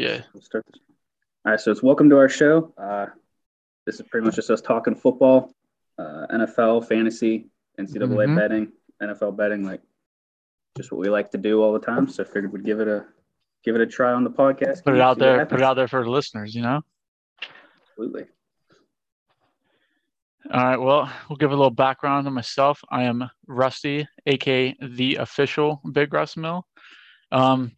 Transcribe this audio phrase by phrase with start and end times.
[0.00, 0.22] Yeah.
[0.32, 0.80] We'll start this.
[1.44, 2.72] All right, so it's welcome to our show.
[2.78, 3.06] Uh,
[3.84, 5.52] this is pretty much just us talking football,
[5.98, 8.36] uh, NFL, fantasy, NCAA Mhm.
[8.36, 9.82] betting, NFL betting, like
[10.76, 12.08] just what we like to do all the time.
[12.08, 13.06] So I figured we'd give it a
[13.62, 14.84] give it a try on the podcast.
[14.84, 15.44] Put it out there.
[15.44, 16.54] Put it out there for the listeners.
[16.54, 16.80] You know.
[17.90, 18.24] Absolutely.
[20.50, 20.78] All right.
[20.80, 22.82] Well, we'll give a little background on myself.
[22.90, 26.66] I am Rusty, aka the official Big Russ Mill.
[27.32, 27.72] Um,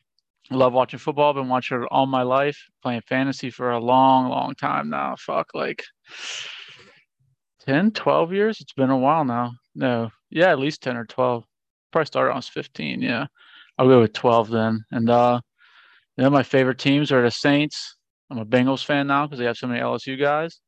[0.57, 1.33] love watching football.
[1.33, 2.59] Been watching it all my life.
[2.83, 5.17] Playing fantasy for a long, long time now.
[5.19, 5.85] Fuck, like
[7.67, 8.61] 10, 12 years.
[8.61, 9.53] It's been a while now.
[9.75, 11.45] No, yeah, at least 10 or 12.
[11.93, 13.03] Probably started when I was 15.
[13.03, 13.27] Yeah,
[13.79, 14.85] I'll go with 12 then.
[14.91, 15.41] And uh,
[16.17, 17.97] you know, my favorite teams are the Saints.
[18.31, 20.61] I'm a Bengals fan now because they have so many LSU guys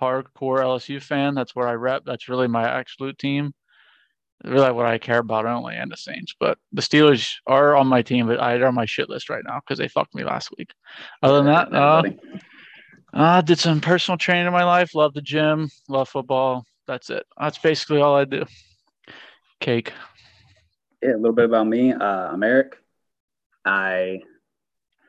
[0.00, 1.34] hardcore LSU fan.
[1.34, 2.02] That's where I rep.
[2.04, 3.52] That's really my absolute team.
[4.44, 6.34] Really what I care about only and the Saints.
[6.38, 9.42] But the Steelers are on my team, but I- they're on my shit list right
[9.44, 10.72] now because they fucked me last week.
[11.22, 12.02] Other than that, uh.
[13.18, 14.94] I did some personal training in my life.
[14.94, 15.70] Love the gym.
[15.88, 16.66] Love football.
[16.86, 17.24] That's it.
[17.40, 18.44] That's basically all I do.
[19.58, 19.92] Cake.
[21.02, 21.92] yeah, a little bit about me.
[21.94, 22.76] Uh, I'm Eric.
[23.64, 24.20] I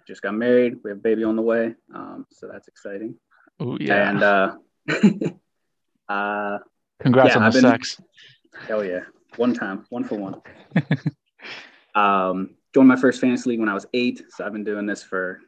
[0.07, 0.77] just got married.
[0.83, 3.15] We have a baby on the way, um, so that's exciting.
[3.61, 4.09] Ooh, yeah.
[4.09, 4.55] And uh,
[6.09, 6.59] uh,
[7.01, 8.01] Congrats yeah, on the been- sex.
[8.67, 9.01] hell yeah,
[9.37, 10.41] one time, one for one.
[11.95, 15.03] um, joined my first fantasy league when I was eight, so I've been doing this
[15.03, 15.39] for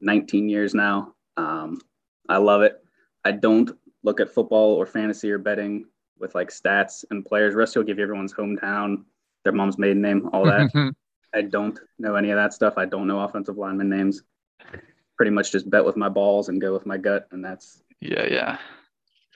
[0.00, 1.14] 19 years now.
[1.36, 1.80] Um,
[2.28, 2.82] I love it.
[3.24, 3.70] I don't
[4.02, 5.86] look at football or fantasy or betting
[6.18, 7.54] with like stats and players.
[7.54, 9.04] Rusty will give you everyone's hometown,
[9.44, 10.70] their mom's maiden name, all that.
[11.34, 12.74] I don't know any of that stuff.
[12.76, 14.22] I don't know offensive lineman names.
[15.16, 18.26] Pretty much just bet with my balls and go with my gut, and that's yeah,
[18.26, 18.58] yeah.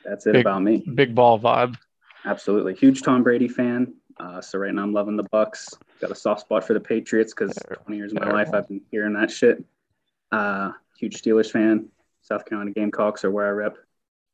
[0.04, 0.84] that's it Big- about me.
[0.94, 1.76] Big ball vibe.
[2.24, 3.94] Absolutely, huge Tom Brady fan.
[4.18, 5.68] Uh, so right now I'm loving the Bucks.
[6.00, 8.80] Got a soft spot for the Patriots because 20 years of my life I've been
[8.90, 9.62] hearing that shit.
[10.30, 11.88] Uh, huge Steelers fan.
[12.22, 13.76] South Carolina Gamecocks are where I rep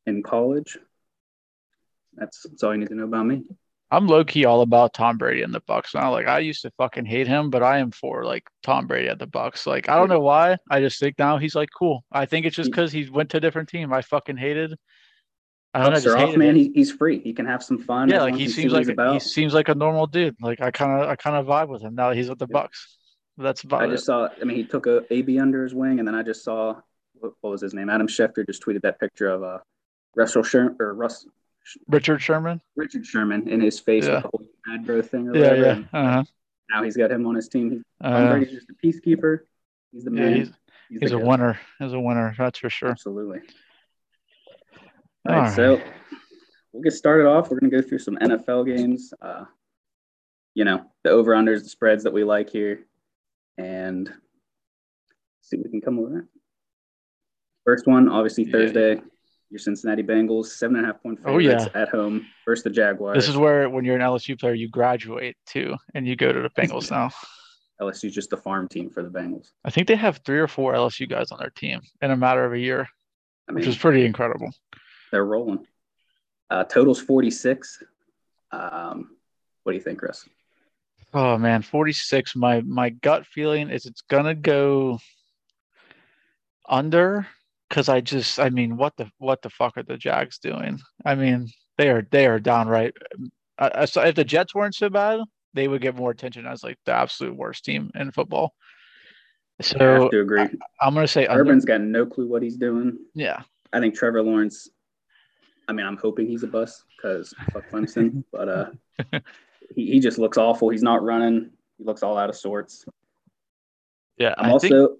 [0.06, 0.78] in college.
[2.14, 3.44] That's, that's all you need to know about me.
[3.92, 6.12] I'm low key all about Tom Brady and the Bucks now.
[6.12, 9.18] Like I used to fucking hate him, but I am for like Tom Brady at
[9.18, 9.66] the Bucks.
[9.66, 10.58] Like I don't know why.
[10.70, 12.04] I just think now he's like cool.
[12.12, 13.92] I think it's just because he went to a different team.
[13.92, 14.76] I fucking hated.
[15.72, 15.94] I don't know.
[15.94, 16.56] Bucks Just off, man.
[16.56, 16.60] it.
[16.60, 17.20] He, he's free.
[17.20, 18.08] He can have some fun.
[18.08, 19.12] Yeah, like he seems like a, about.
[19.14, 20.36] he seems like a normal dude.
[20.40, 22.46] Like I kind of I kind of vibe with him now that he's with the
[22.48, 22.96] Bucks.
[23.38, 23.90] That's about I it.
[23.92, 24.28] just saw.
[24.40, 26.74] I mean, he took a AB under his wing, and then I just saw
[27.14, 27.88] what, what was his name?
[27.88, 29.58] Adam Schefter just tweeted that picture of uh,
[30.16, 31.26] Russell Sherman or Russ
[31.88, 32.60] Richard Sherman.
[32.74, 34.14] Richard Sherman in his face Yeah.
[34.14, 35.62] with the whole mad bro thing or Yeah, whatever.
[35.62, 35.72] yeah.
[35.72, 36.24] and Uh-huh.
[36.72, 37.70] Now he's got him on his team.
[37.70, 39.40] He's, Tom Uh, Brady's just a peacekeeper.
[39.92, 40.36] He's the yeah, man.
[40.36, 40.48] he's
[40.88, 41.28] He's, he's the a goat.
[41.28, 41.60] winner.
[41.78, 42.34] He's a winner.
[42.36, 42.88] That's for sure.
[42.90, 43.40] Absolutely.
[45.28, 45.80] All All right, so
[46.72, 47.50] we'll get started off.
[47.50, 49.12] We're going to go through some NFL games.
[49.20, 49.44] Uh,
[50.54, 52.80] you know, the over unders, the spreads that we like here,
[53.58, 54.10] and
[55.42, 56.26] see what we can come with that.
[57.64, 58.52] First one, obviously Yeah.
[58.52, 59.02] Thursday.
[59.52, 61.82] Your Cincinnati Bengals, seven and a half point Oh, favorites yeah.
[61.82, 63.16] at home versus the Jaguars.
[63.16, 66.40] This is where when you're an LSU player, you graduate too, and you go to
[66.40, 67.10] the Bengals now.
[67.82, 69.48] LSU's just the farm team for the Bengals.
[69.64, 72.44] I think they have three or four LSU guys on their team in a matter
[72.44, 72.88] of a year,
[73.48, 74.50] I which is pretty incredible.
[75.10, 75.66] They're rolling.
[76.48, 77.82] Uh, totals 46.
[78.52, 79.16] Um,
[79.62, 80.28] what do you think, Chris?
[81.12, 82.36] Oh man, 46.
[82.36, 84.98] My my gut feeling is it's gonna go
[86.68, 87.26] under
[87.68, 90.78] because I just I mean what the what the fuck are the Jags doing?
[91.04, 92.94] I mean they are they are downright.
[93.58, 95.20] Uh, uh, so if the Jets weren't so bad,
[95.54, 98.54] they would get more attention as like the absolute worst team in football.
[99.58, 100.46] I So have to agree.
[100.80, 101.42] I'm gonna say under.
[101.42, 102.98] Urban's got no clue what he's doing.
[103.14, 104.68] Yeah, I think Trevor Lawrence.
[105.70, 108.66] I mean, I'm hoping he's a bust because fuck Clemson, but uh,
[109.76, 110.68] he, he just looks awful.
[110.68, 111.50] He's not running.
[111.78, 112.84] He looks all out of sorts.
[114.18, 114.34] yeah.
[114.36, 114.90] I'm I also, think,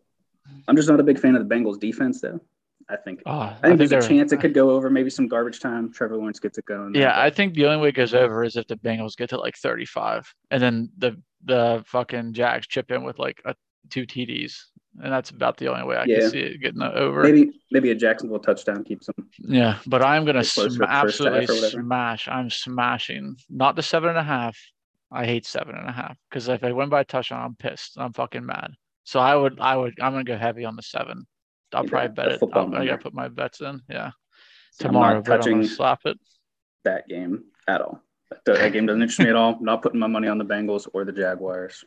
[0.69, 2.41] I'm just not a big fan of the Bengals defense, though.
[2.89, 4.91] I think, oh, I think there's a chance it could go over.
[4.91, 5.93] Maybe some garbage time.
[5.93, 6.93] Trevor Lawrence gets it going.
[6.93, 9.31] there, Yeah, I think the only way it goes over is if the Bengals get
[9.31, 13.55] to like 35, and then the the fucking Jags chip in with like a,
[13.91, 14.55] two TDs,
[15.03, 16.21] and that's about the only way I Yeah.
[16.21, 17.23] can see it getting over.
[17.23, 19.29] maybe maybe a Jacksonville touchdown keeps him.
[19.39, 22.29] Yeah, but I'm gonna sm- at the first half absolutely smash.
[22.29, 23.37] I'm smashing.
[23.49, 24.59] Not the seven and a half.
[25.13, 27.93] I hate seven and a half because if I win by a touchdown, I'm pissed.
[27.99, 28.73] I'm fucking mad.
[29.05, 31.27] So I would, I would, I'm gonna go heavy on the seven.
[31.73, 32.43] I'll probably bet it.
[32.53, 33.81] I'm, I gotta put my bets in.
[33.89, 34.13] Yeah, I'm
[34.79, 36.19] tomorrow, I'm touching gonna slap it.
[36.85, 38.03] that game at all.
[38.31, 39.55] That, that game doesn't interest me at all.
[39.57, 41.85] I'm not putting my money on the Bengals or the Jaguars.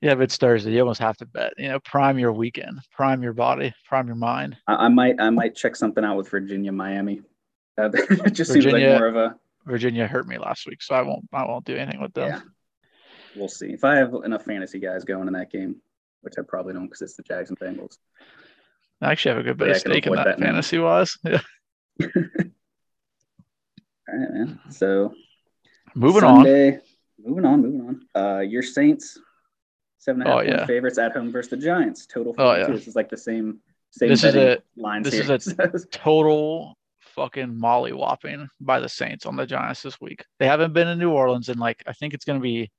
[0.00, 0.72] Yeah, but it's Thursday.
[0.72, 1.52] You almost have to bet.
[1.58, 4.56] You know, prime your weekend, prime your body, prime your mind.
[4.66, 7.22] I, I might I might check something out with Virginia, Miami.
[7.78, 9.36] It just seems Virginia- like more of a
[9.66, 11.26] Virginia hurt me last week, so I won't.
[11.32, 12.28] I won't do anything with them.
[12.28, 12.40] yeah.
[13.36, 15.76] We'll see if I have enough fantasy guys going in that game,
[16.22, 17.96] which I probably don't because it's the Jags and Bengals.
[19.00, 21.16] I actually have a good bit Yeah, of stake in that fantasy wise.
[21.24, 21.40] Yeah.
[24.08, 24.60] All right, man.
[24.70, 25.14] So
[25.94, 26.36] Moving on.
[26.44, 26.78] Sunday,
[27.24, 27.80] Moving on, moving
[28.14, 28.22] on.
[28.22, 29.18] Uh, your Saints,
[30.00, 30.66] seven and a oh, half Oh, yeah.
[30.66, 32.06] favorites at home versus the Giants.
[32.06, 32.60] Total Oh, 42.
[32.72, 32.76] yeah.
[32.76, 33.60] This is like the same
[33.92, 35.34] same This is a- lines this here.
[35.74, 40.24] is Total fucking molly whopping by the Saints on the Giants this week.
[40.38, 42.70] They haven't been in New Orleans in like I think it's gonna be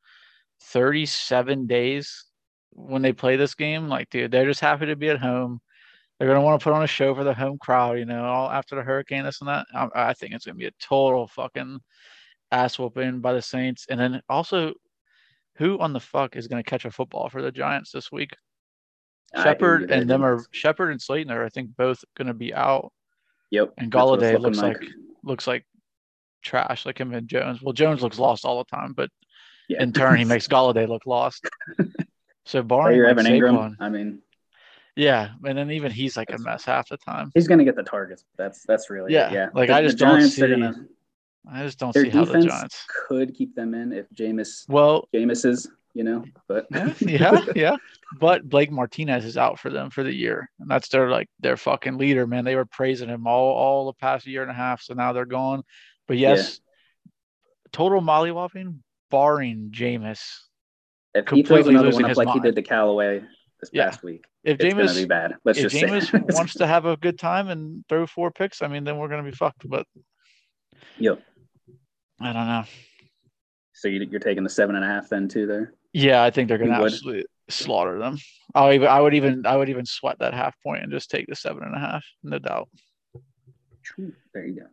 [0.61, 2.25] 37 days
[2.71, 3.87] when they play this game.
[3.89, 5.59] Like, dude, they're just happy to be at home.
[6.17, 8.49] They're gonna want to put on a show for the home crowd, you know, all
[8.49, 9.65] after the hurricane, this and that.
[9.73, 11.79] I, I think it's gonna be a total fucking
[12.51, 13.85] ass whooping by the Saints.
[13.89, 14.73] And then also,
[15.55, 18.31] who on the fuck is gonna catch a football for the Giants this week?
[19.33, 22.33] I hear you Shepard and them are Shepard and Slayton are I think both gonna
[22.33, 22.91] be out.
[23.51, 23.73] Yep.
[23.77, 24.81] and Golladay looks like-
[25.23, 25.65] Looks like
[26.41, 27.61] trash, like him and Jones.
[27.61, 29.09] Well, Jones looks lost all the time, but
[29.69, 29.83] Yeah.
[29.83, 31.47] in turn he makes Golladay look lost.
[32.43, 33.53] So you're like Evan Engram.
[33.53, 34.19] Saquon, I mean,
[34.95, 37.31] yeah, and then even he's like a mess half the time.
[37.35, 38.25] he's gonna get the targets.
[38.35, 39.49] That's that's really it, Yeah, yeah.
[39.53, 40.87] like, I just don't Giants, see- gonna-
[41.49, 42.85] I just don't their see how the Giants.
[43.07, 47.75] could keep them in if Jameis Well, Jameis is, you know, but yeah, yeah, yeah.
[48.19, 51.57] But Blake Martinez is out for them for the year, and that's their like their
[51.57, 52.45] fucking leader, man.
[52.45, 55.25] They were praising him all all the past year and a half, so now they're
[55.25, 55.63] gone.
[56.07, 56.29] But Yeah.
[56.35, 56.59] yes,
[57.71, 58.79] total mollywopping,
[59.09, 60.21] barring Jameis.
[61.15, 63.21] if he throws another one up like he did to Callaway
[63.59, 63.89] this Yeah.
[63.89, 65.35] past week, If Jameis be bad.
[65.43, 68.67] Let's if just Jameis wants to have a good time and throw four picks, I
[68.67, 69.67] mean, then we're gonna be fucked.
[69.67, 69.87] But
[70.97, 71.21] Yep.
[72.21, 72.63] I don't know.
[73.73, 75.73] So you, you're taking the seven and a half then too there.
[75.93, 76.93] Yeah, I think they're gonna You would?
[76.93, 78.17] absolutely slaughter them.
[78.53, 81.27] I even, I would even I would even sweat that half point and just take
[81.27, 82.69] the seven and a half, no doubt.
[84.33, 84.67] There you go.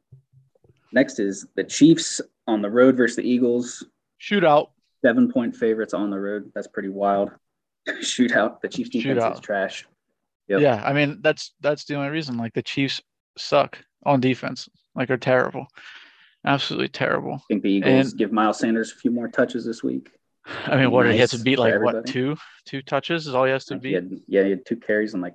[0.93, 3.85] Next is the Chiefs on the road versus the Eagles.
[4.21, 4.69] Shootout.
[5.05, 6.51] Seven point favorites on the road.
[6.55, 7.31] That's pretty wild.
[7.89, 8.61] Shootout.
[8.61, 9.87] The Chiefs defense is trash.
[10.49, 10.61] Yep.
[10.61, 12.37] Yeah, I mean that's that's the only reason.
[12.37, 13.01] Like the Chiefs
[13.37, 14.69] suck on defense.
[14.95, 15.67] Like they're terrible,
[16.45, 17.35] absolutely terrible.
[17.35, 20.11] I think the Eagles And- give Miles Sanders a few more touches this week.
[20.67, 23.45] I mean, what he has to Nice beat like what two two touches is all
[23.45, 23.95] he has to Like, he beat.
[23.95, 25.35] had, yeah, he had two carries and like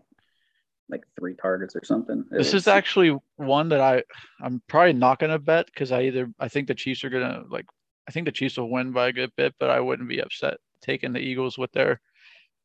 [0.90, 2.26] like three targets or something.
[2.32, 4.04] It This is actually one that I
[4.42, 7.66] I'm probably not gonna bet because I either I think the Chiefs are gonna like
[8.08, 10.58] I think the Chiefs will win by a good bit, but I wouldn't be upset
[10.82, 12.02] taking the Eagles with their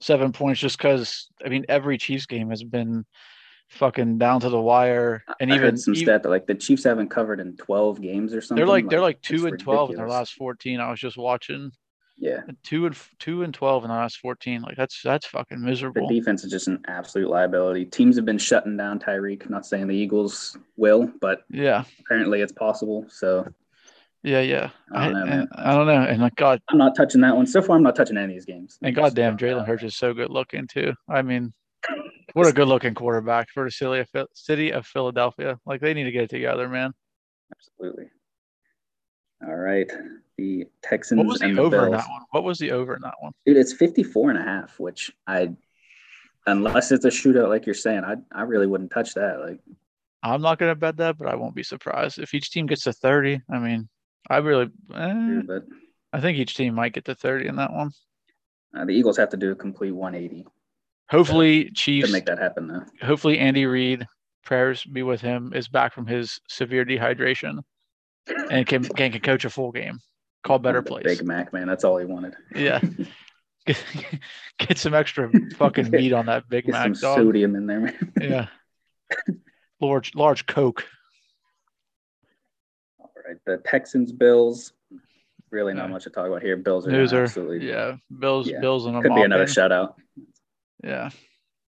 [0.00, 3.04] seven points just because I mean every Chiefs game has been
[3.68, 6.84] fucking down to the wire, and I even, some even- stat that like the Chiefs
[6.84, 8.56] haven't covered in 12 games or something.
[8.56, 10.80] they're like they're like two and twelve in their last fourteen.
[10.80, 11.70] I was just watching
[12.16, 14.62] Yeah, two and two and twelve in the last fourteen.
[14.62, 16.08] Like that's that's fucking miserable.
[16.08, 17.84] The defense is just an absolute liability.
[17.84, 19.48] Teams have been shutting down Tyreek.
[19.48, 23.06] Not saying the Eagles will, but Yeah, apparently it's possible.
[23.08, 23.46] So
[24.24, 24.70] yeah, yeah.
[24.92, 25.48] I don't know, man.
[25.54, 27.46] I don't know, and like God, I'm not touching that one.
[27.46, 28.78] So far, I'm not touching any of these games.
[28.82, 30.94] And goddamn, Jalen Hurts is so good looking too.
[31.08, 31.52] I mean,
[32.34, 35.58] what a good looking quarterback for the city of, city of Philadelphia.
[35.66, 36.92] Like they need to get it together, man.
[37.52, 38.10] Absolutely.
[39.46, 39.90] All right.
[40.36, 42.22] The Texans What was the and the over in that one?
[42.30, 43.32] What was the over in that one?
[43.46, 45.50] Dude, it's 54 and a half, which I,
[46.46, 49.40] unless it's a shootout like you're saying, I, I really wouldn't touch that.
[49.40, 49.60] Like,
[50.22, 52.92] I'm not gonna bet that, but I won't be surprised if each team gets to
[52.92, 53.40] 30.
[53.50, 53.88] I mean,
[54.28, 55.40] I really, eh,
[56.12, 57.92] I think each team might get to 30 in that one.
[58.76, 60.46] uh, the Eagles have to do a complete 180
[61.10, 62.12] Hopefully, Chiefs.
[62.12, 62.82] make that happen, though.
[63.06, 64.06] Hopefully, Andy Reid,
[64.44, 67.60] prayers be with him, is back from his severe dehydration
[68.50, 70.00] and can can, can coach a full game.
[70.44, 71.04] Call better plays.
[71.04, 71.66] Big Mac, man.
[71.66, 72.34] That's all he wanted.
[72.54, 72.80] Yeah.
[73.66, 73.84] Get,
[74.58, 77.18] get some extra fucking meat on that Big Get Mac some dog.
[77.18, 78.12] sodium in there, man.
[78.20, 78.46] Yeah.
[79.80, 80.84] large large Coke.
[82.98, 83.36] All right.
[83.46, 84.72] The Texans, Bills.
[85.50, 86.58] Really not much to talk about here.
[86.58, 87.66] Bills are gonna absolutely.
[87.66, 87.96] Yeah.
[88.18, 88.60] Bills Yeah.
[88.60, 89.94] Bills and a Could be another shutout.
[90.82, 91.10] Yeah.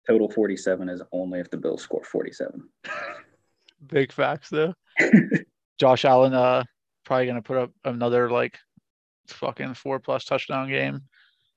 [0.07, 2.69] Total 47 is only if the Bills score 47.
[3.87, 4.75] Big facts though.
[5.79, 6.65] Josh Allen uh
[7.05, 8.59] probably gonna put up another like
[9.29, 11.03] fucking four plus touchdown game.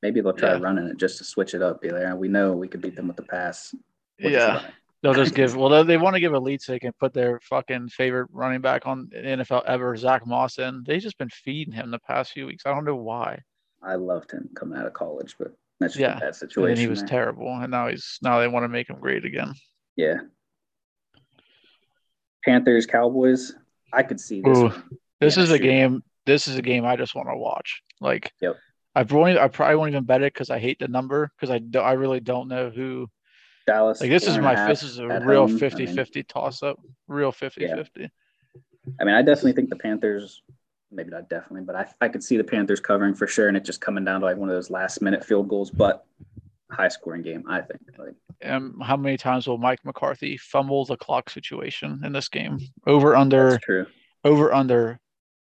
[0.02, 0.60] Maybe they'll try Yeah.
[0.60, 1.82] running it just to switch it up.
[1.82, 3.74] Be like, "Ah, we know we could beat them with the pass.
[4.22, 4.56] We'll yeah.
[4.56, 4.66] run.
[5.02, 7.14] They'll just give well they, they want to give a lead so they can put
[7.14, 10.84] their fucking favorite running back on the NFL ever, Zach Moss in.
[10.86, 12.66] They've just been feeding him the past few weeks.
[12.66, 13.40] I don't know why.
[13.82, 16.18] I loved him coming out of college, but that's just Yeah.
[16.18, 16.76] a bad And situation.
[16.76, 17.08] then he was there.
[17.10, 17.48] terrible.
[17.56, 19.54] And now he's now they want to make him great again.
[19.96, 20.16] yeah.
[22.46, 23.54] Panthers, Cowboys.
[23.94, 24.58] I could see this.
[24.58, 24.72] Ooh.
[25.22, 26.04] This Yeah, is a game.
[26.26, 27.82] This is a game I just want to watch.
[28.02, 28.58] Like, Yep.
[28.96, 31.60] I probably I probably won't even bet it because I hate the number because I
[31.60, 33.08] do, I really don't know who.
[33.66, 34.02] Dallas.
[34.02, 35.56] Like this is and my this is a real home.
[35.56, 36.78] I 50 mean- 50 toss up.
[37.08, 38.10] Real 50 50.
[39.00, 40.42] I mean, I definitely think the Panthers,
[40.94, 43.66] maybe not definitely, but I, I could see the Panthers covering for sure, and it
[43.66, 46.06] just coming down to like one of those last minute field goals, but
[46.72, 47.82] high scoring game, I think.
[47.98, 52.60] Like, um, how many times will Mike McCarthy fumble the clock situation in this game?
[52.88, 53.86] Over under That's true.
[54.24, 55.00] over under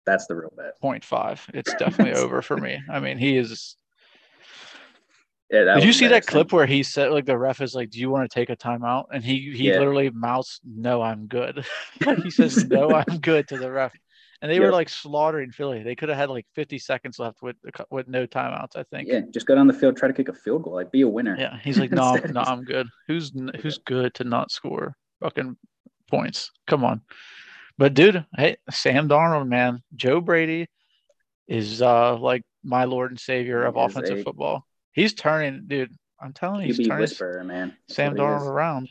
[0.07, 0.75] That's the real bet.
[0.83, 1.51] 0.5.
[1.55, 2.81] It's definitely over for me.
[2.91, 3.77] I mean, he is
[5.51, 8.01] Yeah, Did you see that clip where he said like the ref is like, "Do
[8.01, 9.79] you want to take a timeout?" And he he Yeah.
[9.79, 11.65] literally mouths, "No, I'm good."
[12.23, 13.93] he says, "No, I'm good" to the ref,
[14.45, 15.83] and they were like slaughtering Philly.
[15.83, 17.57] They could have had like 50 seconds left with
[17.91, 18.77] with no timeouts.
[18.77, 19.09] I think.
[19.09, 21.09] Yeah, just go down the field, try to kick a field goal, like be a
[21.09, 21.35] winner.
[21.39, 23.33] Yeah, he's like, "No, no, I'm good." Who's
[23.63, 25.57] who's good to not score fucking
[26.11, 26.51] points?
[26.67, 27.01] Come on,
[27.79, 30.67] but dude, hey, Sam Darnold, man, Joe Brady
[31.49, 34.67] is uh like my Lord and Savior of offensive a- football.
[34.93, 35.91] He's turning, dude.
[36.21, 37.77] I'm telling you, he's QB turning whisperer, man.
[37.89, 38.91] That's Sam Darnold around,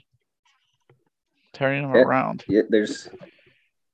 [1.53, 2.01] turning him Yeah.
[2.01, 2.43] around.
[2.47, 3.07] Yeah, there's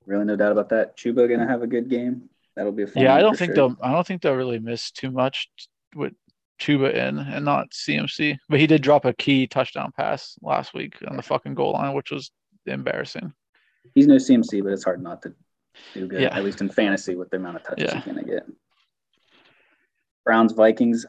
[0.10, 0.98] really no doubt about that.
[0.98, 2.30] Chuba gonna have a good game.
[2.56, 3.04] That'll be a fun.
[3.04, 3.70] Yeah, I don't think sure.
[3.70, 3.78] they'll.
[3.82, 5.50] I don't think they'll really miss too much
[5.96, 6.14] with
[6.60, 8.38] Chuba in and not CMC.
[8.50, 11.94] But he did drop a key touchdown pass last week on the fucking goal line,
[11.94, 12.32] which was
[12.66, 13.34] embarrassing.
[13.94, 15.34] He's no CMC, but it's hard not to
[15.94, 16.22] do good.
[16.22, 16.36] Yeah.
[16.36, 17.96] At least in fantasy, with the amount of touches Yeah.
[17.96, 18.46] he's gonna get.
[20.26, 21.06] Browns Vikings.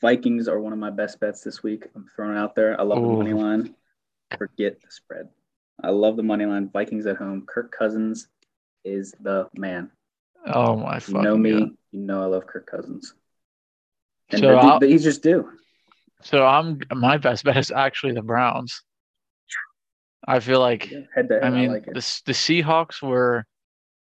[0.00, 1.86] Vikings are one of my best bets this week.
[1.94, 2.78] I'm throwing it out there.
[2.78, 3.74] I love the money line.
[4.36, 5.28] Forget the spread.
[5.82, 6.70] I love the money line.
[6.72, 7.44] Vikings at home.
[7.46, 8.28] Kirk Cousins
[8.84, 9.90] is the man.
[10.46, 11.52] Oh my You fucking know me.
[11.60, 11.70] God.
[11.92, 13.14] You know I love Kirk Cousins.
[14.30, 15.50] And So the- the- due.
[16.22, 18.82] So I'm my best bet is actually the Browns.
[20.26, 20.84] I feel like
[21.14, 21.42] Head to head.
[21.42, 21.92] I I, mean like the
[22.26, 23.44] the Seahawks were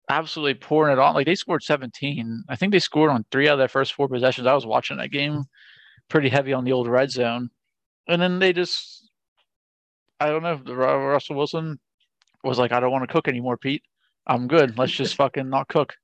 [0.09, 1.15] absolutely pouring it on.
[1.15, 2.45] Like they scored 17.
[2.49, 4.47] I think they scored on three out of their first four possessions.
[4.47, 5.45] I was watching that game
[6.09, 7.51] pretty heavy on the old red zone,
[8.09, 8.96] and then they just
[10.21, 10.55] I don't know.
[10.55, 11.79] If the Russell Wilson
[12.43, 13.83] was like, I don't want to cook anymore, Pete.
[14.27, 14.79] I'm good.
[14.79, 15.95] Let's just fucking not cook.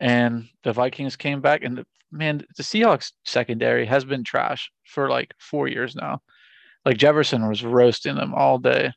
[0.00, 5.10] And the Vikings came back, and the, man, the Seahawks secondary has been trash for
[5.10, 6.20] like four years now.
[6.84, 8.92] Like Jefferson was roasting them all day.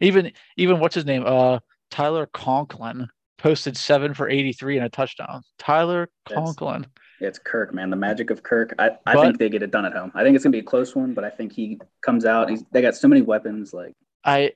[0.00, 1.24] Even even what's his name?
[1.26, 1.58] Uh,
[1.90, 5.42] Tyler Conklin posted seven for 83 and a touchdown.
[5.58, 6.86] Tyler That's- Conklin.
[7.20, 7.90] It's Kirk, man.
[7.90, 8.74] The magic of Kirk.
[8.78, 10.12] I, I But- think they get it done at home.
[10.14, 12.50] I think it's gonna be a close one, but I think he comes out.
[12.50, 13.72] He's, they got so many weapons.
[13.72, 13.94] Like
[14.24, 14.52] I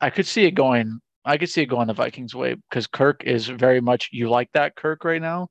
[0.00, 1.00] I could see it going.
[1.24, 4.50] I could see it going the Vikings way because Kirk is very much you like
[4.52, 5.48] that Kirk right now,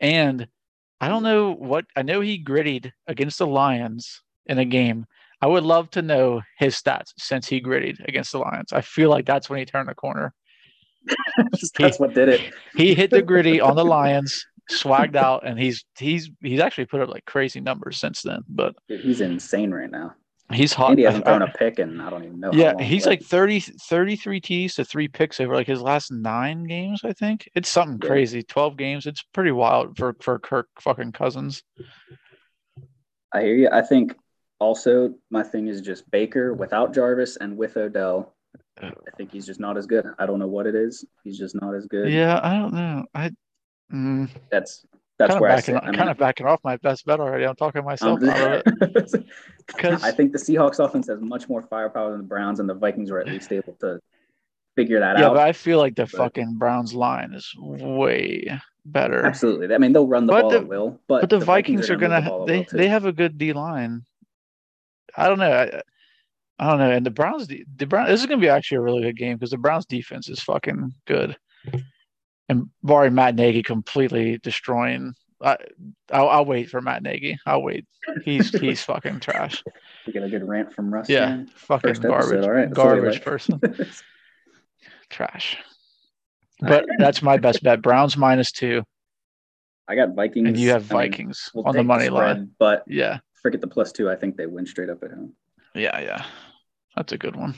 [0.00, 0.48] and
[1.00, 5.06] I don't know what I know he grittied against the Lions in a game.
[5.40, 8.72] I would love to know his stats since he grittied against the Lions.
[8.72, 10.32] I feel like that's when he turned the corner.
[11.78, 12.40] that's what did it.
[12.76, 17.00] He hit the gritty on the Lions, swagged out, and he's he's he's actually put
[17.00, 18.42] up like crazy numbers since then.
[18.48, 20.14] But Dude, he's insane right now.
[20.52, 20.90] he's hot.
[20.90, 22.50] And he hasn't thrown a pick, and I don't even know.
[22.52, 27.00] Yeah, he's like 30, 33 T's to three picks over like his last nine games,
[27.04, 27.48] I think.
[27.54, 28.08] It's something Yeah.
[28.08, 28.42] crazy.
[28.42, 29.06] 12 games.
[29.06, 31.62] It's pretty wild for, for Kirk fucking Cousins.
[33.32, 33.68] I hear you.
[33.72, 34.14] I think
[34.58, 38.34] also my thing is just Baker without Jarvis and with Odell.
[38.80, 40.06] I think he's just not as good.
[40.18, 41.04] I don't know what it is.
[41.24, 42.10] He's just not as good.
[42.12, 43.04] Yeah, I don't know.
[43.14, 43.30] I
[43.92, 44.86] mm, that's
[45.18, 45.82] that's kind where I backing sit.
[45.82, 47.44] I'm I mean, kind of backing off my best bet already.
[47.44, 49.24] I'm talking myself um, out of it.
[49.68, 52.74] Because I think the Seahawks offense has much more firepower than the Browns, and the
[52.74, 54.00] Vikings were at least able to
[54.74, 55.28] figure that yeah, out.
[55.28, 59.24] Yeah, but I feel like the But- fucking Browns line is way better.
[59.24, 59.72] Absolutely.
[59.72, 61.94] I mean, they'll run the But ball the- at will, but, But the, Vikings, are
[61.94, 64.02] move the gonna at they they have a good D line.
[65.16, 65.52] I don't know.
[65.52, 65.82] I,
[66.58, 66.90] I don't know.
[66.90, 69.36] And the Browns the the Brown this is gonna be actually a really good game
[69.36, 71.36] because the Browns defense is fucking good.
[72.48, 75.56] And barring Matt Nagy completely destroying I
[76.12, 77.38] I'll, I'll wait for Matt Nagy.
[77.46, 77.86] I'll wait.
[78.24, 79.62] He's he's fucking trash.
[80.06, 81.08] We get a good rant from Russ.
[81.08, 81.50] Yeah, man.
[81.54, 82.44] fucking First garbage.
[82.44, 83.24] all right, that's garbage like.
[83.24, 83.60] person.
[85.10, 85.58] Trash.
[86.60, 87.82] But that's my best bet.
[87.82, 88.82] Browns minus two,
[89.88, 90.48] I got Vikings.
[90.48, 92.50] and you have I mean, Vikings we'll on the money spread, line.
[92.58, 94.08] But Yeah, forget the plus two.
[94.08, 95.34] I think they win straight up at home.
[95.74, 96.24] yeah, yeah.
[96.96, 97.54] That's a good one.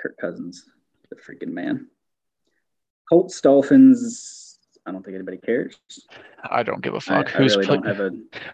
[0.00, 0.64] Kirk Cousins,
[1.10, 1.88] the freaking man.
[3.08, 4.58] Colts, Dolphins.
[4.84, 5.76] I don't think anybody cares.
[6.48, 7.34] I don't give a fuck.
[7.34, 8.10] I Who's really play- don't have a.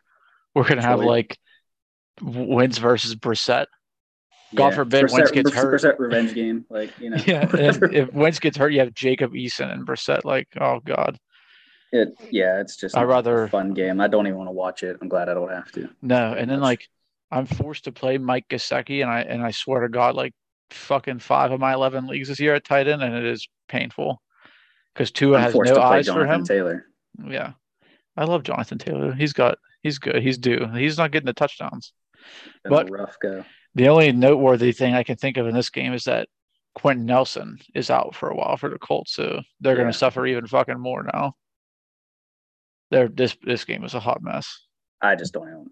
[0.54, 1.38] We're gonna have like
[2.20, 3.66] Wentz versus Brissett.
[4.54, 5.80] God yeah, forbid Brissett- Wentz gets Brissett- hurt.
[5.80, 7.16] Brissett revenge game, like you know.
[7.26, 10.24] Yeah, if Wentz gets hurt, you have Jacob Eason and Brissett.
[10.24, 11.18] Like, oh god,
[11.92, 14.00] It, yeah, it's just I'd rather- a fun game.
[14.00, 14.96] I don't even want to watch it.
[15.00, 15.88] I'm glad I don't have to.
[16.02, 16.34] no.
[16.36, 16.86] And then like,
[17.30, 20.34] I'm forced to play Mike Gesicki, and I and I swear to God, like,
[20.70, 24.20] fucking five of my eleven leagues this year at tight end, and it is painful
[24.94, 26.44] because Tua I'm has no eyes for him.
[26.44, 26.86] Taylor.
[27.26, 27.52] Yeah,
[28.16, 29.12] I love Jonathan Taylor.
[29.12, 30.22] He's got, he's good.
[30.22, 30.66] He's due.
[30.74, 31.92] He's not getting the touchdowns.
[32.64, 33.44] Been But- a rough go.
[33.74, 36.28] The only noteworthy thing I can think of in this game is that
[36.74, 40.26] Quenton Nelson is out for a while for the Colts, so they're going to suffer
[40.26, 41.34] even fucking more now.
[42.90, 44.60] They're, this this game is a hot mess.
[45.00, 45.70] I just don't.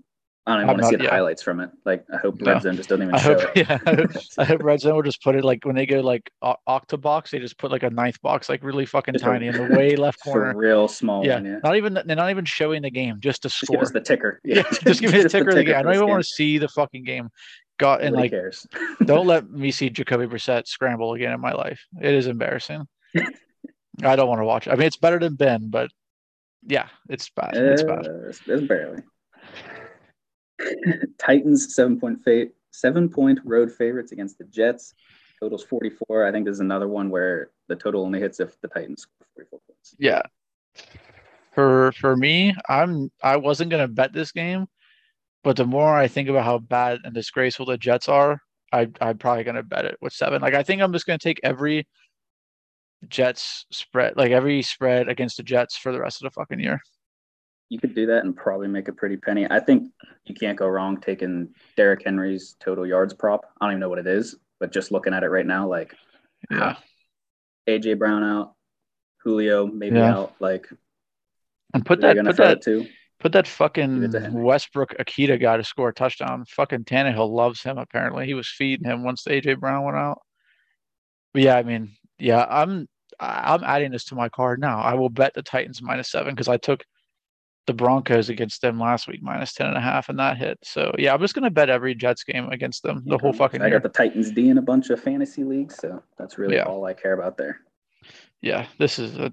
[0.50, 1.10] I don't even want to see the yeah.
[1.10, 1.70] highlights from it.
[1.84, 2.52] Like I hope No.
[2.52, 3.68] Red Zone just doesn't even I show hope, it.
[3.68, 6.56] yeah, I hope Red Zone will just put it like when they go like o-
[6.68, 9.56] octobox, they just put like a ninth box, like really fucking Just a- tiny in
[9.56, 10.56] the way left Just a corner.
[10.56, 11.44] real small Yeah, one.
[11.46, 11.58] Yeah.
[11.62, 13.76] not even they're not even showing the game, just to Just score.
[13.76, 14.40] give us the ticker.
[14.44, 15.76] yeah, just give me the ticker of the game.
[15.76, 17.30] I don't even want to see the fucking game.
[17.78, 18.66] Got and Nobody like, cares.
[19.06, 21.80] don't let me see Jacoby Brissett scramble again in my life.
[22.02, 22.86] It is embarrassing.
[24.02, 24.66] I don't want to watch.
[24.66, 24.70] it.
[24.72, 25.90] I mean, it's better than Ben, but
[26.66, 27.56] yeah, it's bad.
[27.56, 28.06] It's bad.
[28.06, 29.02] Uh, it's barely.
[31.18, 34.94] Titans seven point fa- seven point road favorites against the Jets.
[35.40, 36.26] Totals forty four.
[36.26, 39.26] I think this is another one where the total only hits if the Titans score
[39.34, 39.94] forty four points.
[39.98, 40.22] Yeah.
[41.54, 44.66] For for me, I'm I wasn't gonna bet this game,
[45.42, 48.40] but the more I think about how bad and disgraceful the Jets are,
[48.72, 50.42] I I'm probably gonna bet it with seven.
[50.42, 51.86] Like I think I'm just gonna take every
[53.08, 56.80] Jets spread, like every spread against the Jets for the rest of the fucking year.
[57.70, 59.46] You could do that and probably make a pretty penny.
[59.48, 59.92] I think
[60.24, 63.46] you can't go wrong taking Derrick Henry's total yards prop.
[63.60, 65.94] I don't even know what it is, but just looking at it right now, like
[66.50, 66.76] Yeah.
[67.68, 68.54] AJ Brown out,
[69.22, 70.16] Julio maybe Yeah.
[70.16, 70.34] out.
[70.40, 70.68] Like
[71.72, 72.86] And put that put that too.
[73.20, 74.42] put that fucking it to Henry.
[74.42, 76.44] Westbrook-Ikhine guy to score a touchdown.
[76.46, 78.26] Fucking Tannehill loves him apparently.
[78.26, 80.22] He was feeding him once AJ Brown went out.
[81.32, 82.88] But yeah, I mean, yeah, I'm
[83.20, 84.80] I'm adding this to my card now.
[84.80, 86.82] I will bet the Titans minus seven because I took
[87.70, 90.40] the Broncos against them last week minus ten and a half and a half, and
[90.40, 90.58] that hit.
[90.64, 93.38] So yeah, I'm just gonna bet every Jets game against them the whole Okay.
[93.38, 93.78] fucking I year.
[93.78, 96.64] got the Titans D in a bunch of fantasy leagues, so that's really Yeah.
[96.64, 97.60] all I care about there.
[98.42, 99.32] Yeah, this is a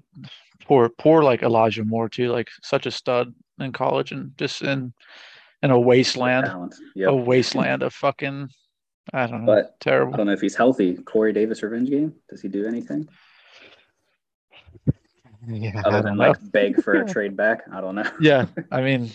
[0.66, 4.92] poor poor like Elijah Moore too, like such a stud in college and just in
[5.64, 6.46] in a wasteland.
[6.46, 6.76] Talent.
[7.04, 8.48] a wasteland of fucking
[9.12, 10.94] I don't know, But I don't know if he's healthy.
[10.98, 12.14] Corey Davis revenge game.
[12.30, 13.08] Does he do anything
[15.48, 16.28] Yeah, other I than don't know.
[16.28, 17.62] like beg for a trade back?
[17.72, 18.08] I don't know.
[18.20, 19.10] Yeah, I mean,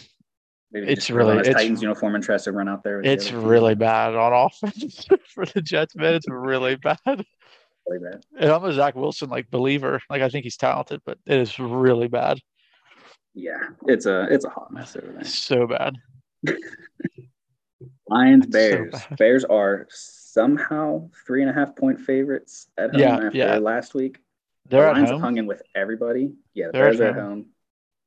[0.71, 2.97] Maybe It's just put on really- it's- Titans uniform and tries to run out there.
[2.97, 3.43] with the it's team.
[3.43, 6.15] really bad on offense for the Jets, man.
[6.15, 6.97] It's really bad.
[7.87, 8.23] really bad.
[8.39, 9.99] And I'm a Zach Wilson like believer.
[10.09, 12.39] Like I think he's talented, but it is really bad.
[13.35, 15.23] Yeah, it's a it's a hot mess over there.
[15.25, 15.95] So bad.
[18.07, 18.93] Lions It's so Bears.
[19.17, 23.57] Bears are somehow three and a half point favorites at home Yeah, after yeah.
[23.57, 24.17] last week.
[24.69, 25.21] They're the at Lions have home.
[25.21, 26.33] hung in with everybody.
[26.53, 27.45] Yeah, the They're Bears are at home.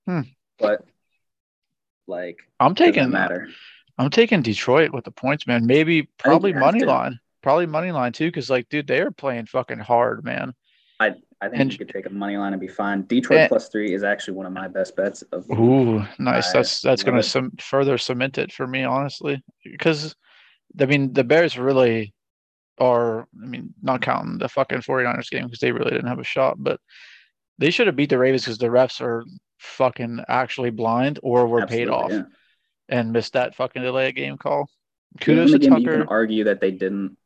[0.06, 0.24] home.
[0.24, 0.30] Hmm.
[0.58, 0.84] But
[2.06, 3.48] like I'm taking matter.
[3.98, 5.66] I'm taking Detroit with the points, man.
[5.66, 6.86] Maybe probably money to.
[6.86, 7.18] line.
[7.42, 10.54] Probably money line too, because like, dude, they are playing fucking hard, man.
[11.00, 13.02] I I think And- you could take a money line and be fine.
[13.06, 16.50] Detroit And- plus three is actually one of my best bets of Ooh, nice.
[16.54, 20.14] I That's that's gonna some further cement it for me, honestly, because
[20.80, 22.14] I mean the Bears really
[22.78, 23.26] are.
[23.42, 26.56] I mean, not counting the fucking 49ers game because they really didn't have a shot,
[26.58, 26.80] but
[27.58, 29.24] they should have beat the Ravens because the refs are
[29.58, 32.32] fucking actually blind or were paid off Absolutely,
[32.90, 34.68] and missed that fucking delay of game call.
[35.20, 35.98] Kudos to game you Tucker.
[36.00, 37.16] can argue that they didn't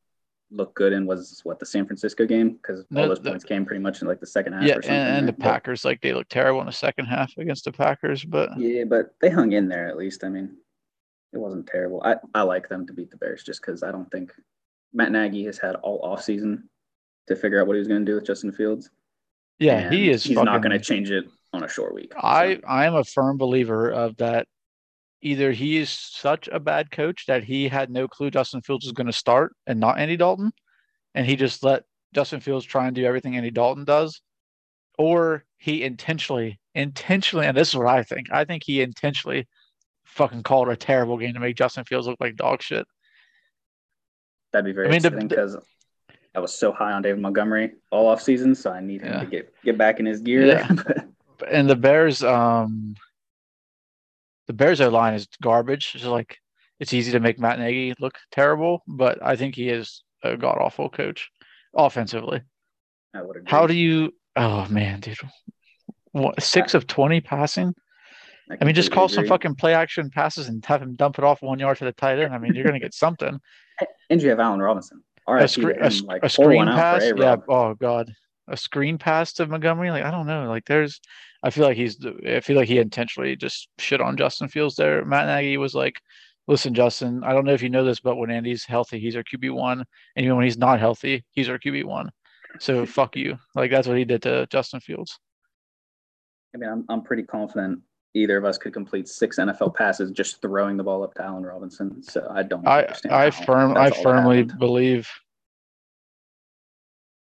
[0.53, 3.45] look good in was what the San Francisco game because No, all those the- points
[3.45, 5.01] came pretty much in like the second half Yeah, or and, something.
[5.01, 5.39] and the right?
[5.41, 9.15] Packers like they looked terrible in the second half against the Packers, but Yeah, but
[9.21, 10.23] they hung in there at least.
[10.25, 10.57] I mean,
[11.33, 12.03] it wasn't terrible.
[12.05, 14.33] I, I like them to beat the Bears just because I don't think
[14.93, 16.63] Matt Nagy has had all offseason
[17.29, 18.91] to figure out what he was going to do with Justin Fields.
[19.59, 20.25] yeah, and he is.
[20.25, 22.13] He's fucking, not going to change it on a short week.
[22.17, 24.47] I So, I am a firm believer of that.
[25.23, 28.93] Either he is such a bad coach that he had no clue Justin Fields was
[28.93, 30.51] going to start and not Andy Dalton,
[31.15, 34.23] and he just let Justin Fields try and do everything Andy Dalton does,
[34.99, 38.33] or he intentionally, intentionally, and this is what I think.
[38.33, 39.47] I think he intentionally
[40.05, 42.87] fucking called a terrible game to make Justin Fields look like dog shit.
[44.53, 45.57] That'd be very I mean, upsetting because
[46.35, 49.21] I was so high on David Montgomery all off season, so I need him Yeah.
[49.21, 50.47] to get get back in his gear.
[50.47, 50.69] Yeah.
[51.51, 52.95] And the Bears, um,
[54.47, 55.93] the Bears O line is garbage.
[55.95, 56.37] It's like
[56.79, 60.59] it's easy to make Matt Nagy look terrible, but I think he is a god
[60.61, 61.31] awful coach
[61.75, 62.43] offensively.
[63.15, 63.51] I would agree.
[63.51, 64.13] How do you?
[64.37, 65.17] Oh man, dude,
[66.13, 67.75] what, six of twenty passing.
[68.61, 71.43] I mean, just call some fucking play action passes and have him dump it off
[71.43, 72.35] one yard to the tight end.
[72.35, 73.41] I mean, you're gonna get something.
[74.09, 75.03] And you have Allen Robinson.
[75.27, 77.03] All a, right, screen, a, sc- like a screen one out for pass.
[77.05, 77.33] Yeah.
[77.33, 77.45] A-Rob.
[77.49, 78.13] Oh god,
[78.49, 79.91] a screen pass to Montgomery.
[79.91, 80.49] Like I don't know.
[80.49, 81.01] Like there's,
[81.43, 82.05] I feel like he's.
[82.27, 85.05] I feel like he intentionally just shit on Justin Fields there.
[85.05, 85.95] Matt Nagy was like,
[86.49, 89.25] "Listen, Justin, I don't know if you know this, but when Andy's healthy, he's our
[89.25, 89.85] QB one,
[90.17, 92.11] and even when he's not healthy, he's our QB one.
[92.59, 93.39] So fuck you.
[93.55, 95.19] Like that's what he did to Justin Fields.
[96.55, 97.81] I mean, I'm, I'm pretty confident
[98.15, 101.45] either of us could complete six NFL passes just throwing the ball up to Allen
[101.45, 102.03] Robinson.
[102.03, 103.15] So I don't I understand.
[103.15, 105.09] I firm I all firmly believe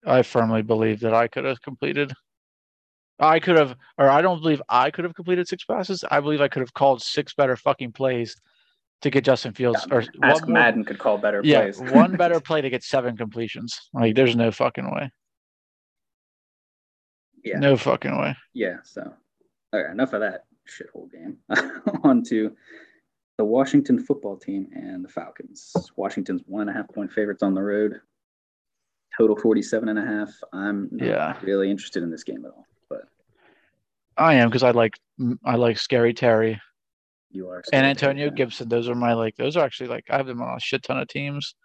[0.05, 2.13] I firmly believe that I could have completed
[3.19, 6.03] I could have or I don't believe I could have completed six passes.
[6.09, 8.35] I believe I could have called six better fucking plays
[9.01, 11.79] to get Justin Fields Yeah, or Ask one more- Madden could call better yeah, plays.
[11.81, 13.79] one better play to get seven completions.
[13.93, 15.11] Like there's no fucking way.
[17.43, 17.59] Yeah.
[17.59, 18.35] No fucking way.
[18.53, 19.13] Yeah, so
[19.73, 21.37] okay, enough of that shithole game.
[22.03, 22.51] On to
[23.37, 25.73] the Washington football team and the Falcons.
[25.95, 27.99] Washington's one and a half point favorites on the road.
[29.17, 30.31] Total 47 and a half.
[30.53, 31.37] I'm not Yeah.
[31.41, 33.01] really interested in this game at all, but
[34.17, 34.95] I am because I like
[35.45, 36.59] I like Scary Terry
[37.29, 37.63] you are.
[37.73, 38.35] and Antonio fan.
[38.35, 38.69] Gibson.
[38.69, 40.99] Those are my like those are actually like I have them on a shit ton
[40.99, 41.55] of teams.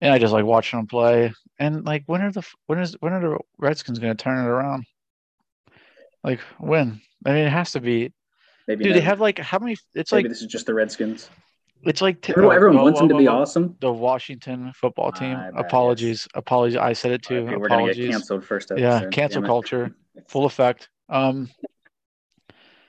[0.00, 1.32] And I just like watching them play.
[1.58, 4.84] And like when are the when is when are the Redskins gonna turn it around?
[6.24, 7.00] Like when?
[7.26, 8.12] I mean it has to be
[8.68, 11.28] Maybe dude, they have like how many it's maybe like this is just the Redskins.
[11.82, 13.40] it's like t- Everyone, oh, everyone whoa, wants whoa, them to be whoa.
[13.40, 13.76] awesome.
[13.80, 15.34] The Washington football team.
[15.34, 15.64] Bad, yes.
[15.66, 16.28] apologies.
[16.34, 16.76] Apologies.
[16.76, 17.38] I said it too.
[17.38, 18.10] Okay, we're gonna get apologies.
[18.10, 18.84] canceled first episode.
[18.84, 19.94] Yeah, cancel culture.
[20.28, 20.88] Full effect.
[21.08, 21.50] Um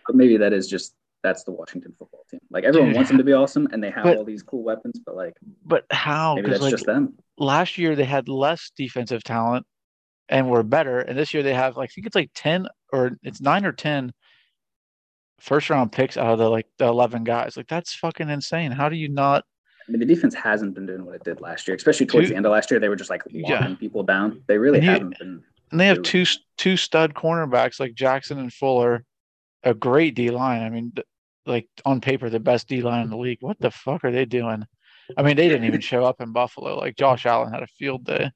[0.07, 0.93] But maybe that is just
[1.23, 2.41] that's the Washington football team.
[2.51, 2.97] Like everyone Dude.
[2.97, 4.99] wants them to be awesome, and they have But- all these cool weapons.
[5.05, 6.35] But like but how?
[6.35, 7.13] maybe that's like just them.
[7.37, 9.65] last year they had less defensive talent
[10.29, 10.99] and were better.
[10.99, 13.71] And this year they have like I think it's like ten or it's nine or
[13.71, 14.13] ten
[15.39, 17.57] first round picks out of the like the eleven guys.
[17.57, 18.71] Like that's fucking insane.
[18.71, 19.43] How do you not
[19.87, 22.33] I mean, the defense hasn't been doing what it did last year, especially towards Two-
[22.33, 22.79] the end of last year.
[22.79, 23.75] They were just like locking Yeah.
[23.75, 24.41] people down.
[24.47, 25.43] They really And you- haven't been.
[25.71, 26.23] and they have two
[26.57, 29.03] two stud cornerbacks like Jackson and Fuller,
[29.63, 30.61] a great D line.
[30.61, 30.93] I mean,
[31.45, 33.39] like on paper, the best D line in the league.
[33.41, 34.63] What the fuck are they doing?
[35.17, 36.77] I mean, they didn't even show up in Buffalo.
[36.77, 38.31] Like Josh Allen had a field day.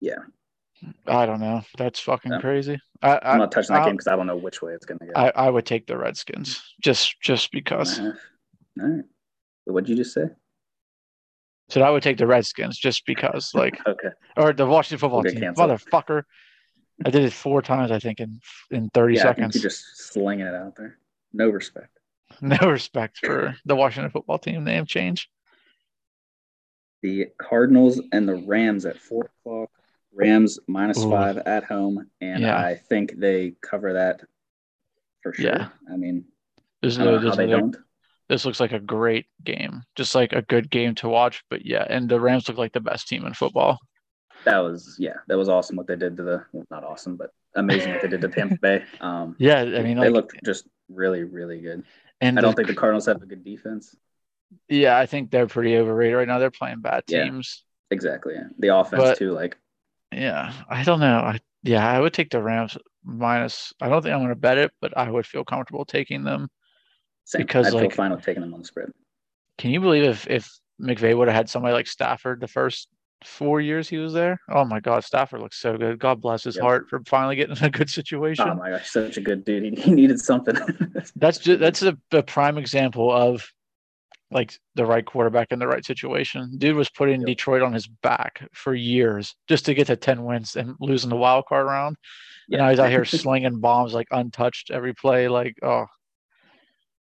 [0.00, 0.18] Yeah.
[1.06, 1.62] I don't know.
[1.78, 2.40] That's fucking Yeah.
[2.40, 2.78] crazy.
[3.02, 4.98] I I'm not touching that I'll- game because I don't know which way it's going
[4.98, 5.12] to go.
[5.16, 7.98] I, I would take the Redskins just just because.
[7.98, 8.20] and a half.
[8.80, 9.04] All right.
[9.64, 10.28] What'd you just say?
[11.68, 14.10] So I would take the Redskins just because, like, Okay.
[14.36, 15.70] or the Washington football We'll team, canceled.
[15.70, 16.22] motherfucker.
[17.04, 19.54] I did it four times, I think, in in thirty Yeah, seconds.
[19.54, 20.98] you're just slinging it out there.
[21.32, 21.90] No respect.
[22.40, 25.30] No respect for the Washington football team name change.
[27.02, 29.70] The Cardinals and the Rams at four o'clock.
[30.16, 31.10] Rams minus Ooh.
[31.10, 32.56] five at home, and Yeah.
[32.58, 34.22] I think they cover that
[35.22, 35.46] for sure.
[35.46, 35.68] Yeah.
[35.92, 36.24] I mean,
[36.82, 37.76] This, I don't know this, how they looks like, don't.
[38.28, 41.44] this looks like a great game, just like a good game to watch.
[41.50, 43.78] But yeah, and the Rams look like the best team in football.
[44.44, 47.30] That was yeah, that was awesome what they did to the well, not awesome, but
[47.54, 48.84] amazing what they did to Tampa Bay.
[49.00, 51.82] Um, Yeah, I mean, they like, looked just really, really good.
[52.20, 53.94] and I don't the- think the Cardinals have a good defense.
[54.68, 56.38] yeah, I think they're pretty overrated right now.
[56.38, 57.24] They're playing bad Yeah.
[57.24, 57.64] teams.
[57.90, 58.34] Exactly.
[58.58, 59.32] The offense But- too.
[59.32, 59.56] Like
[60.12, 61.18] Yeah, I don't know.
[61.18, 63.72] I yeah, I would take the Rams minus.
[63.80, 66.48] I don't think I'm going to bet it, but I would feel comfortable taking them.
[67.24, 67.42] same.
[67.42, 68.90] Because, feel like- fine with taking them on the spread.
[69.58, 72.88] Can you believe if if McVay would have had somebody like Stafford the first
[73.24, 74.38] four years he was there?
[74.50, 75.98] Oh my God, Stafford looks so good.
[75.98, 76.62] God bless his Yep.
[76.62, 78.46] heart for finally getting in a good situation.
[78.48, 79.62] Oh my gosh, such a good dude.
[79.78, 80.56] He, he needed something.
[81.16, 83.50] that's just that's a, a prime example of
[84.30, 86.50] like the right quarterback in the right situation.
[86.58, 87.26] Dude was putting Yep.
[87.28, 91.16] Detroit on his back for years just to get to ten wins and losing the
[91.16, 91.96] wild card round.
[92.50, 95.28] And now he's out here slinging bombs like untouched every play.
[95.28, 95.86] Like, oh,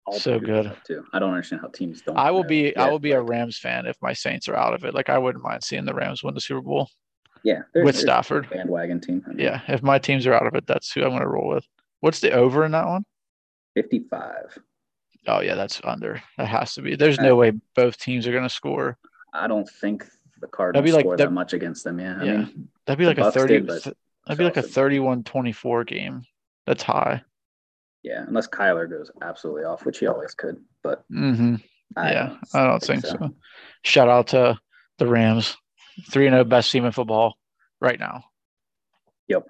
[0.07, 0.77] All so good.
[0.87, 1.05] Too.
[1.13, 2.17] I don't understand how teams don't.
[2.17, 4.85] I will be I will be a Rams fan if my Saints are out of
[4.85, 4.95] it.
[4.95, 6.89] Like, I wouldn't mind seeing the Rams win the Super Bowl.
[7.43, 8.51] yeah they're- with they're a Stafford.
[8.51, 9.23] bandwagon team.
[9.27, 11.29] I mean, Yeah, if my teams are out of it, that's who I'm going to
[11.29, 11.65] roll with.
[12.01, 13.05] What's the over in that one?
[13.75, 14.59] fifty-five.
[15.27, 16.23] Oh yeah, that's under.
[16.39, 16.97] That has to be.
[16.97, 18.97] There's no way both teams are going to score.
[19.35, 20.07] I don't think
[20.41, 22.01] the Cardinals like- score that- that much against them.
[22.01, 22.19] Yeah.
[22.21, 23.61] I yeah, mean, that'd be like a Bucks thirty.
[23.61, 23.95] did, th-
[24.27, 26.23] that'd be like a also- 31-24 game.
[26.67, 27.23] That's high.
[28.03, 30.57] yeah, unless Kyler goes absolutely off, which he always could.
[30.83, 31.57] But hmm
[31.97, 33.35] I yeah, don't I don't think so.
[33.83, 34.59] Shout out to
[34.99, 35.57] the Rams,
[36.11, 37.37] three and zero best team in football
[37.81, 38.25] right now.
[39.29, 39.47] Yep.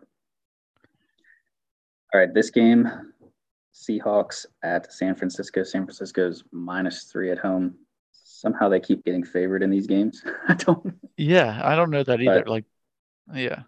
[2.13, 2.89] All right, this game,
[3.81, 5.63] Seahawks at San Francisco.
[5.63, 7.75] San Francisco's minus three at home.
[8.13, 10.23] Somehow they keep getting favored in these games.
[10.49, 10.95] I don't.
[11.17, 12.41] Yeah, I don't know that either.
[12.41, 12.65] But- like,
[13.35, 13.63] yeah,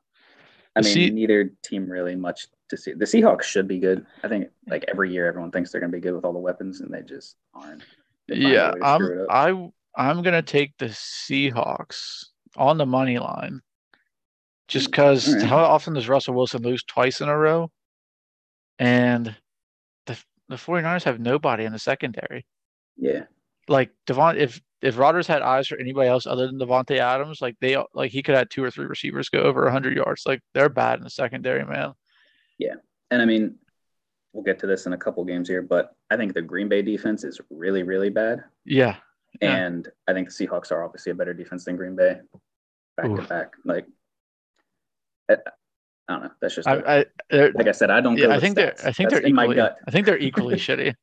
[0.75, 2.93] I mean, Se- neither team really much to see.
[2.93, 4.07] The Seahawks should be good.
[4.23, 6.39] I think like every year everyone thinks they're going to be good with all the
[6.39, 7.83] weapons, and they just aren't.
[8.29, 8.73] They yeah.
[8.73, 9.27] to I'm.
[9.31, 13.61] I I'm gonna take the Seahawks on the money line,
[14.69, 15.47] just mm, because All right.
[15.47, 17.71] how often does Russell Wilson lose twice in a row?
[18.79, 19.37] And
[20.53, 22.47] the the 49ers have nobody in the secondary.
[22.97, 23.25] yeah,
[23.69, 27.57] Like Devon, if if Rodgers had eyes for anybody else other than Davante Adams, like
[27.61, 30.25] they like he could have two or three receivers go over 100 yards.
[30.27, 31.93] Like they're bad in the secondary, man.
[32.59, 32.75] Yeah,
[33.11, 33.57] and I mean,
[34.33, 36.83] we'll get to this in a couple games here, but I think the Green Bay
[36.83, 38.45] defense is really, really bad.
[38.65, 38.97] Yeah,
[39.41, 39.57] Yeah.
[39.57, 42.21] And I think the Seahawks are obviously a better defense than Green Bay,
[42.97, 43.53] back to back.
[43.65, 43.87] Like,
[46.09, 46.31] I, I don't know.
[46.41, 47.91] That's just I, they're- like I said.
[47.91, 48.17] I don't.
[48.19, 48.75] yeah, I think they're.
[48.85, 49.77] I think That's they're in my equally gut.
[49.87, 50.95] I think they're equally shitty.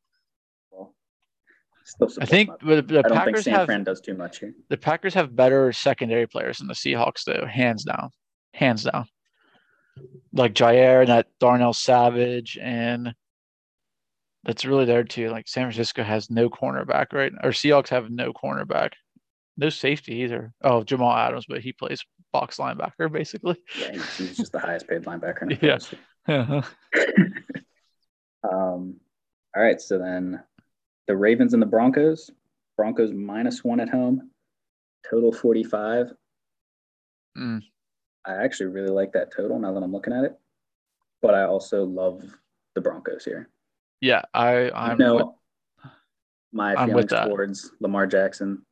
[2.21, 4.53] I think the, the I don't think Packers San have Fran does too much here.
[4.69, 8.11] the Packers have better secondary players than the Seahawks do, hands down,
[8.53, 9.05] hands down.
[10.31, 13.13] Like Jaire and that Darnell Savage, and
[14.43, 15.29] that's really there too.
[15.29, 17.33] Like San Francisco has no cornerback, right?
[17.43, 18.91] Or Seahawks have no cornerback,
[19.57, 20.53] no safety either.
[20.61, 23.57] Oh, Jamal Adams, but he plays box linebacker basically.
[23.79, 25.43] Yeah, he's, just the highest paid linebacker.
[25.43, 25.77] In the Yeah.
[26.27, 26.61] Yeah,
[28.43, 28.95] Um,
[29.55, 30.41] all right, so then
[31.07, 32.29] the Ravens and the Broncos.
[32.77, 34.29] Broncos minus one at home,
[35.09, 36.13] total 45.
[37.37, 37.61] Mm.
[38.25, 40.39] I actually really like that total now that I'm looking at it,
[41.21, 42.23] but I also love
[42.75, 43.49] the Broncos here.
[44.33, 45.91] I I'm no, with-
[46.53, 48.65] my feelings towards Lamar Jackson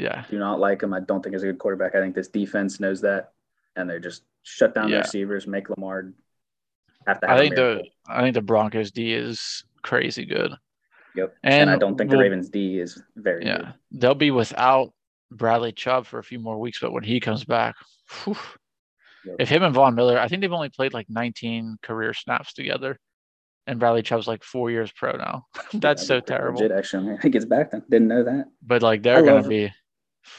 [0.00, 0.92] yeah, do not like him.
[0.94, 1.94] I don't think he's a good quarterback.
[1.94, 3.32] I think this defense knows that,
[3.76, 4.96] and they just shut down Yeah.
[4.96, 6.12] the receivers, make Lamar
[7.06, 7.82] have to I have a think the.
[8.08, 10.52] I think the Broncos D is crazy good.
[11.16, 11.34] Yep.
[11.42, 13.74] And, And, I don't think the Ravens D is very Yeah, good.
[13.92, 14.92] they'll be without
[15.32, 17.74] Bradley Chubb for a few more weeks, but when he comes back,
[18.24, 18.36] whew,
[19.24, 19.36] Yep.
[19.40, 22.98] if him and Von Miller, I think they've only played like 19 career snaps together,
[23.66, 25.46] and Bradley Chubb's like four years pro now.
[25.74, 26.60] That's so be pretty terrible.
[26.60, 27.82] Legit, actually, he gets back then.
[27.90, 28.46] Didn't know that.
[28.62, 29.72] But like they're gonna love- be,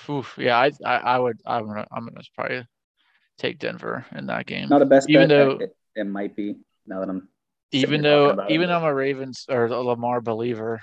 [0.05, 0.57] whew, yeah.
[0.57, 2.65] I, I I would I'm gonna I'm gonna probably
[3.37, 4.69] take Denver in that game.
[4.69, 5.29] Not a best Even bet.
[5.29, 6.55] though- it, it might be
[6.87, 7.27] now that I'm
[7.71, 10.81] even though it, even though I'm a Ravens or a Lamar believer,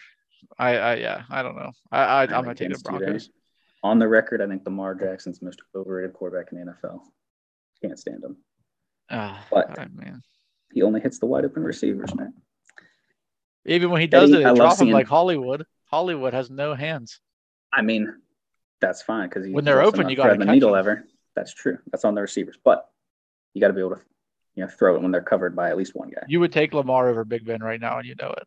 [0.58, 1.72] I I yeah I don't know.
[1.92, 3.08] I, I I'm I'm gonna take the against you there.
[3.08, 3.30] Broncos.
[3.82, 7.00] on the record, I think Lamar Jackson's most overrated quarterback in the NFL.
[7.82, 8.36] Can't stand him.
[9.10, 10.20] Ah, But- I mean.
[10.74, 12.34] He only hits the wide open receivers, man.
[13.64, 15.64] Even when he does Eddie, it, they drop him like Hollywood.
[15.86, 17.20] Hollywood has no hands.
[17.72, 18.12] I mean,
[18.80, 20.78] that's fine because When they're open, you gotta the needle them.
[20.78, 21.04] ever.
[21.34, 21.78] That's true.
[21.90, 22.88] That's on the receivers, but
[23.54, 24.00] you got to be able to,
[24.56, 26.22] you know, throw it when they're covered by at least one guy.
[26.28, 28.44] You would take Lamar over Big Ben right now, and you know it.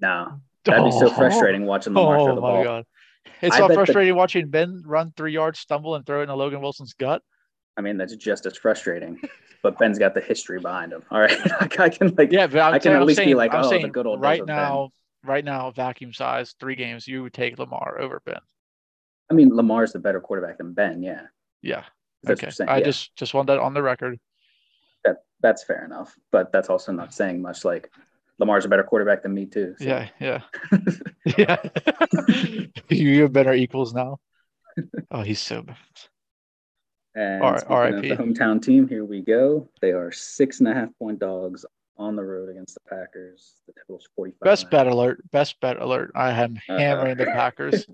[0.00, 2.64] No, that'd be so Oh, frustrating watching Lamar Oh throw the my ball.
[2.64, 2.84] god,
[3.40, 6.22] it's I so bet the- frustrating watching Ben run three yards, stumble, and throw it
[6.24, 7.22] into Logan Wilson's gut.
[7.76, 9.20] I mean, that's just as frustrating.
[9.62, 11.02] but Ben's got the history behind him.
[11.10, 11.38] All right,
[11.78, 13.70] I can like, Yeah, but I'm I can saying, at least be like, I'm oh,
[13.82, 14.82] the good old right now.
[14.88, 14.90] Ben.
[15.24, 18.40] Right now, vacuum size, three games, you would take Lamar over Ben.
[19.30, 21.02] I mean, Lamar's the better quarterback than Ben.
[21.02, 21.22] Yeah,
[21.62, 21.78] Yeah.
[21.78, 22.32] okay.
[22.32, 22.68] what you're saying.
[22.70, 24.18] I yeah, just just want that on the record.
[25.04, 26.14] that that's fair enough.
[26.30, 27.64] But that's also not saying much.
[27.64, 27.90] Like
[28.38, 29.74] Lamar's a better quarterback than me too.
[29.78, 30.40] so- Yeah, yeah,
[31.38, 31.56] yeah.
[32.90, 34.18] you have better equals now.
[35.10, 35.76] Oh, he's so bad.
[37.14, 38.02] And R- speaking of RIP.
[38.18, 39.68] the hometown team, here we go.
[39.82, 41.64] They are six and a half point dogs
[41.96, 43.54] on the road against the Packers.
[43.66, 44.40] The total's 45.
[44.40, 45.22] Best bet alert.
[45.30, 46.12] Best bet alert.
[46.14, 46.78] I am Uh-oh.
[46.78, 47.86] hammering the Packers.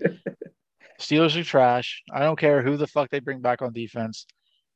[1.01, 2.03] Steelers are trash.
[2.13, 4.27] I don't care who the fuck they bring back on defense.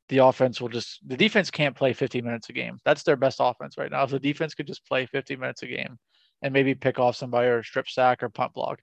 [0.09, 2.77] The offense will just the defense can't play 50 minutes a game.
[2.85, 4.03] That's their best offense right now.
[4.03, 5.97] If the defense could just play 50 minutes a game
[6.41, 8.79] and maybe pick off somebody or strip sack or punt block.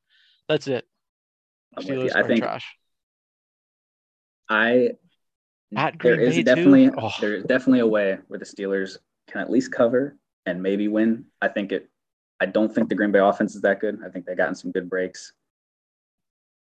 [0.49, 0.87] That's it.
[1.77, 1.85] I'm.
[1.85, 2.65] Steelers I are think trash.
[4.49, 4.91] I
[6.03, 7.13] there is Bay, definitely Oh.
[7.21, 8.97] there is definitely a way where the Steelers
[9.29, 11.27] can at least cover and maybe win.
[11.41, 11.89] I think it.
[12.41, 13.99] I don't think the Green Bay offense is that good.
[14.05, 15.33] I think they've gotten some good breaks.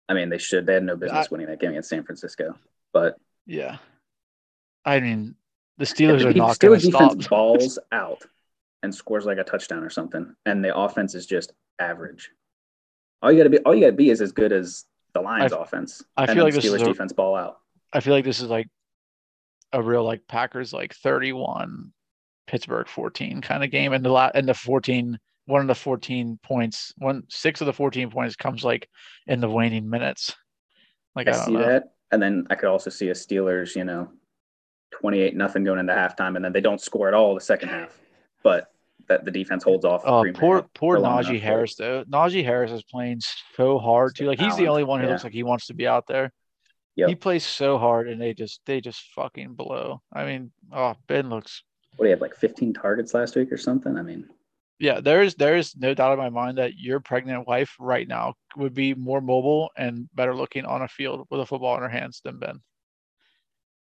[0.08, 0.66] I mean, they should.
[0.66, 2.54] They had no business I- winning that game against San Francisco.
[2.92, 3.78] But Yeah.
[4.84, 5.36] I mean,
[5.78, 7.30] the Steelers the are not going Steelers to defense stop.
[7.30, 8.22] balls out
[8.82, 12.30] and scores like a touchdown or something, and the offense is just average.
[13.22, 15.20] All you got to be, all you got to be is as good as the
[15.20, 16.02] Lions' I- offense.
[16.16, 17.60] I feel like the Steelers a- defense ball out.
[17.92, 18.68] I feel like this is like
[19.72, 21.92] a real like Packers like 31
[22.46, 26.38] Pittsburgh 14 kind of game and the la- and the 14 one of the 14
[26.42, 28.88] points one six of the 14 points comes like
[29.26, 30.34] in the waning minutes
[31.14, 33.84] like I, I, see know that, and then I could also see a Steelers, you
[33.84, 34.10] know,
[34.92, 37.98] twenty-eight nothing going into halftime, and then they don't score at all the second half,
[38.42, 38.68] but
[39.08, 40.02] that the defense holds off.
[40.04, 43.20] oh poor poor Najee Harris though Najee Harris is playing
[43.56, 45.12] so hard too like he's the only one who yeah.
[45.12, 46.32] looks like he wants to be out there
[46.94, 47.08] Yep.
[47.08, 51.30] he plays so hard and they just they just fucking blow I mean oh Ben
[51.30, 51.64] looks
[51.96, 53.96] What do you have like fifteen targets last week or something?
[53.96, 54.28] I mean,
[54.78, 58.08] yeah, there is there is no doubt in my mind that your pregnant wife right
[58.08, 61.82] now would be more mobile and better looking on a field with a football in
[61.82, 62.60] her hands than Ben.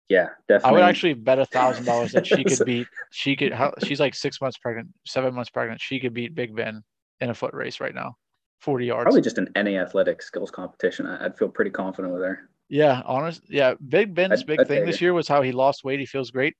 [0.08, 0.70] yeah, definitely.
[0.70, 2.88] I would actually bet a thousand dollars that she could beat.
[3.12, 3.54] She could.
[3.54, 5.82] How, she's like six months pregnant, seven months pregnant.
[5.82, 6.84] She could beat Big Ben
[7.20, 8.16] in a foot race right now,
[8.62, 9.04] forty yards.
[9.04, 11.06] probably just an any athletic skills competition.
[11.06, 12.50] I'd feel pretty confident with her.
[12.70, 13.42] Yeah, honest.
[13.50, 16.00] Yeah, Big Ben's I'd- big I'd thing this year was how he lost weight.
[16.00, 16.56] He feels great.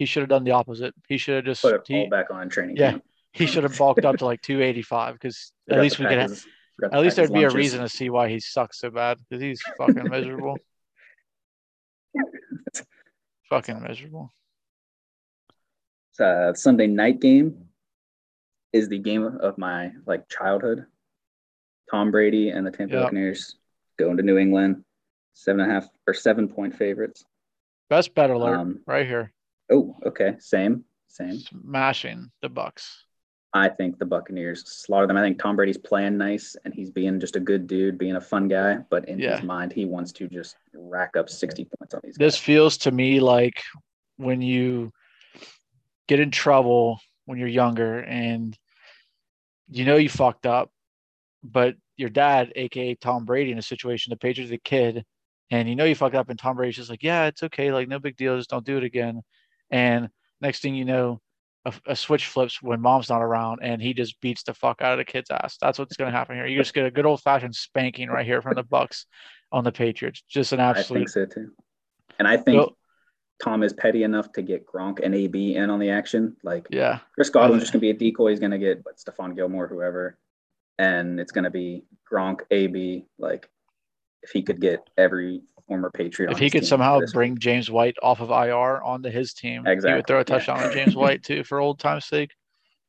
[0.00, 0.94] He should have done the opposite.
[1.08, 2.76] He should have just Put it he, all back on training.
[2.78, 3.04] yeah, camp.
[3.34, 6.26] he should have bulked up to like two eighty five because at least we could
[6.26, 9.42] to At least there'd be a reason to see why he sucks so bad because
[9.42, 10.56] he's fucking miserable.
[13.50, 14.32] fucking miserable.
[16.18, 17.66] uh, Sunday night game.
[18.72, 20.86] is the game of my like childhood.
[21.90, 23.02] Tom Brady and the Tampa Yep.
[23.02, 23.56] Buccaneers
[23.98, 24.82] going to New England,
[25.34, 27.22] seven and a half or seven point favorites.
[27.90, 29.32] Best bet alert Um, right here.
[29.70, 31.38] Oh, okay, same, same.
[31.38, 33.04] Smashing the Bucks.
[33.52, 35.16] I think the Buccaneers slaughter them.
[35.16, 38.20] I think Tom Brady's playing nice and he's being just a good dude, being a
[38.20, 38.78] fun guy.
[38.90, 39.36] But in Yeah.
[39.36, 42.40] his mind, he wants to just rack up 60 points on these This guys.
[42.44, 43.60] feels to me like
[44.16, 44.92] when you
[46.06, 48.56] get in trouble when you're younger and
[49.68, 50.70] you know you fucked up,
[51.42, 55.04] but your dad, aka Tom Brady, in a situation, the Patriots, the kid,
[55.50, 57.88] and you know you fucked up, and Tom Brady's just like, yeah, it's okay, like
[57.88, 59.22] no big deal, just don't do it again.
[59.70, 60.08] And
[60.40, 61.20] next thing you know,
[61.64, 64.92] a, a switch flips when mom's not around, and he just beats the fuck out
[64.92, 65.58] of the kid's ass.
[65.60, 66.46] That's what's gonna happen here.
[66.46, 69.06] You just get a good old fashioned spanking right here from the Bucks
[69.52, 70.22] on the Patriots.
[70.28, 70.98] Just an I absolute.
[71.00, 71.50] think so too.
[72.18, 72.76] And I think Well-
[73.42, 76.36] Tom is petty enough to get Gronk and AB in on the action.
[76.42, 78.30] Like yeah, Chris Godwin's just gonna be a decoy.
[78.30, 80.18] He's gonna get what, Stephon Gilmore, whoever,
[80.78, 83.06] and it's gonna be Gronk, AB.
[83.18, 83.48] Like
[84.22, 88.20] if he could get every former Patriot, if he could somehow bring James White off
[88.20, 90.24] of IR onto his team, he would throw a yeah.
[90.24, 92.32] touchdown on James White too for old time's sake.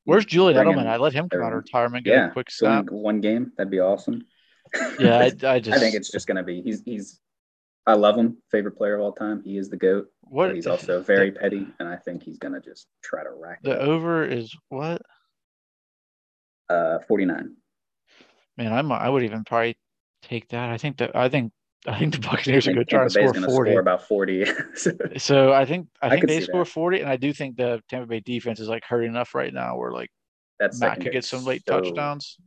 [0.06, 0.88] Where's Julian Bring Edelman?
[0.88, 2.89] I let him come out of retirement, get yeah, a quick snap.
[2.89, 4.24] one game, that'd be awesome.
[5.00, 7.20] Yeah, I, I just I think it's just gonna be he's he's
[7.86, 9.44] I love him, favorite player of all time.
[9.44, 10.08] He is the goat.
[10.22, 13.80] what he's also very petty, and I think he's gonna just try to rack the
[13.80, 15.04] over is what
[16.67, 17.56] Uh, 49.
[18.58, 18.74] man.
[18.74, 19.78] I'm I would even probably
[20.24, 20.70] take that.
[20.72, 21.52] I think that I think
[21.88, 23.72] I think the Buccaneers are going to try to score 40.
[23.72, 24.46] score about 40.
[25.17, 26.72] So I think I I think they score that.
[26.72, 29.78] 40, and I do think the Tampa Bay defense is like hurting enough right now
[29.78, 30.10] where like
[30.60, 32.38] That's Matt could get some late touchdowns.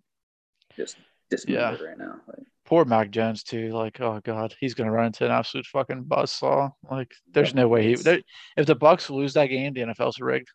[0.77, 0.97] Just
[1.31, 2.20] dismembered right now.
[2.29, 3.70] Like, Poor Mac Jones too.
[3.73, 6.70] Like, oh god, he's gonna run into an absolute fucking buzzsaw.
[6.90, 7.94] Like, there's Yep, no way he.
[7.97, 8.20] There,
[8.57, 10.49] if the Bucks lose that game, the NFL's rigged.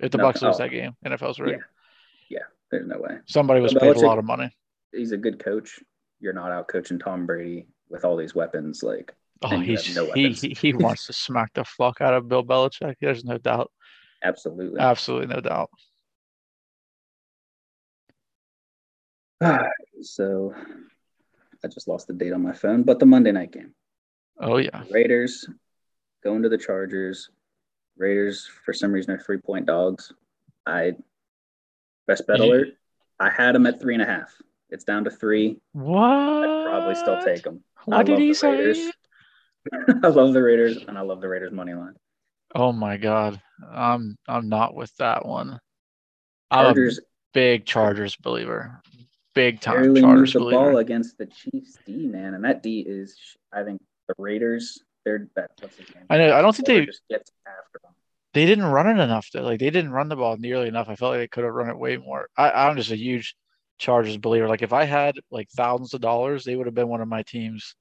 [0.00, 0.58] If the No, Bucks lose oh.
[0.58, 1.62] that game, NFL's rigged.
[2.28, 2.40] Yeah,
[2.70, 3.18] there's no way.
[3.26, 4.50] Somebody was But paid a lot of money.
[4.92, 5.78] He's a good coach.
[6.20, 8.82] You're not out coaching Tom Brady with all these weapons.
[8.82, 12.96] Like, Oh, he's no he, he wants to smack the fuck out of Bill Belichick.
[13.00, 13.70] There's no doubt.
[14.22, 14.80] absolutely.
[14.80, 15.70] Absolutely no doubt.
[20.02, 20.52] so,
[21.64, 23.74] I just lost the date on my phone, but the Monday night game.
[24.40, 24.82] Oh yeah.
[24.90, 25.48] Raiders
[26.24, 27.30] going to the Chargers.
[27.96, 30.12] Raiders, for some reason, are three point dogs.
[30.66, 30.96] I
[32.08, 32.68] best bet alert.
[33.20, 34.32] I had them at three and a half.
[34.70, 35.60] It's down to three.
[35.72, 36.02] What?
[36.02, 37.62] I'd probably still take them.
[37.88, 38.90] What did he say?
[40.02, 41.94] I love the Raiders, and I love the Raiders money line.
[42.54, 43.40] Oh my god.
[43.70, 45.58] I'm I'm not with that one.
[46.50, 46.90] I'm a
[47.34, 48.80] big Chargers believer.
[49.34, 50.70] Big time barely Chargers the believer.
[50.70, 53.16] ball against the Chiefs D man, and that D is,
[53.52, 54.82] I think, the Raiders.
[55.04, 55.50] They're that.
[55.60, 56.04] What's his name?
[56.10, 56.34] I know.
[56.34, 57.92] I don't think they just gets after them.
[58.34, 59.42] they didn't run it enough though.
[59.42, 60.88] Like they didn't run the ball nearly enough.
[60.88, 62.28] I felt like they could have run it way more.
[62.36, 63.34] I, I'm just a huge
[63.78, 64.48] Chargers believer.
[64.48, 67.22] Like if I had like thousands of dollars, they would have been one of my
[67.22, 67.74] teams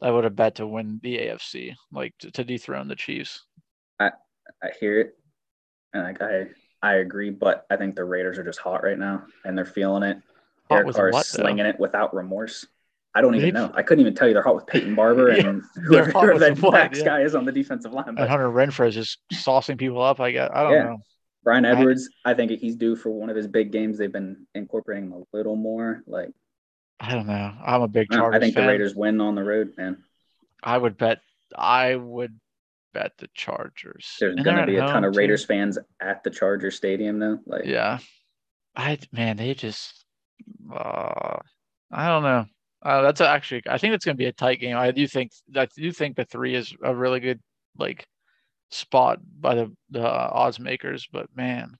[0.00, 3.44] I would have bet to win the AFC, like to, to dethrone the Chiefs.
[3.98, 4.12] I
[4.62, 5.18] I hear it,
[5.92, 6.46] and like I,
[6.82, 10.04] I agree, but I think the Raiders are just hot right now, and they're feeling
[10.04, 10.18] it.
[10.70, 11.42] Hot Derek Carr is what, though?
[11.42, 12.66] slinging it without remorse.
[13.14, 13.72] I don't even know.
[13.74, 16.62] I couldn't even tell you they're hot with Peyton Barber Yeah, and whoever, whoever that
[16.62, 17.04] next yeah.
[17.04, 18.06] guy is on the defensive line.
[18.08, 20.20] And But Hunter Renfrow is just saucing people up.
[20.20, 20.82] I guess I don't Yeah.
[20.84, 20.98] know.
[21.44, 23.96] Bryan Edwards, I think he's due for one of his big games.
[23.98, 26.02] They've been incorporating him a little more.
[26.06, 26.30] Like
[27.00, 27.52] I don't know.
[27.64, 28.66] I'm a big I Chargers I think fan.
[28.66, 30.02] the Raiders win on the road, man.
[30.62, 31.20] I would bet.
[31.56, 32.38] I would
[32.92, 34.16] bet the Chargers.
[34.18, 35.18] There's And to be a ton of too.
[35.18, 37.38] Raiders fans at the Charger Stadium, though.
[37.46, 37.98] Like Yeah.
[38.76, 40.04] I man, they just
[40.72, 41.38] uh
[41.90, 42.44] I don't know.
[42.80, 44.76] Uh, that's actually I think it's gonna be a tight game.
[44.76, 47.40] I do think I do think the three is a really good
[47.76, 48.06] like
[48.70, 51.76] spot by the the odds makers, but man,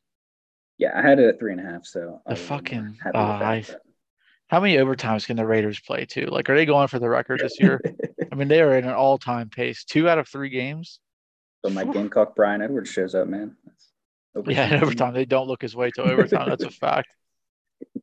[0.79, 1.85] yeah, I had it at three and a half.
[1.87, 3.65] So The was a little more fucking- uh, I-
[4.49, 6.25] how many overtimes can the Raiders play too?
[6.27, 7.81] Like are they going for the record this year?
[8.33, 9.85] I mean, they are in an all-time pace.
[9.85, 11.01] Two out of three games.
[11.65, 13.57] So my Gamecock Bryan Edwards shows up, man.
[14.35, 15.13] That's Yeah, in overtime.
[15.13, 16.49] They don't look his way to overtime.
[16.49, 17.09] That's a fact.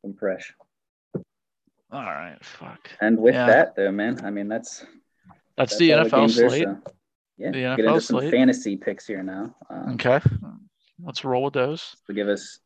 [0.04, 0.52] Keep fresh.
[1.90, 2.90] All right, fuck.
[3.00, 3.46] And with Yeah.
[3.46, 4.80] that, though, man, I mean that's
[5.56, 6.64] That's, that's the NFL games there, slate.
[6.64, 6.82] so,
[7.38, 9.54] yeah, The get into some fantasy picks here now.
[9.70, 10.20] Um, Okay.
[11.02, 11.94] Let's roll with those.
[12.06, 12.58] So give us.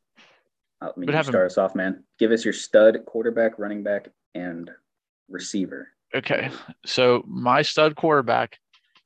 [0.80, 2.04] Uh, let me But you have a- start us off, man.
[2.18, 4.70] Give us your stud quarterback, running back, and
[5.28, 5.88] receiver.
[6.14, 6.50] Okay.
[6.86, 8.58] So my stud quarterback,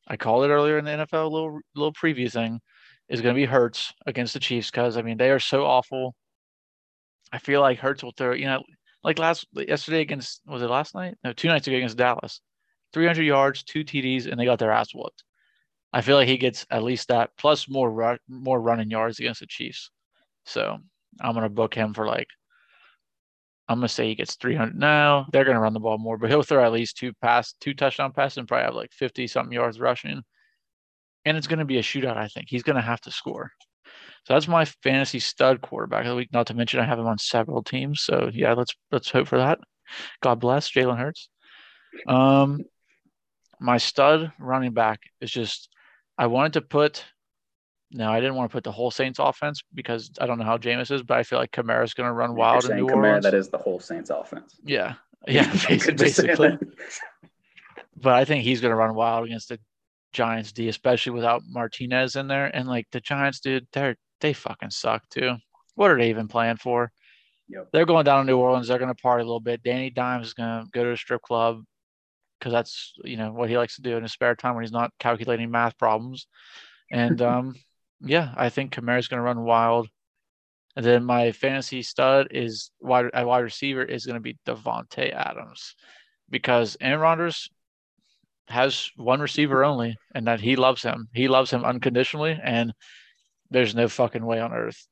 [0.06, 2.60] I called it earlier in the NFL little little preview thing,
[3.08, 6.14] is going to be Hurts against the Chiefs because I mean they are so awful.
[7.32, 8.62] I feel like Hurts will throw, you know,
[9.02, 11.16] like last yesterday against was it last night?
[11.24, 12.40] No, two nights ago against Dallas,
[12.92, 15.24] 300 yards, two TDs, and they got their ass whooped.
[15.94, 19.46] I feel like he gets at least that plus more more running yards against the
[19.46, 19.92] Chiefs.
[20.44, 20.78] So
[21.20, 22.26] I'm gonna book him for like
[23.68, 24.76] I'm gonna say he gets 300.
[24.76, 27.74] No, they're gonna run the ball more, but he'll throw at least two pass, two
[27.74, 30.22] touchdown passes, and probably have like 50 something yards rushing.
[31.24, 32.16] And it's gonna be a shootout.
[32.16, 33.52] I think he's gonna have to score.
[34.24, 36.32] So that's my fantasy stud quarterback of the week.
[36.32, 38.02] Not to mention I have him on several teams.
[38.02, 39.60] So yeah, let's let's hope for that.
[40.20, 41.28] God bless Jalen Hurts.
[42.08, 42.64] Um,
[43.60, 45.68] my stud running back is just
[46.16, 47.04] I wanted to put
[47.90, 50.58] no, I didn't want to put the whole Saints offense because I don't know how
[50.58, 53.24] Jameis is, but I feel like Kamara's going to run wild in New Kamara, Orleans.
[53.24, 54.56] That is the whole Saints offense.
[54.64, 54.94] Yeah,
[55.28, 56.58] yeah, basically.
[57.96, 59.60] but I think he's going to run wild against the
[60.12, 62.46] Giants D, especially without Martinez in there.
[62.46, 65.36] And like the Giants, dude, they're they fucking suck too.
[65.76, 66.90] What are they even playing for?
[67.48, 67.68] Yep.
[67.72, 68.68] They're going down to New Orleans.
[68.68, 69.62] They're going to party a little bit.
[69.62, 71.62] Danny Dimes is going to go to a strip club
[72.44, 74.70] because that's you know what he likes to do in his spare time when he's
[74.72, 76.26] not calculating math problems.
[76.90, 77.54] And um,
[78.04, 79.88] yeah, I think Kamara is going to run wild.
[80.76, 85.10] And then my fantasy stud is wide a wide receiver is going to be Davante
[85.10, 85.74] Adams
[86.28, 87.48] because Aaron Rodgers
[88.48, 91.08] has one receiver only, and that he loves him.
[91.14, 92.74] He loves him unconditionally, and
[93.50, 94.86] there's no fucking way on earth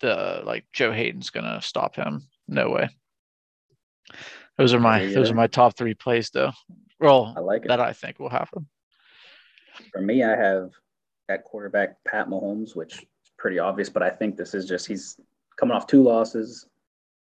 [0.00, 2.26] the like Joe Haden's gonna stop him.
[2.46, 2.90] No way.
[4.56, 6.52] Those are my those are my top three plays though.
[7.00, 7.68] Well, I like it.
[7.68, 8.68] that I think will happen.
[9.92, 10.70] For me, I have
[11.28, 15.18] at quarterback Pat Mahomes, which is pretty obvious, but I think this is just he's
[15.56, 16.66] coming off two losses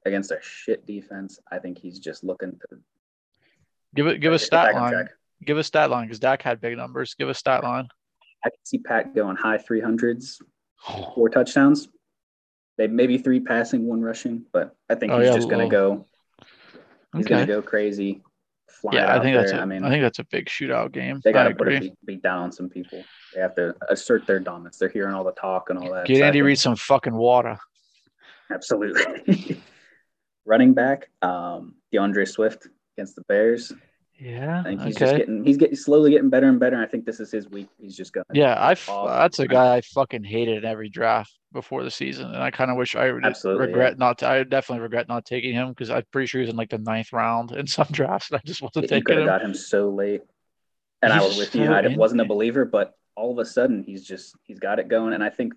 [0.06, 1.40] against a shit defense.
[1.52, 2.78] I think he's just looking to
[3.96, 5.10] give it give a stat line.
[5.46, 7.14] Give a stat line because Dak had big numbers.
[7.14, 7.88] Give a stat line.
[8.46, 10.42] I can see Pat going high three hundreds,
[11.16, 11.90] four touchdowns.
[12.78, 16.06] Maybe three passing, one rushing, but I think oh, he's yeah, just going to go.
[17.16, 17.42] He's okay.
[17.42, 18.22] to go crazy.
[18.92, 19.52] yeah, I think that's.
[19.52, 21.22] A, I mean, I think that's a big shootout game.
[21.24, 23.04] They got to put a beat, down on some people.
[23.34, 24.78] They have to assert their dominance.
[24.78, 26.06] They're hearing all the talk and all that.
[26.06, 27.58] Get Andy Reid some fucking water.
[28.52, 29.62] Absolutely.
[30.46, 33.74] Running back, um, D'Andre Swift against the Bears.
[34.20, 35.06] Yeah, I think he's okay.
[35.06, 36.82] just getting he's getting slowly getting better and better.
[36.82, 37.70] I think this is his week.
[37.80, 38.26] He's just going.
[38.34, 38.74] Yeah, I
[39.06, 42.72] that's a guy I fucking hated in every draft before the season, and I kind
[42.72, 44.00] of wish I Absolutely, regret yeah.
[44.00, 44.20] not.
[44.20, 46.80] To, I definitely regret not taking him because I'm pretty sure he's in like the
[46.80, 49.90] ninth round in some drafts, and I just wasn't taking could have got him so
[49.90, 50.22] late.
[51.04, 51.72] And he's I was with so you.
[51.72, 55.14] I wasn't a believer, but all of a sudden he's just he's got it going,
[55.14, 55.54] and I think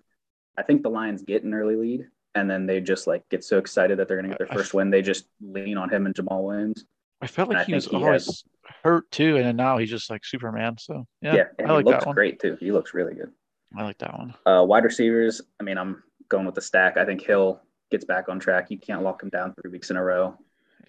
[0.55, 2.05] I think the Lions get an early lead,
[2.35, 4.75] and then they just like get so excited that they're going to get their first
[4.75, 6.85] win, they just lean on him and Jamaal Williams.
[7.21, 8.43] I felt like he was he always has,
[8.83, 10.77] hurt too, and then now he's just like Superman.
[10.79, 12.15] So yeah, yeah I like he looks that one.
[12.15, 12.57] great too.
[12.59, 13.31] He looks really good.
[13.75, 14.33] I like that one.
[14.45, 15.41] Uh, wide receivers.
[15.59, 16.97] I mean, I'm going with the stack.
[16.97, 18.69] I think Hill gets back on track.
[18.69, 20.37] You can't lock him down three weeks in a row.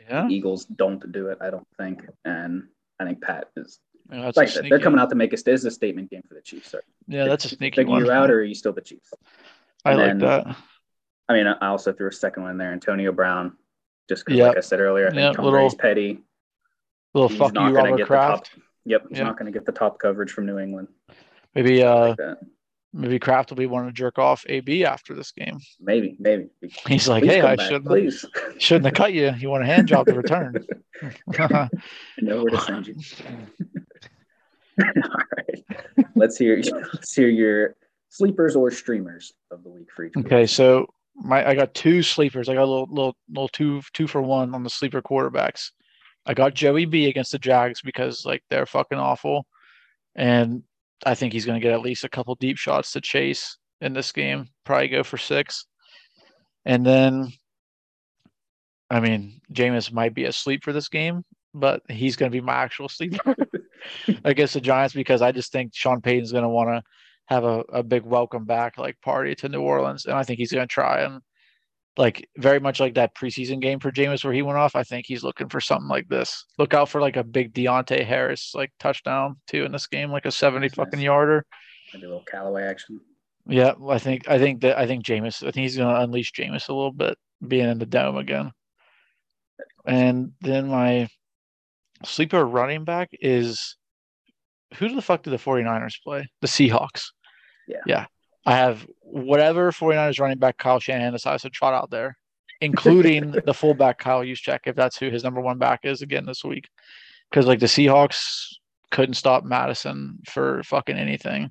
[0.09, 0.27] Yeah.
[0.27, 2.05] The Eagles don't do it, I don't think.
[2.25, 2.69] And
[2.99, 3.79] I think Pat is
[4.11, 6.35] yeah, like said, they're coming out to make a, this is a statement game for
[6.35, 6.71] the Chiefs.
[6.71, 6.83] Sir.
[7.07, 8.05] Yeah, that's a sneaky one.
[8.05, 9.13] you out, or are you still the Chiefs?
[9.85, 10.57] I like that.
[11.29, 13.57] I mean, I also threw a second one there, Antonio Brown,
[14.09, 14.49] just yep.
[14.49, 16.19] like I said earlier, I think yep, Tom little, Brady's petty.
[17.15, 18.53] Little he's fuck not you, Robert Kraft.
[18.53, 20.89] Top, yep, he's not going to get the top coverage from New England.
[21.55, 22.39] Maybe uh, like
[22.93, 25.59] maybe Kraft will be wanting to jerk off AB after this game.
[25.81, 26.49] Maybe, maybe.
[26.87, 28.25] He's like, hey, I shouldn't, please.
[28.59, 29.33] shouldn't have cut you.
[29.39, 30.65] You want a hand job to return.
[31.39, 31.69] I
[32.19, 32.95] know where to send you.
[34.83, 36.07] All right.
[36.15, 36.61] Let's hear
[36.95, 37.77] let's hear your
[38.09, 40.17] sleepers or streamers of the week for each.
[40.17, 42.49] Okay, so my I got two sleepers.
[42.49, 45.73] I got a little little little two two for one on the sleeper quarterbacks.
[46.27, 49.47] I got Joey B against the Jags because like they're fucking awful,
[50.15, 50.63] and
[51.05, 53.93] I think he's going to get at least a couple deep shots to chase in
[53.93, 54.49] this game.
[54.65, 55.67] Probably go for six,
[56.65, 57.33] and then,
[58.91, 62.55] I mean, Jameis might be asleep for this game, but he's going to be my
[62.55, 63.35] actual sleeper
[64.25, 66.83] against the Giants because I just think Sean Payton's going to want to
[67.27, 70.53] have a, a big welcome back like party to New Orleans, and I think he's
[70.53, 71.21] going to try and
[71.97, 74.75] like very much like that preseason game for Jameis where he went off.
[74.77, 76.45] I think he's looking for something like this.
[76.59, 80.27] Look out for like a big Deonte Harris like touchdown too in this game, like
[80.27, 81.05] a seventy That's fucking nice.
[81.05, 81.45] yarder.
[81.93, 83.01] Maybe a little Callaway action.
[83.47, 85.43] Yeah, I think I think that I think Jameis.
[85.47, 88.53] I think he's going to unleash Jameis a little bit, being in the dome again.
[89.85, 91.09] And then my
[92.05, 93.77] sleeper running back is
[94.77, 96.27] who the fuck did the 49ers play?
[96.41, 97.07] The Seahawks.
[97.69, 97.81] Yeah.
[97.87, 98.07] Yeah.
[98.45, 102.17] I have whatever 49ers running back Kyle Shanahan decides to trot out there,
[102.61, 106.45] including the fullback Kyle Juszczyk, if that's who his number one back is again this
[106.45, 106.69] week.
[107.31, 108.47] Because like the Seahawks
[108.91, 111.51] couldn't stop Mattison for fucking anything.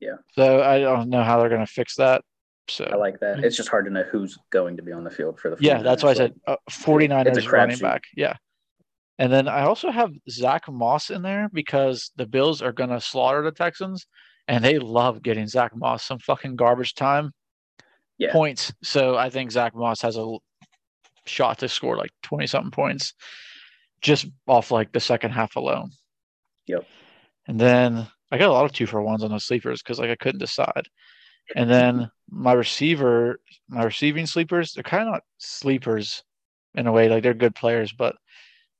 [0.00, 0.16] Yeah.
[0.32, 2.22] So I don't know how they're going to fix that.
[2.68, 3.44] So I like that.
[3.44, 5.56] It's just hard to know who's going to be on the field for the.
[5.60, 8.04] Yeah, that's why I said uh, 49ers running back.
[8.16, 8.36] Yeah.
[9.18, 13.00] And then I also have Zach Moss in there because the Bills are going to
[13.00, 14.06] slaughter the Texans
[14.52, 17.32] and they love getting Zach Moss some fucking garbage time.
[18.18, 18.32] Yeah.
[18.32, 18.72] points.
[18.82, 20.36] So I think Zach Moss has a
[21.24, 23.14] shot to score like 20 something points
[24.02, 25.90] just off like the second half alone.
[26.66, 26.84] Yep.
[27.48, 30.10] And then I got a lot of two for ones on those sleepers because like
[30.10, 30.86] I couldn't decide.
[31.56, 36.22] And then my receiver, my receiving sleepers, they're kind of not sleepers
[36.74, 37.08] in a way.
[37.08, 38.16] Like they're good players, but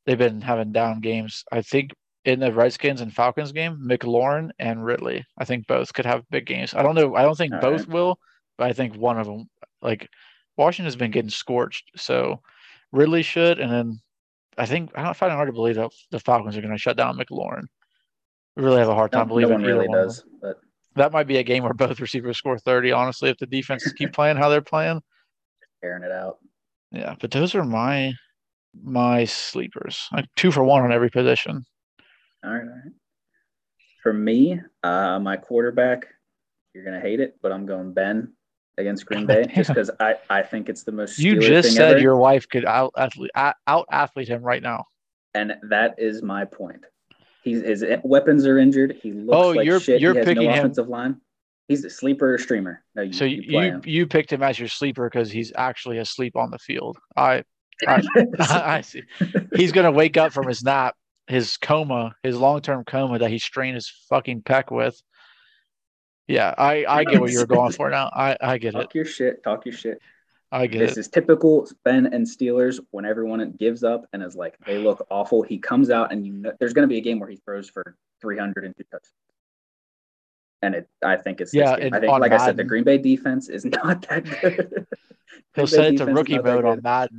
[0.04, 1.44] they've been having down games.
[1.50, 1.92] I think
[2.24, 6.46] in the Redskins and Falcons game, McLaurin and Ridley, I think both could have big
[6.46, 6.74] games.
[6.74, 7.16] I don't know.
[7.16, 7.88] I don't think All both right.
[7.88, 8.18] will,
[8.58, 9.48] but I think one of them,
[9.80, 10.08] like
[10.56, 11.90] Washington's been getting scorched.
[11.96, 12.40] So
[12.92, 13.58] Ridley should.
[13.58, 14.00] And then
[14.56, 16.78] I think I don't find it hard to believe that the Falcons are going to
[16.78, 17.64] shut down McLaurin.
[18.56, 20.60] We really have a hard time no believing one really one of them does, but
[20.94, 24.12] that might be a game where both receivers score 30 honestly if the defenses keep
[24.14, 25.00] playing how they're playing
[25.82, 26.38] airing it out.
[26.90, 28.12] yeah but those are my
[28.84, 31.64] my sleepers like two for one on every position
[32.44, 32.92] All right, all right.
[34.02, 36.08] For me, uh, my quarterback,
[36.74, 38.32] you're gonna hate it, but I'm going Ben
[38.78, 41.18] against Green Bay just because I, I think it's the most.
[41.18, 44.86] you just said ever, your wife could out athlete out athlete him right now
[45.34, 46.84] and that is my point.
[47.44, 48.98] He's his weapons are injured.
[49.02, 50.00] He looks Oh, like you're- shit.
[50.00, 51.20] you're he has picking no him- offensive line.
[51.68, 52.82] He's a sleeper or streamer.
[52.94, 55.98] No, you, so you, you you, you picked him as your sleeper because he's actually
[55.98, 57.44] asleep on the field i him.
[58.40, 59.02] I see
[59.54, 60.94] he's gonna wake up from his nap
[61.32, 65.00] his coma his long-term coma that he strained his fucking pec with
[66.28, 69.04] yeah i i get what you're going for now i i get it talk your
[69.04, 69.42] shit.
[69.42, 70.00] Talk your shit.
[70.50, 74.36] i get This it is typical Ben and Steelers when everyone gives up and is
[74.36, 75.42] like, they look awful.
[75.42, 77.68] He comes out and you know there's going to be a game where he throws
[77.68, 79.12] for 302 touchdowns.
[80.64, 81.92] And it, I think it's this Yeah, game.
[81.92, 84.86] I think, like I said, the Green Bay defense is not that good.
[85.54, 87.10] he'll set it to rookie mode on good.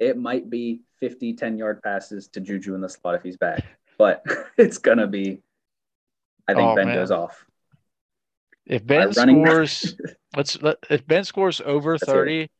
[0.00, 3.64] It might be 50, 10 yard passes to Juju in the slot if he's back,
[3.96, 4.24] but
[4.58, 5.40] it's going to be,
[6.48, 6.96] I think Oh, Ben man.
[6.96, 7.44] goes off.
[8.66, 9.96] If Ben scores,
[10.36, 12.18] let's let if Ben scores over Let's hear it.
[12.18, 12.50] thirty,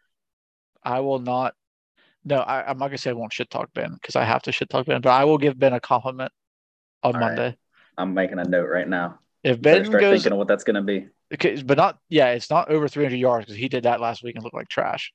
[0.83, 1.55] I will not.
[2.25, 4.53] No, I, I'm not gonna say I won't shit talk Ben because I have to
[4.53, 6.31] shit talk Ben, but I will give Ben a compliment
[7.03, 7.29] on All right.
[7.29, 7.57] Monday.
[7.97, 9.19] I'm making a note right now.
[9.43, 11.09] If Ben start goes, thinking of what that's going to be.
[11.33, 14.35] okay, but not yeah, it's not over 300 yards because he did that last week
[14.35, 15.13] and looked like trash.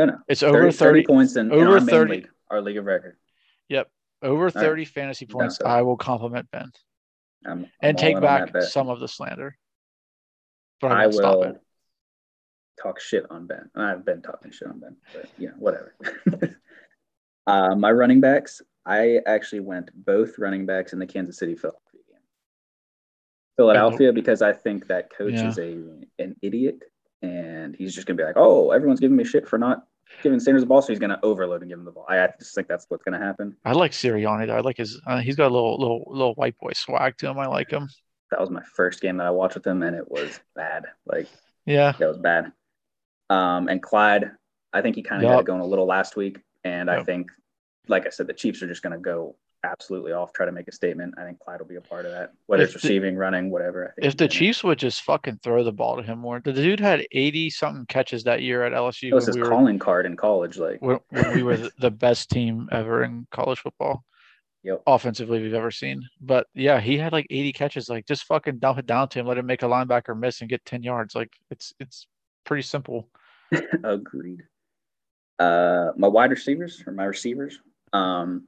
[0.00, 0.18] No, no.
[0.28, 2.78] It's 30, over 30 30, points in, in over our main 30 league, our league
[2.78, 3.18] of record.
[3.68, 3.90] Yep,
[4.22, 4.54] over right.
[4.54, 5.58] 30 fantasy points.
[5.58, 5.66] that.
[5.66, 6.72] I will compliment Ben
[7.44, 9.58] I'm, I'm and take back some of the slander.
[10.80, 11.60] But I I will stop it.
[12.82, 13.68] talk shit on Ben.
[13.74, 15.94] I've been talking shit on Ben, but yeah, whatever.
[17.46, 22.00] uh, my running backs, I actually went both running backs in the Kansas City Philadelphia
[22.08, 22.22] game.
[23.58, 25.48] Philadelphia, because I think that coach Yeah.
[25.48, 25.72] is a
[26.18, 26.78] an idiot,
[27.20, 29.86] and he's just gonna be like, "Oh, everyone's giving me shit for not
[30.22, 32.54] giving Sanders the ball, so he's gonna overload and give him the ball." I just
[32.54, 33.56] think that's what's gonna happen.
[33.64, 34.46] I like Sirianni.
[34.46, 34.56] though.
[34.56, 35.00] I like his.
[35.06, 37.38] Uh, he's got a little little little white boy swag to him.
[37.38, 37.88] I like him.
[38.30, 40.84] That was my first game that I watched with him, and it was bad.
[41.06, 41.28] Like
[41.66, 41.92] Yeah.
[41.98, 42.52] that was bad.
[43.28, 44.30] Um, and Clyde,
[44.72, 45.40] I think he kind of got Yup.
[45.42, 47.30] it going a little last week, and I think,
[47.88, 50.68] like I said, the Chiefs are just going to go absolutely off, try to make
[50.68, 51.14] a statement.
[51.18, 53.50] I think Clyde will be a part of that, whether If it's the- receiving, running,
[53.50, 53.88] whatever.
[53.88, 56.52] I think If the Chiefs would just fucking throw the ball to him more, the
[56.52, 59.78] dude had eighty something catches that year at LSU that was his we were calling
[59.78, 63.58] card in college, like when, when we were the- the best team ever in college
[63.58, 64.04] football,
[64.62, 64.82] Yep.
[64.86, 66.02] offensively we've ever seen.
[66.20, 67.88] But yeah, he had like eighty catches.
[67.88, 70.50] Like just fucking dump it down to him, let him make a linebacker miss and
[70.50, 71.14] get ten yards.
[71.14, 72.06] Like it's it's
[72.44, 73.08] pretty simple.
[73.84, 74.42] agreed.
[75.38, 77.58] Uh, my wide receivers or my receivers.
[77.92, 78.46] Um,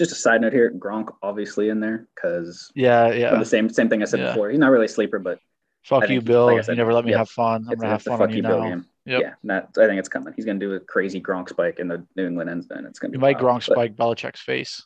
[0.00, 3.38] just a side note here, Gronk obviously in there because Yeah, yeah.
[3.38, 4.28] the same same thing I said Yeah.
[4.28, 4.48] before.
[4.50, 5.38] He's not really a sleeper, but
[5.84, 6.46] Fuck you, Bill.
[6.46, 7.66] like I you never let me yep, have fun.
[7.68, 8.68] I'm gonna have fun fuck on you Bill now.
[8.68, 8.86] game.
[9.06, 9.20] Yep.
[9.22, 10.32] Yeah, that, I think it's coming.
[10.34, 12.86] He's to do a crazy Gronk spike in the New England end zone.
[12.86, 14.84] It's to You be might wild, Gronk spike Belichick's face.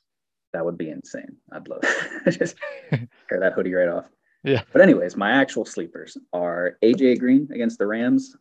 [0.53, 1.37] That would be insane.
[1.53, 1.81] I'd love
[2.31, 2.57] just
[3.29, 4.07] tear that hoodie right off.
[4.45, 4.62] Yeah.
[4.73, 8.37] But anyways, my actual sleepers are AJ Green against the Rams.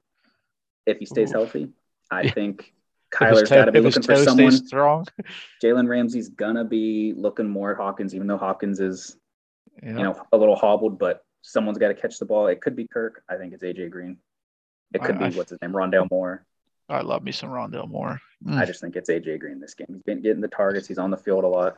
[0.85, 1.33] If he stays Oof.
[1.35, 1.69] healthy,
[2.11, 2.31] I Yeah.
[2.33, 2.73] think
[3.13, 4.51] Kyler's got to be looking for someone.
[4.51, 5.05] strong.
[5.63, 9.17] Jalen Ramsey's gonna be looking more at Hopkins, even though Hopkins is
[9.81, 9.89] Yeah.
[9.97, 12.47] you know a little hobbled, but someone's got to catch the ball.
[12.47, 13.23] It could be Kirk.
[13.29, 14.17] I think it's AJ Green.
[14.93, 16.45] It could I- be I- what's his name, Rondale Moore.
[16.89, 18.19] I love me some Rondale Moore.
[18.45, 18.57] Mm.
[18.57, 19.87] I just think it's AJ Green this game.
[19.89, 20.87] He's been getting the targets.
[20.87, 21.77] He's on the field a lot.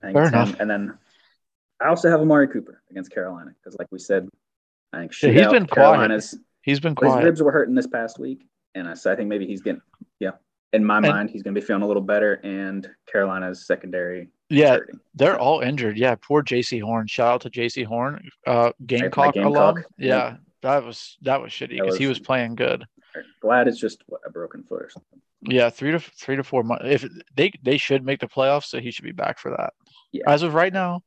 [0.00, 0.16] Fair him.
[0.28, 0.56] enough.
[0.60, 0.96] And then
[1.80, 4.28] I also have Amari Cooper against Carolina because, like we said,
[4.92, 6.24] I think Yeah, he's been quiet.
[6.62, 7.16] He's been quiet.
[7.18, 9.82] his ribs were hurting this past week, and I, so I think maybe he's getting
[10.18, 10.32] yeah.
[10.72, 14.28] In my And- mind, he's going to be feeling a little better, and Carolina's secondary.
[14.48, 15.00] Yeah, hurting.
[15.14, 15.96] they're all injured.
[15.98, 17.06] Yeah, poor Jaycee Horn.
[17.06, 19.52] Shout out to Jaycee Horn, uh, Gamecock, Gamecock.
[19.76, 19.84] alum.
[19.98, 22.84] Yeah, that was that was shitty because he was- playing good.
[23.40, 25.20] glad it's just what, a broken foot or something.
[25.42, 26.84] Yeah, three to three to four months.
[26.86, 27.04] If
[27.34, 29.72] they they should make the playoffs, so he should be back for that.
[30.12, 30.24] Yeah.
[30.30, 31.02] As of right now,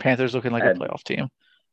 [0.00, 1.28] Panthers looking like a playoff team.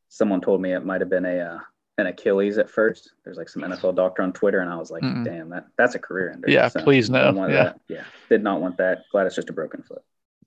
[0.08, 1.58] Someone told me it might have been a uh,
[1.98, 3.12] an Achilles at first.
[3.24, 5.24] There's like some NFL doctor on Twitter, and I was like, Mm-mm.
[5.24, 6.50] damn, that that's a career ender.
[6.50, 7.32] Yeah, please no.
[7.48, 7.54] Yeah.
[7.54, 7.80] that.
[7.88, 9.04] yeah, did not want that.
[9.12, 10.02] Glad it's just a broken foot.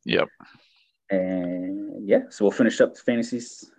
[0.05, 0.27] Yep.
[1.09, 3.71] And yeah, so we'll finish up the fantasies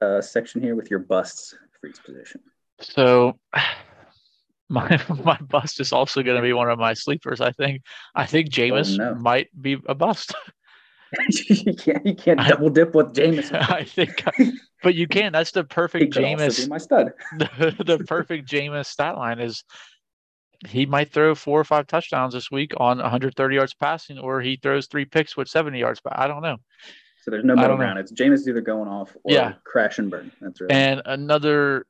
[0.00, 2.40] uh, section here with your busts for each position.
[2.80, 3.38] So
[4.68, 7.40] my my bust is also going to be one of my sleepers.
[7.40, 7.82] I think.
[8.14, 9.14] I think Jameis no.
[9.14, 10.34] might be a bust.
[11.48, 13.52] you can't you can't I- double dip with Jameis.
[13.70, 14.22] I think,
[14.82, 15.32] but you can.
[15.32, 16.68] That's the He perfect could also be Jameis.
[16.68, 17.12] my stud.
[17.38, 19.64] The, the perfect Jameis stat line is
[20.66, 24.56] he might throw four or five touchdowns this week on 130 yards passing, or he
[24.56, 26.00] throws three picks with 70 yards.
[26.02, 26.56] But I don't know.
[27.22, 27.98] So there's no middle ground.
[27.98, 29.52] It's Jameis either going off or Yeah.
[29.64, 30.30] crash and burn.
[30.40, 30.70] That's right.
[30.70, 31.86] And another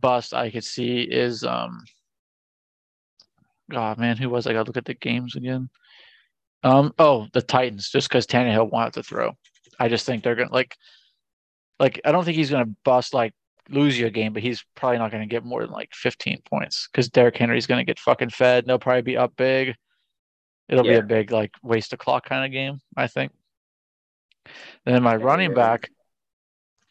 [0.00, 1.84] bust I could see is um
[3.70, 5.68] God man, who was I gotta look at the games again.
[6.66, 9.32] Um oh the Titans, just because Tannehill won't to throw.
[9.78, 10.76] I just think they're gonna like
[11.78, 13.32] like I don't think he's gonna bust like
[13.68, 16.88] lose you a game, but he's probably not gonna get more than like 15 points
[16.90, 18.64] because Derrick Henry's gonna get fucking fed.
[18.64, 19.76] and They'll probably be up big.
[20.68, 23.30] It'll be a big like waste of clock kind of game, I think.
[24.84, 25.56] And then my Yeah, running yeah.
[25.56, 25.90] back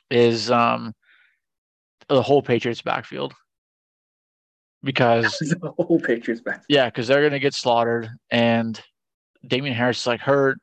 [0.10, 0.94] is um
[2.08, 3.34] the whole Patriots backfield
[4.84, 6.64] because the whole Patriots back.
[6.70, 8.82] yeah, because they're gonna get slaughtered and
[9.48, 10.58] Damien Harris is like hurt.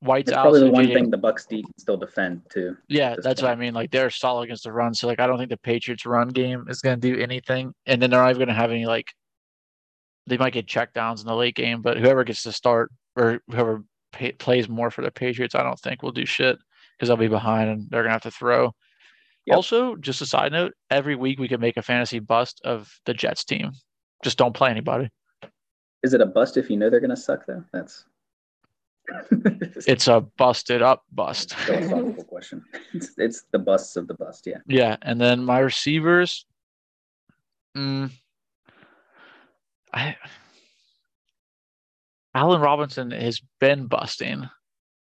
[0.00, 0.42] White's It's out.
[0.42, 2.76] probably the one JJ thing the Bucks D can still defend too.
[2.88, 3.72] yeah, that's what I mean.
[3.72, 6.66] Like they're solid against the run, so like I don't think the Patriots run game
[6.68, 7.72] is gonna do anything.
[7.86, 9.06] And then they're not even gonna have any like
[10.26, 13.40] they might get check downs in the late game, but whoever gets to start or
[13.48, 16.58] whoever pay, plays more for the Patriots, I don't think will do shit
[16.98, 18.72] because they'll be behind and they're gonna have to throw.
[19.46, 19.56] Yep.
[19.56, 23.14] Also, just a side note, every week we can make a fantasy bust of the
[23.14, 23.72] Jets team.
[24.24, 25.10] Just don't play anybody.
[26.02, 27.62] Is it a bust if you know they're gonna suck though?
[27.72, 28.04] That's
[29.86, 31.54] It's a busted up bust.
[31.54, 32.62] philosophical question.
[32.94, 34.58] It's, it's the busts of the bust, yeah.
[34.66, 36.46] Yeah, and then my receivers,
[37.76, 38.10] mm,
[39.92, 40.16] I
[42.34, 44.48] Allen Robinson has been busting,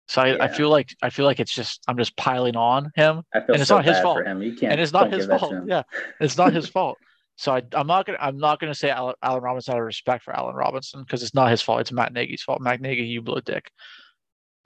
[0.08, 3.24] so I, I feel like I feel like it's just I'm just piling on him,
[3.34, 4.20] I feel And it's so not his fault.
[4.20, 4.42] for him.
[4.42, 5.64] You can't and it's not his give that to fault.
[5.68, 5.84] Yeah,
[6.20, 6.98] it's not his fault.
[7.38, 10.24] So I, I'm not gonna I'm not gonna say Allen, Allen Robinson out of respect
[10.24, 11.82] for Allen Robinson because it's not his fault.
[11.82, 12.62] It's Matt Nagy's fault.
[12.62, 13.70] Matt Nagy, you blew a dick.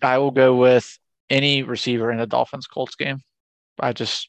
[0.01, 0.97] I will go with
[1.29, 3.21] any receiver in the Dolphins Colts game.
[3.79, 4.27] I just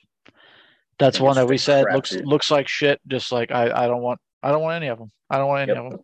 [0.99, 2.25] that's one that we said crap looks shoot.
[2.27, 3.01] looks like shit.
[3.07, 5.11] Just like I, I don't want I don't want any of them.
[5.29, 5.85] I don't want any Yep.
[5.85, 6.01] of them.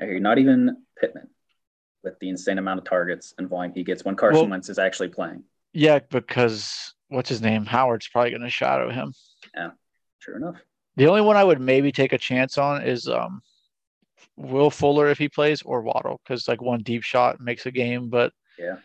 [0.00, 0.20] I hear you.
[0.20, 1.28] Not even Pittman
[2.02, 4.78] with the insane amount of targets and volume he gets when Carson Well- Wentz is
[4.78, 5.44] actually playing.
[5.74, 7.66] Yeah, because what's his name?
[7.66, 9.12] Howard's probably going to shadow him.
[9.54, 9.70] Yeah,
[10.18, 10.56] sure enough.
[10.98, 13.40] The only one I would maybe take a chance on is um
[14.36, 18.08] Will Fuller if he plays or Waddle because like one deep shot makes a game,
[18.08, 18.76] but Yeah.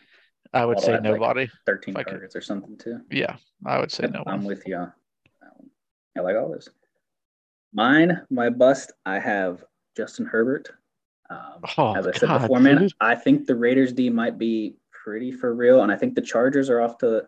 [0.52, 1.48] I would Waddle say had, like, nobody.
[1.66, 3.00] 13 If targets or something too.
[3.10, 3.36] Yeah,
[3.66, 4.44] I would say no I'm one.
[4.44, 4.92] with you on
[5.42, 5.70] that one.
[6.16, 6.68] I like all this.
[7.72, 9.64] Mine, my bust, I have
[9.96, 10.70] Justin Herbert.
[11.30, 12.92] Um, Oh, as I said God, before, man, dude.
[13.00, 16.70] I think the Raiders D might be pretty for real, and I think the Chargers
[16.70, 17.26] are off to.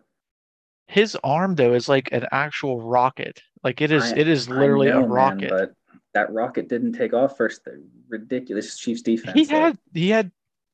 [0.87, 3.41] His arm though is like an actual rocket.
[3.63, 5.49] Like it is I- it is literally know, a man, rocket.
[5.49, 5.73] but
[6.13, 7.65] that rocket didn't take off first.
[7.65, 9.33] The ridiculous Chiefs defense.
[9.33, 10.31] he had he had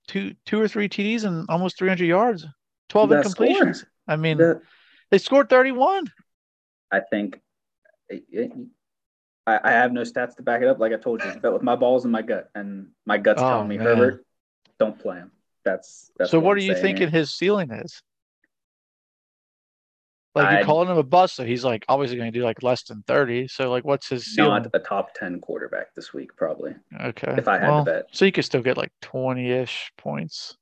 [0.07, 2.45] two two or three TDs and almost 300 yards,
[2.89, 3.47] 12 gotta score.
[3.47, 3.85] incompletions.
[4.07, 4.61] I mean, the-
[5.09, 6.11] they scored 31.
[6.91, 7.39] I think.
[8.09, 8.51] it- it-
[9.45, 11.63] I, I have no stats to back it up, like I told you, but with
[11.63, 13.87] my balls in my gut, and my gut's Oh, telling me man.
[13.87, 14.25] Herbert,
[14.79, 15.31] don't play him.
[15.65, 16.31] That's that's.
[16.31, 18.01] so what I'm are you saying thinking his ceiling is?
[20.35, 22.63] Like I- you're calling him a bust, so he's like obviously going to do like
[22.63, 23.47] less than 30.
[23.47, 24.63] So like, what's his ceiling?
[24.63, 26.73] Not a top ten quarterback this week, probably.
[27.01, 28.05] Okay, if I had to bet.
[28.11, 30.57] so you could still get like 20ish points.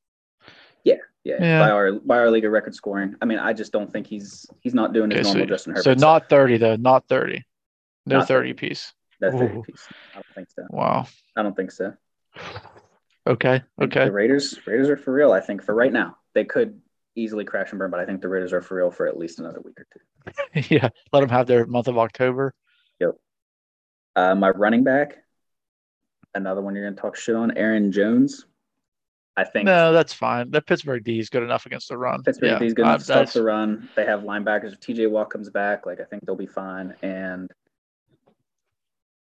[0.83, 1.59] Yeah, Yeah.
[1.59, 3.15] by our by our league of record scoring.
[3.21, 5.73] I mean, I just don't think he's he's not doing his Okay, so, normal Justin
[5.73, 5.83] Herbert.
[5.83, 7.45] so not 30 though, not 30.
[8.07, 8.53] No Not 30 30.
[8.67, 8.93] piece.
[9.19, 9.61] that 30 Ooh.
[9.61, 9.87] piece.
[10.11, 10.63] I don't think so.
[10.71, 11.05] Wow.
[11.37, 11.93] I don't think so.
[13.27, 13.61] Okay.
[13.79, 14.05] Okay.
[14.05, 15.31] The Raiders Raiders are for real.
[15.31, 16.81] I think for right now they could
[17.15, 19.39] easily crash and burn, but I think the Raiders are for real for at least
[19.39, 20.67] another week or two.
[20.75, 20.89] yeah.
[21.11, 22.53] Let them have their month of October.
[22.99, 23.15] Yep.
[24.15, 25.17] Uh, my running back,
[26.35, 28.45] another one you're going to talk shit on, Aaron Jones.
[29.37, 30.51] I think No, that's fine.
[30.51, 32.21] The Pittsburgh D is good enough against the run.
[32.23, 33.89] Pittsburgh yeah, D's good enough to stop the run.
[33.95, 34.73] They have linebackers.
[34.73, 36.95] If TJ Watt comes back, like I think they'll be fine.
[37.01, 37.49] And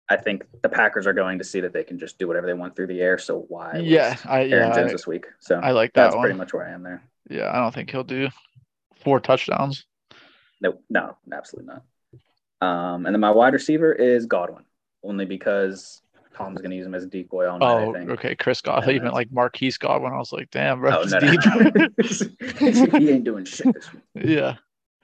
[0.07, 2.53] I think the Packers are going to see that they can just do whatever they
[2.53, 3.17] want through the air.
[3.17, 3.81] So why?
[3.83, 5.25] Yeah, I Aaron yeah, Jones I, this week.
[5.39, 6.23] So I like that that's one.
[6.23, 7.03] pretty much where I am there.
[7.29, 8.29] Yeah, I don't think he'll do
[8.95, 9.85] four touchdowns.
[10.61, 11.83] No, no, absolutely not.
[12.67, 14.63] Um, and then my wide receiver is Godwin,
[15.03, 16.01] only because
[16.35, 17.65] Tom's going to use him as a decoy all night.
[17.65, 18.09] Oh, I think.
[18.11, 18.35] okay.
[18.35, 18.83] Chris Godwin.
[18.83, 20.13] I thought you meant like Marquise Goodwin.
[20.13, 20.99] I was like, damn, bro.
[20.99, 21.39] Oh, no, deep.
[21.45, 22.89] no.
[22.99, 24.03] he ain't doing shit this week.
[24.15, 24.55] yeah.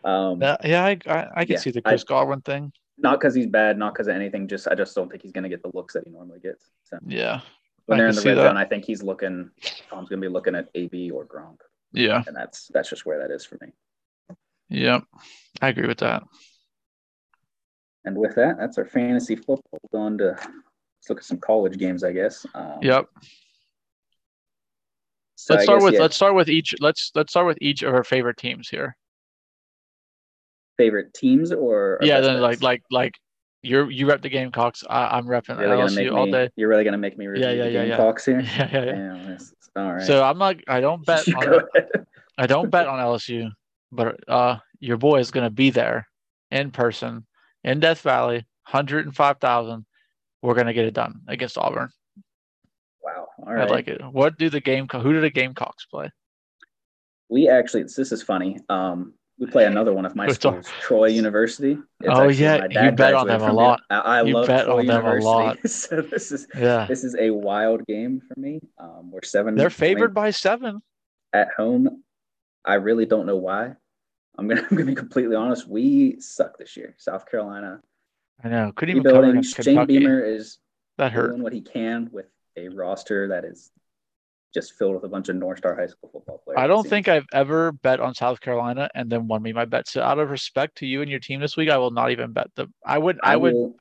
[0.04, 2.72] Um, Yeah, yeah, I I, I can Yeah, see the I- Chris Godwin thing.
[2.98, 4.48] Not because he's bad, not because of anything.
[4.48, 6.66] Just I just don't think he's going to get the looks that he normally gets.
[6.84, 7.42] So Yeah.
[7.88, 8.44] when I they're in the red that.
[8.44, 9.50] zone, I think he's looking.
[9.90, 11.58] Tom's going to be looking at AB or Gronk,
[11.94, 12.24] Yeah.
[12.26, 13.74] and that's that's just where that is for me.
[14.70, 15.04] Yep.
[15.62, 16.24] I agree with that.
[18.06, 19.80] And with that, that's our fantasy football.
[19.92, 22.46] Going to let's look at some college games, I guess.
[22.56, 23.06] Um, Yep.
[25.36, 27.58] so let's I start guess, with yeah, let's start with each let's let's start with
[27.62, 28.96] each of our favorite teams here.
[30.78, 32.42] favorite teams or, yeah, then bets?
[32.42, 33.14] like like like
[33.62, 34.84] you're you rep the Gamecocks.
[34.90, 36.32] I, I'm repping really gonna LSU all me.
[36.32, 36.50] day.
[36.56, 37.88] You're really gonna make me review Yeah, yeah, the yeah, yeah.
[37.98, 38.40] Gamecocks here.
[38.58, 38.92] Yeah, yeah, yeah.
[38.94, 40.04] Damn, this is- all right.
[40.04, 41.62] So I'm not I don't bet on.
[42.38, 43.52] I don't bet on LSU,
[43.92, 46.08] but uh your boy is gonna be there
[46.50, 47.26] in person
[47.64, 49.86] in Death Valley, hundred and five thousand.
[50.42, 51.90] We're gonna get it done against Auburn.
[53.04, 53.28] Wow.
[53.40, 54.02] All I like it.
[54.12, 56.10] What do the game who do the Gamecocks play?
[57.30, 58.60] We actually, this is funny.
[58.68, 61.72] Um, we play another one of my schools, Troy University.
[62.00, 63.80] It's Oh, yeah, you bet on them a lot.
[63.90, 63.94] it.
[63.94, 65.26] I, I love bet Troy on them a University.
[65.26, 65.58] lot.
[65.70, 66.86] so this is Yeah.
[66.88, 68.62] this is a wild game for me.
[68.78, 69.56] Um, we're seven.
[69.56, 70.82] They're favored by seven.
[71.34, 72.04] at home.
[72.64, 73.74] I really don't know why.
[74.38, 75.68] I'm gonna I'm gonna be completely honest.
[75.68, 76.94] We suck this year.
[77.00, 77.82] South Carolina
[78.44, 78.72] I know.
[78.76, 79.40] Couldn't even cover rebuilding.
[79.40, 80.60] against Shane Beamer is
[81.00, 81.30] that hurt.
[81.32, 82.28] doing what he can with
[82.58, 83.72] a roster that is
[84.54, 86.58] just filled with a bunch of North Star high school football players.
[86.60, 89.88] I don't think I've ever bet on South Carolina and then won me my bet.
[89.88, 92.32] So out of respect to you and your team this week, I will not even
[92.34, 92.74] bet them.
[92.86, 93.20] I would.
[93.24, 93.54] I, would.
[93.54, 93.76] will-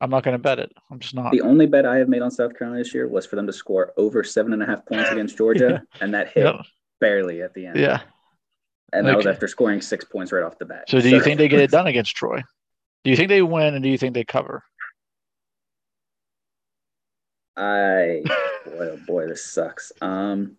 [0.00, 0.72] I'm not going to bet it.
[0.90, 1.32] I'm just not.
[1.32, 3.52] The only bet I have made on South Carolina this year was for them to
[3.52, 6.56] score over seven and a half points against Georgia, and that hit Yep.
[7.00, 7.78] barely at the end.
[7.78, 8.00] Yeah.
[8.92, 10.84] and that was after scoring six points right off the bat.
[10.88, 12.42] So do you think they get it done against Troy?
[13.04, 14.64] Do you think they win and do you think they cover?
[17.56, 18.22] I
[18.64, 19.92] boy, oh boy, this sucks.
[20.00, 20.56] Um,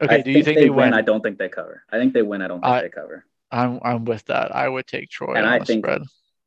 [0.00, 0.14] Okay.
[0.14, 0.94] I do you think they, win?
[0.94, 1.82] I don't think they cover.
[1.90, 2.40] I think they win.
[2.40, 3.24] I don't think I- they cover.
[3.50, 4.54] I'm I'm with that.
[4.54, 6.02] I would take Troy And I think- spread.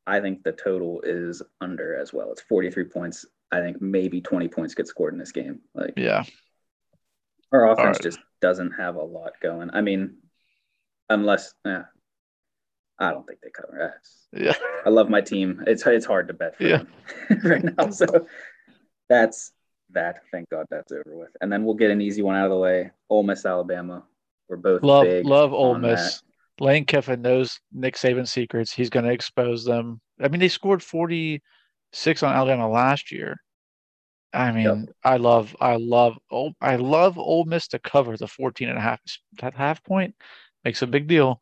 [0.08, 2.32] I think the total is under as well.
[2.32, 3.26] It's 43 points.
[3.52, 5.60] I think maybe 20 points get scored in this game.
[5.76, 6.24] Like Yeah.
[7.52, 8.04] our offense right.
[8.04, 9.70] just doesn't have a lot going.
[9.74, 10.18] I mean,
[11.10, 11.84] unless yeah,
[13.00, 13.78] I don't think they cover.
[13.78, 14.56] That's- Yeah.
[14.86, 15.64] I love my team.
[15.68, 16.84] It's it's hard to bet for Yeah.
[17.28, 17.90] them right now.
[17.90, 18.28] So
[19.12, 19.52] that's
[19.92, 20.22] that.
[20.32, 21.30] Thank God that's over with.
[21.42, 22.92] And then we'll get an easy one out of the way.
[23.10, 24.04] Ole Miss, Alabama.
[24.48, 26.24] We're both Love big love Ole Miss.
[26.60, 28.72] Lane Kiffin knows Nick Saban's secrets.
[28.72, 30.00] He's going to expose them.
[30.22, 33.38] I mean, they scored 46 on Alabama last year.
[34.34, 38.70] I mean, I love, I love, Ole, I love Ole Miss to cover the 14
[38.70, 39.02] and a half.
[39.42, 40.16] That half point
[40.64, 41.42] makes a big deal.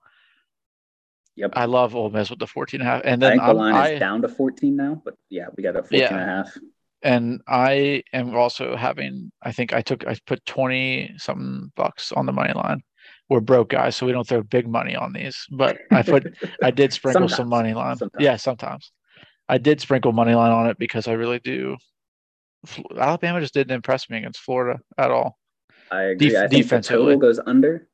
[1.35, 1.51] Yep.
[1.53, 3.01] I love Ole Miss with the 14 and a half.
[3.03, 5.61] And I then think the line I, is down to 14 now, but yeah, we
[5.61, 6.07] got a 14 Yeah.
[6.07, 6.57] and a half.
[7.01, 12.25] And I am also having, I think I took, I put 20 something bucks on
[12.25, 12.81] the money line.
[13.29, 16.33] We're broke guys, so we don't throw big money on these, but I put
[16.63, 17.97] I did sprinkle some money line.
[17.97, 18.23] Sometimes.
[18.23, 18.91] Yeah, sometimes.
[19.47, 21.77] I did sprinkle money line on it because I really do.
[22.97, 25.37] Alabama just didn't impress me against Florida at all.
[25.91, 26.29] I agree.
[26.29, 27.87] Def- I think the total goes under.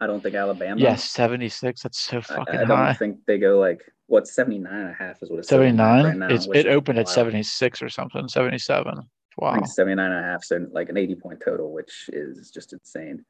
[0.00, 0.80] I don't think Alabama.
[0.80, 1.82] Yes, 76.
[1.82, 2.94] That's so I, fucking I don't high.
[2.94, 6.04] think they go like what 79 and a half is what it's 79.
[6.04, 6.28] right now.
[6.28, 8.26] it's it opened at 76 or something.
[8.26, 8.94] 77.
[9.36, 9.54] Wow.
[9.54, 13.24] think 79 and a half, so like an 80 point total, which is just insane.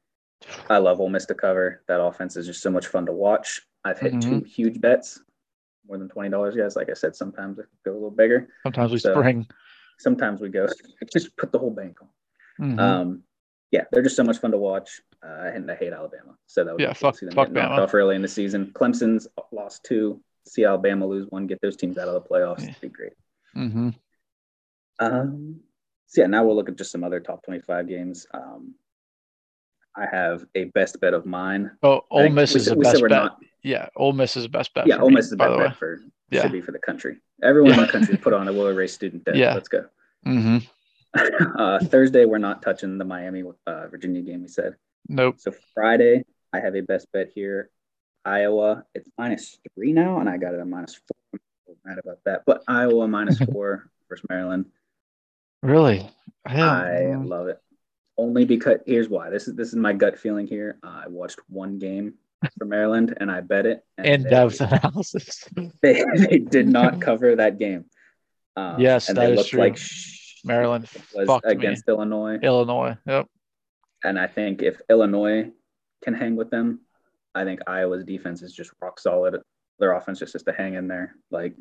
[0.70, 1.82] I love Ole Miss to cover.
[1.88, 3.60] That offense is just so much fun to watch.
[3.84, 4.44] I've hit two Mm-hmm.
[4.46, 5.20] huge bets,
[5.86, 6.76] more than $20, guys.
[6.76, 8.48] Like I said, sometimes I go a little bigger.
[8.62, 9.46] Sometimes we So- spring.
[9.98, 10.66] Sometimes we go
[11.12, 12.08] just put the whole bank on.
[12.76, 12.78] Mhm.
[12.80, 13.22] Um,
[13.72, 15.00] yeah, they're just so much fun to watch.
[15.22, 17.34] Uh, and I hate Alabama, so that would Yeah, be cool to fuck- see them
[17.34, 17.78] fuck Bama.
[17.82, 18.70] off early in the season.
[18.72, 20.22] Clemson's lost two.
[20.48, 22.60] See Alabama lose one, get those teams out of the playoffs.
[22.62, 22.70] Yeah.
[22.70, 23.12] It'd be great.
[23.56, 23.90] Mm-hmm.
[25.00, 25.60] Um,
[26.06, 28.26] so yeah, now we'll look at just some other top 25 games.
[28.32, 28.74] Um,
[29.96, 31.72] I have a best bet of mine.
[31.82, 33.10] Oh, Ole Miss is said- the best bet.
[33.10, 34.86] not- Yeah, Ole Miss is the best bet.
[34.86, 36.42] yeah, Ole me, Miss is the best the bet for Yeah.
[36.42, 37.18] should be for the country.
[37.42, 37.86] Everyone in Yeah.
[37.86, 39.36] the country put on a will erase student debt.
[39.36, 39.54] Yeah.
[39.54, 39.86] Let's go.
[40.24, 40.58] hmm
[41.58, 44.42] uh, Thursday, we're not touching the Miami uh, Virginia game.
[44.42, 44.76] We said.
[45.08, 45.36] Nope.
[45.38, 47.70] So Friday, I have a best bet here.
[48.24, 51.16] Iowa, it's minus three now, and I got it at minus four.
[51.32, 52.42] I'm so mad about that.
[52.46, 54.66] But Iowa minus four versus Maryland.
[55.62, 56.08] Really?
[56.48, 56.70] Yeah.
[56.70, 57.60] I love it.
[58.16, 59.30] Only because here's why.
[59.30, 60.78] This is this is my gut feeling here.
[60.82, 62.14] Uh, I watched one game
[62.58, 63.84] for Maryland and I bet it.
[63.96, 65.44] and depth analysis.
[65.82, 67.84] They, they did not cover that game.
[68.56, 69.60] Um, Yes, and that they is looked true.
[69.60, 71.52] like sh- Maryland was fucked me.
[71.52, 72.38] against Illinois.
[72.42, 72.96] Illinois.
[73.06, 73.26] Yep.
[74.04, 75.50] And I think if Illinois
[76.04, 76.80] can hang with them,
[77.34, 79.40] I think Iowa's defense is just rock solid.
[79.78, 81.14] Their offense just has to hang in there.
[81.30, 81.54] Like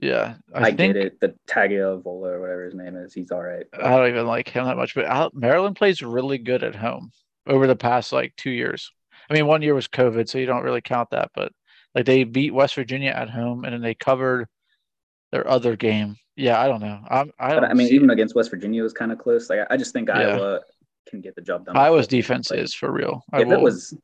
[0.00, 0.34] Yeah.
[0.52, 1.20] I, I, get think it.
[1.20, 3.64] The Tagovailoa or whatever his name is, he's all right.
[3.72, 7.10] I don't even like him that much, but Maryland plays really good at home
[7.46, 8.90] over the past like two years.
[9.30, 11.52] I mean, one year was COVID, so you don't really count that, but
[11.94, 14.46] like they beat West Virginia at home and then they covered
[15.32, 16.16] their other game.
[16.36, 17.00] Yeah, I don't know.
[17.08, 17.64] I'm, I don't.
[17.64, 19.48] I mean, even against West Virginia was kind of close.
[19.48, 20.18] Like I- I just think Yeah.
[20.18, 20.60] Iowa
[21.08, 21.76] can get the job done.
[21.76, 23.22] Iowa's defense Like, is for real.
[23.32, 23.96] I If will- it was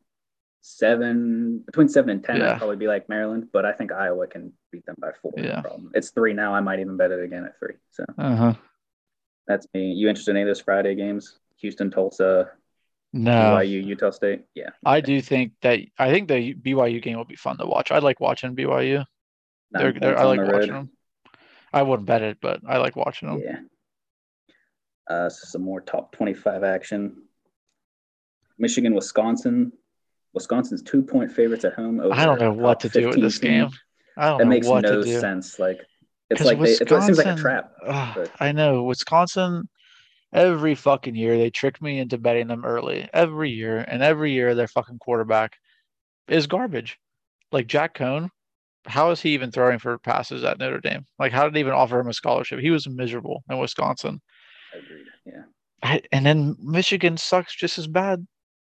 [0.63, 2.53] seven between seven and ten, Yeah.
[2.53, 3.49] I'd probably be like Maryland.
[3.53, 5.33] But I think Iowa can beat them by four.
[5.37, 5.61] no Yeah.
[5.61, 5.91] problem.
[5.95, 6.55] It's three now.
[6.55, 7.75] I might even bet it again at three.
[7.91, 8.55] So uh-huh.
[9.47, 9.93] that's me.
[9.93, 11.39] You interested in any of those Friday games?
[11.59, 12.51] Houston, Tulsa,
[13.13, 14.45] No, BYU, Utah State.
[14.55, 14.71] Yeah.
[14.85, 17.91] I do think that I think the BYU game will be fun to watch.
[17.91, 19.05] I like watching BYU.
[19.73, 20.79] They're, they're, I like the watching road.
[20.79, 20.91] them.
[21.73, 23.43] I wouldn't bet it, but I like watching them.
[23.45, 23.59] Yeah.
[25.09, 27.23] Uh, so some more top 25 action.
[28.59, 29.73] Michigan, Wisconsin.
[30.33, 32.01] Wisconsin's two point favorites at home.
[32.01, 33.51] Over I don't know what to do with this team.
[33.51, 33.71] game.
[34.17, 35.19] I don't That know makes what no to do.
[35.21, 35.59] sense.
[35.59, 35.81] Like
[36.31, 37.73] it's like they, it seems like a trap.
[37.87, 39.69] Ugh, I know Wisconsin.
[40.33, 43.09] Every fucking year they trick me into betting them early.
[43.13, 45.57] Every year, and every year their fucking quarterback
[46.29, 46.99] is garbage.
[47.51, 48.29] Like Jack Coan,
[48.87, 51.05] how is he even throwing for passes at Notre Dame?
[51.19, 52.61] Like, how did they even offer him a scholarship?
[52.61, 54.21] He was miserable in Wisconsin.
[54.73, 55.07] Agreed.
[55.27, 55.43] Yeah.
[55.83, 58.25] I, and then Michigan sucks just as bad,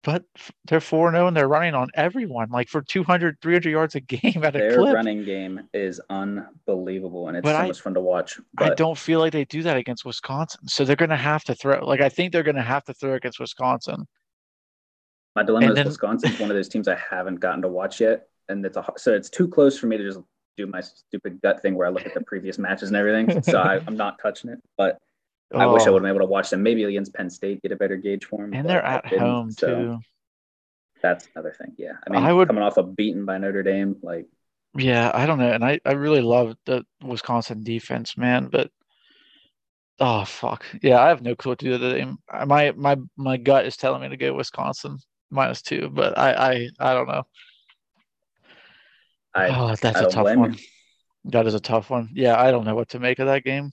[0.04, 0.24] but
[0.66, 4.42] they're 4 0 and they're running on everyone like for 200, 300 yards a game
[4.44, 4.94] at a Their clip.
[4.94, 8.40] running game is unbelievable and it's But so I- much fun to watch.
[8.58, 10.66] I don't feel like they do that against Wisconsin.
[10.68, 11.84] So they're going to have to throw.
[11.86, 14.06] Like, I think they're going to have to throw against Wisconsin.
[15.36, 18.00] my dilemma and is then- Wisconsin's one of those teams I haven't gotten to watch
[18.00, 18.26] yet.
[18.48, 20.18] And it's a so it's too close for me to just
[20.58, 23.40] do my stupid gut thing where I look at the previous matches and everything.
[23.42, 24.58] So I, I'm not touching it.
[24.76, 24.98] But
[25.54, 26.62] I wish I Oh, would have been able to watch them.
[26.62, 28.54] Maybe against Penn State, get a better gauge for them.
[28.54, 29.98] And they're at home too.
[31.02, 31.74] That's another thing.
[31.76, 31.92] Yeah.
[32.06, 34.26] I mean, I would- coming off of beaten by Notre Dame, like
[34.76, 35.50] Yeah, I don't know.
[35.52, 38.48] And I, I really love the Wisconsin defense, man.
[38.48, 38.70] But
[40.00, 40.64] oh fuck.
[40.82, 42.16] Yeah, I have no clue what to do.
[42.30, 44.98] I- My my my gut is telling me to go Wisconsin
[45.30, 47.24] minus two, but I I, I don't know.
[49.34, 50.54] I, oh, that's I a tough one.
[50.54, 50.58] you.
[51.26, 52.10] That is a tough one.
[52.12, 53.72] Yeah, I don't know what to make of that game.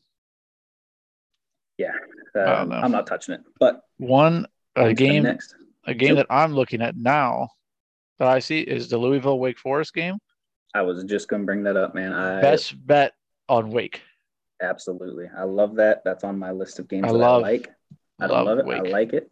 [1.88, 2.76] Uh, don't know.
[2.76, 3.42] I'm not touching it.
[3.60, 5.56] But One a game next.
[5.86, 6.28] a game Yep.
[6.28, 7.50] that I'm looking at now
[8.20, 10.18] that I see is the Louisville Wake Forest game.
[10.74, 12.14] I was just gonna bring that up, man.
[12.14, 13.14] I Best bet
[13.48, 14.02] on Wake.
[14.62, 15.30] absolutely.
[15.36, 16.04] I love that.
[16.04, 17.70] That's on my list of games I that love- I like.
[18.22, 18.66] I love love, it.
[18.66, 18.78] Wake.
[18.78, 19.32] I like it.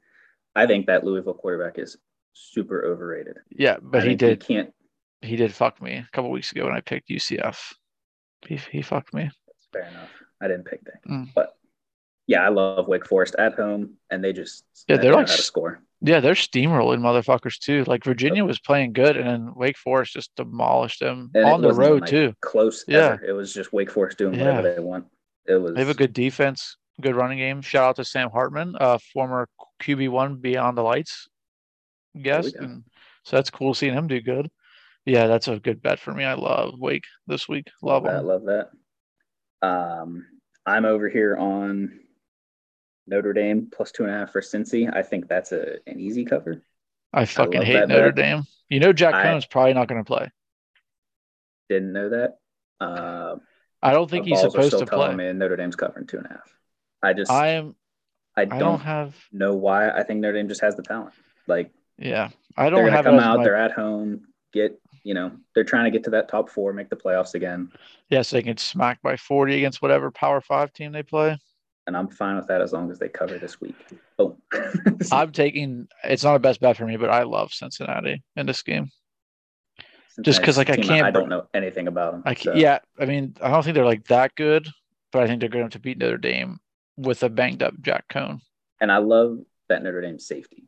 [0.55, 1.97] I think that Louisville quarterback is
[2.33, 3.37] super overrated.
[3.51, 4.73] Yeah, but I he did can't.
[5.21, 7.73] he did fuck me a couple weeks ago when I picked UCF.
[8.47, 9.29] He he fucked me.
[9.73, 10.09] Fair enough.
[10.41, 11.33] I didn't pick that, Mm.
[11.35, 11.55] but
[12.27, 15.35] yeah, I love Wake Forest at home, and they just Yeah, they they're like how
[15.35, 15.81] to score.
[16.01, 17.83] Yeah, they're steamrolling motherfuckers too.
[17.85, 21.73] Like Virginia was playing good, and then Wake Forest just demolished them And on the
[21.73, 22.33] road like, too.
[22.41, 22.83] Close.
[22.87, 23.13] Yeah.
[23.13, 23.25] ever.
[23.25, 25.05] It was just Wake Forest doing whatever they want.
[25.47, 25.73] It was.
[25.73, 27.61] They have a good defense, good running game.
[27.61, 29.47] Shout out to Sam Hartman, uh, former
[29.81, 31.29] QB one Beyond the Lights
[32.21, 32.83] guest, and
[33.23, 34.49] so that's cool seeing him do good.
[35.05, 36.25] Yeah, that's a good bet for me.
[36.25, 37.69] I love Wake this week.
[37.81, 38.17] Love that.
[38.17, 38.25] them.
[38.25, 38.69] Love that.
[39.65, 40.25] Um,
[40.65, 42.01] I'm over here on
[43.07, 44.93] Notre Dame plus two and a half for Cincy.
[44.93, 46.61] I think that's a an easy cover.
[47.13, 48.15] I fucking love hate Notre bet.
[48.15, 48.43] Dame.
[48.69, 50.29] You know, Jack I- Coan's probably not going to play.
[51.69, 52.37] Didn't know that.
[52.79, 53.35] Uh,
[53.81, 55.13] I don't think he's supposed to play.
[55.15, 56.55] Me Notre Dame's covering two and a half.
[57.01, 57.75] I just I, I am.
[58.35, 59.15] I don't, don't have.
[59.31, 59.89] know why.
[59.89, 61.13] I think Notre Dame just has the talent.
[61.47, 63.37] Like Yeah, I don't have come out.
[63.39, 64.27] my They're at home.
[64.53, 67.71] Get you know they're trying to get to that top four, make the playoffs again,
[68.09, 71.37] Yes, they get smacked by 40 against whatever Power Five team they play.
[71.87, 73.75] And I'm fine with that as long as they cover this week.
[74.19, 74.37] Oh,
[75.11, 75.87] I'm taking.
[76.03, 78.91] It's not a best bet for me, but I love Cincinnati in this game.
[80.21, 82.23] Just because, like, I can't I don't know anything about them.
[82.25, 84.67] I ca- yeah, I mean, I don't think they're like that good,
[85.11, 86.59] but I think they're going to beat Notre Dame
[86.97, 88.39] with a banged up Jack Coan.
[88.81, 89.37] and I love
[89.69, 90.67] that Notre Dame safety.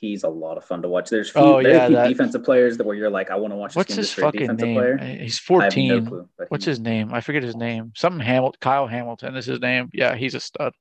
[0.00, 1.10] He's a lot of fun to watch.
[1.10, 3.52] There's few, Oh, very yeah, few that- defensive players that where you're like, I want
[3.52, 4.74] to watch this What's game his just for a fucking name?
[4.74, 4.96] player.
[4.96, 5.88] He's 14.
[6.04, 6.28] no clue.
[6.48, 7.12] What's he- his name?
[7.12, 7.92] I forget his name.
[7.94, 8.58] Something Hamilton.
[8.62, 9.90] Kyle Hamilton is his name.
[9.92, 10.72] Yeah, he's a stud.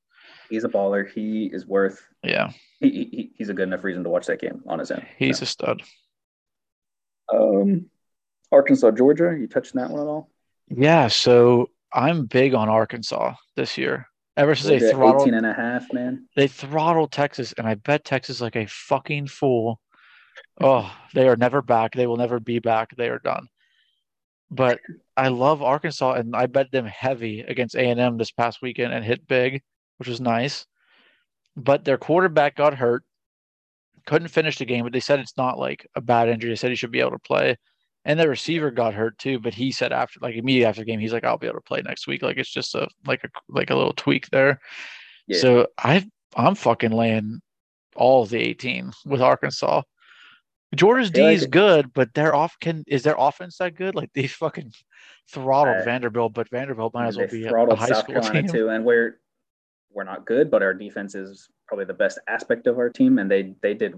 [0.50, 1.10] He's a baller.
[1.12, 2.02] He is worth.
[2.24, 5.06] Yeah, He, he, he's a good enough reason to watch that game on his own.
[5.18, 5.82] he's So, a stud.
[7.34, 7.86] um,
[8.52, 9.36] Arkansas, Georgia.
[9.40, 10.30] You touching that one at all?
[10.70, 14.08] Yeah, so I'm big on Arkansas this year.
[14.40, 16.26] Ever since they throttled 18 and a half, man.
[16.38, 19.82] they throttled Texas, and I bet Texas like a fucking fool.
[20.62, 21.92] Oh, they are never back.
[21.94, 22.96] They will never be back.
[22.96, 23.50] They are done.
[24.50, 24.80] But
[25.18, 28.94] I love Arkansas, and I bet them heavy against A and M this past weekend
[28.94, 29.62] and hit big,
[29.98, 30.66] which was nice.
[31.58, 33.04] But their quarterback got hurt,
[34.06, 34.86] couldn't finish the game.
[34.86, 36.50] But they said it's not like a bad injury.
[36.50, 37.58] They said he should be able to play.
[38.06, 41.00] And the receiver got hurt too, but he said after, like immediately after the game,
[41.00, 43.30] he's like, "I'll be able to play next week." Like it's just a like a
[43.50, 44.60] like a little tweak there.
[45.28, 45.40] Yeah.
[45.40, 47.42] So I I'm fucking laying
[47.96, 49.82] all the 18 with Arkansas.
[50.76, 53.96] Georgia's D like is it- good, but their off can is their offense that good?
[53.96, 54.72] Like they fucking
[55.32, 58.44] throttled Uh, Vanderbilt, but Vanderbilt might as well be a, a high South school Carolina
[58.44, 58.52] team.
[58.52, 59.20] too, and we're
[59.92, 63.30] we're not good, but our defense is probably the best aspect of our team, and
[63.30, 63.96] they they did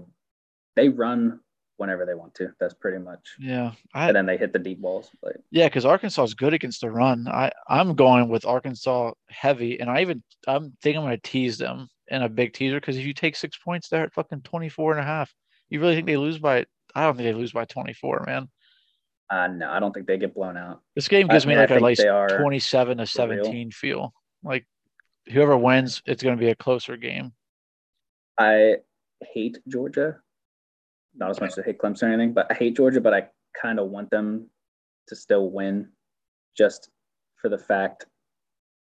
[0.74, 1.40] they run
[1.82, 2.52] whenever they want to.
[2.60, 3.34] That's pretty much.
[3.40, 5.10] Yeah, I, And then they hit the deep balls.
[5.20, 7.26] Like Yeah, because Arkansas is good against the run.
[7.28, 11.58] I I'm going with Arkansas heavy, and I even I'm think I'm going to tease
[11.58, 14.92] them in a big teaser because if you take six points, they're at fucking 24
[14.92, 15.34] and a half.
[15.68, 16.64] You really think they lose by?
[16.94, 18.48] I don't think they lose by 24, man.
[19.28, 20.82] uh, no, I don't think they get blown out.
[20.94, 23.44] This game gives me mean, I like a like 27 to for real.
[23.44, 24.14] 17 feel.
[24.44, 24.66] Like
[25.26, 27.32] whoever wins, it's going to be a closer game.
[28.38, 28.76] I
[29.32, 30.20] hate Georgia,
[31.14, 33.28] not as much as I hate Clemson or anything, but I hate Georgia, but I
[33.60, 34.48] kind of want them
[35.08, 35.88] to still win,
[36.56, 36.90] just
[37.36, 38.06] for the fact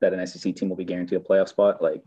[0.01, 1.83] that an SEC team will be guaranteed a playoff spot.
[1.83, 2.03] Like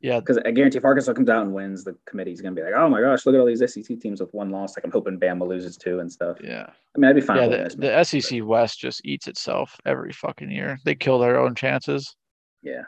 [0.00, 2.74] Yeah, because I guarantee if Arkansas comes out and wins, the committee's gonna be like,
[2.76, 4.76] oh my gosh, look at all these SEC teams with one loss.
[4.76, 6.38] Like I'm hoping Bama loses too and stuff.
[6.42, 7.50] yeah, I mean, I'd be fine.
[7.50, 7.64] yeah.
[7.64, 10.78] with The, the SEC West just eats itself every fucking year.
[10.84, 12.14] They kill their own chances.
[12.62, 12.82] yeah.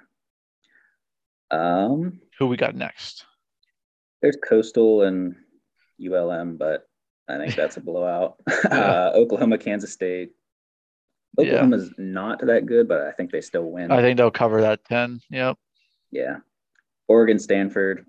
[1.52, 3.24] Um, Who we got next?
[4.22, 5.36] there's Coastal and
[6.00, 6.88] ULM, but
[7.28, 8.36] I think that's a blowout.
[8.70, 10.30] uh, Oklahoma, Kansas State.
[11.38, 11.46] Yeah.
[11.46, 13.90] Oklahoma's not that good, but I think they still win.
[13.90, 15.20] I think they'll cover that 10.
[15.30, 15.58] Yep.
[16.10, 16.36] yeah.
[17.08, 18.06] Oregon, Stanford.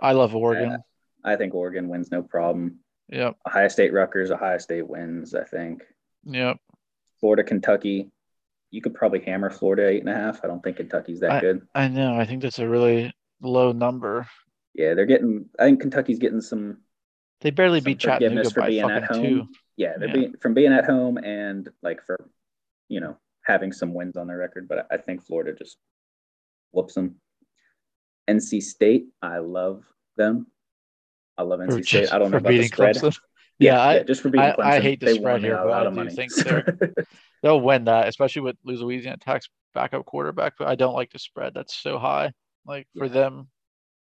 [0.00, 0.78] I love Oregon.
[1.24, 2.80] I think Oregon wins no problem.
[3.08, 3.36] Yep.
[3.46, 4.30] Ohio State, Rutgers.
[4.30, 5.34] Ohio State wins.
[5.34, 5.82] I think.
[6.24, 6.58] Yep.
[7.18, 8.10] Florida, Kentucky.
[8.70, 10.44] You could probably hammer Florida eight and a half.
[10.44, 11.66] I don't think Kentucky's that good.
[11.74, 12.14] I know.
[12.18, 14.28] I think that's a really low number.
[14.76, 15.46] Yeah, they're getting.
[15.58, 16.78] I think Kentucky's getting some
[17.40, 19.24] They barely some beat Chattanooga for by being at fucking home.
[19.24, 19.48] two.
[19.76, 20.14] Yeah, they're Yeah.
[20.14, 22.28] being from being at home and like for
[22.88, 24.68] you know having some wins on their record.
[24.68, 25.78] But I think Florida just
[26.72, 27.16] whoops them.
[28.28, 29.84] NC State, I love
[30.16, 30.46] them.
[31.38, 32.12] I love For NC State.
[32.12, 32.96] I don't know about the spread.
[32.96, 33.18] Clemson.
[33.58, 34.64] Yeah, I, just for beating I- Clemson.
[34.64, 36.30] I hate the spread here, but I do think
[37.42, 40.52] they'll win that, especially with Louisiana Tech's backup quarterback.
[40.58, 41.54] But I don't like the spread.
[41.54, 42.32] That's so high.
[42.66, 43.12] Like for Yeah.
[43.14, 43.48] them,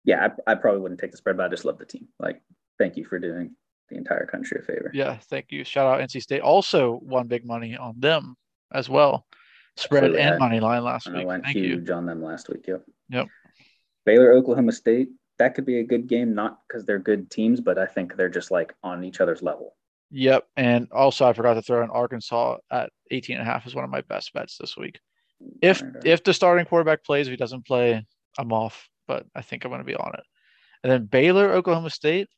[0.07, 2.09] yeah, I, I probably wouldn't take the spread, but I just love the team.
[2.19, 2.41] Like,
[2.79, 3.55] thank you for doing
[3.91, 4.91] the entire country a favor.
[4.95, 5.19] yeah.
[5.31, 5.63] Thank you.
[5.65, 6.41] Shout out NC State.
[6.41, 8.35] Also won big money on them
[8.73, 9.27] as well.
[9.77, 10.23] Spread Absolutely.
[10.23, 11.27] and I- money line last And I week.
[11.29, 11.63] went Thank you.
[11.65, 12.65] huge on them last week.
[12.67, 12.83] Yep.
[13.11, 13.27] Yep.
[14.07, 15.09] Baylor, Oklahoma State.
[15.39, 18.31] That could be a good game, not because they're good teams, but I think they're
[18.31, 19.77] just like on each other's level.
[20.13, 20.47] Yep.
[20.57, 23.85] And also I forgot to throw in Arkansas at 18 and a half is one
[23.85, 24.99] of my best bets this week.
[25.61, 28.07] If if the starting quarterback plays, if he doesn't play,
[28.39, 28.89] I'm off.
[29.07, 30.25] But I think I'm going to be on it.
[30.83, 32.29] And then Baylor, Oklahoma State.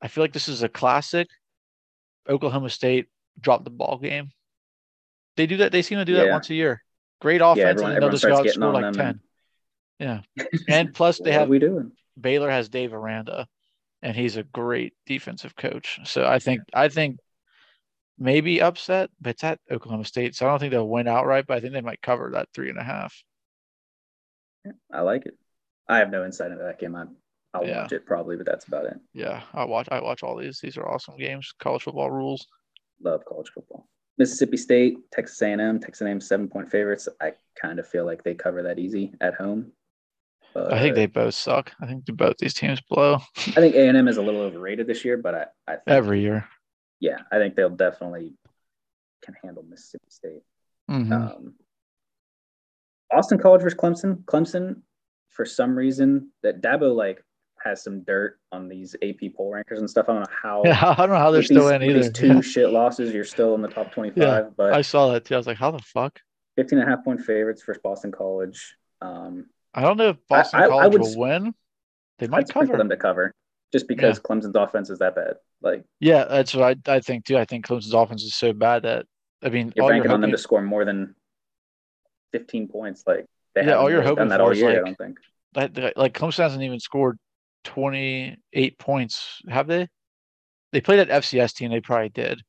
[0.00, 1.28] I feel like this is a classic.
[2.28, 3.06] Oklahoma State
[3.40, 4.30] dropped the ball game.
[5.36, 5.72] They do that.
[5.72, 6.82] They seem to do that once a year.
[7.20, 9.20] Great offense, everyone- and they'll just go out and score like ten.
[9.98, 10.20] Yeah,
[10.68, 11.92] and plus they have we doing?
[12.20, 13.48] Baylor has Dave Aranda,
[14.02, 15.98] and he's a great defensive coach.
[16.04, 17.18] So I think I think
[18.18, 21.46] maybe upset, but it's at Oklahoma State, so I don't think they'll win outright.
[21.48, 23.14] But I think they might cover that three and a half.
[24.92, 25.36] I like it.
[25.88, 26.94] I have no insight into that game.
[26.94, 27.04] I,
[27.54, 27.82] I'll Yeah.
[27.82, 28.98] watch it probably, but that's about it.
[29.14, 29.88] Yeah, I watch.
[29.90, 30.60] I watch all these.
[30.60, 31.52] These are awesome games.
[31.58, 32.46] College football rules.
[33.02, 33.88] Love college football.
[34.18, 37.08] Mississippi State, Texas A&M, Texas A&M seven point favorites.
[37.20, 39.72] I kind of feel like they cover that easy at home.
[40.54, 41.72] But I think they both suck.
[41.80, 45.16] I think both these teams blow I think A&M is a little overrated this year,
[45.16, 46.48] but I, I think, every year.
[47.00, 48.32] yeah, I think they'll definitely
[49.22, 50.42] can handle Mississippi State.
[50.90, 51.12] Mhm.
[51.12, 51.54] Um,
[53.10, 54.24] Boston College versus Clemson.
[54.24, 54.82] Clemson,
[55.28, 57.22] for some reason, that Dabo like
[57.64, 60.06] has some dirt on these AP poll rankers and stuff.
[60.08, 60.62] I don't know how.
[60.64, 62.02] yeah, I don't know how they're with still these, in either.
[62.02, 64.16] These two Yeah, shit losses, you're still in the top 25.
[64.16, 65.34] Yeah, but I saw that too.
[65.34, 66.20] I was like, how the fuck?
[66.56, 68.76] 15 and a half point favorites for Boston College.
[69.00, 71.54] Um, I don't know if Boston I- I College would will win.
[72.18, 72.78] They I'd might sprinkle cover.
[72.78, 73.32] them to cover
[73.72, 75.34] just because Clemson's offense is that bad.
[75.62, 77.36] Like Yeah, that's what I, I think too.
[77.38, 79.06] I think Clemson's offense is so bad that
[79.42, 81.14] I mean, you're banking on them to score more than
[82.32, 83.04] 15 points.
[83.06, 84.70] Like they Yeah, all you're really hoping that for all is, year.
[84.70, 85.18] I don't think.
[85.96, 87.18] like Clemson hasn't even scored
[87.64, 89.88] 28 points, have they?
[90.72, 91.70] They played at FCS team.
[91.70, 92.42] They probably did,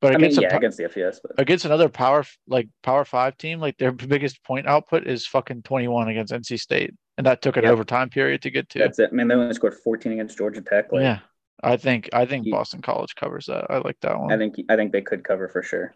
[0.00, 3.04] but I mean, against a yeah, against the FCS, but against another power like power
[3.04, 7.42] five team, like their biggest point output is fucking 21 against NC State, and that
[7.42, 7.72] took an Yep.
[7.72, 8.78] overtime period to get to.
[8.78, 9.10] that's it.
[9.12, 10.90] I mean, they only scored 14 against Georgia Tech.
[10.90, 11.18] Like, yeah,
[11.62, 13.66] I think I think You- Boston College covers that.
[13.70, 14.32] I like that one.
[14.32, 15.94] I think I think they could cover for sure.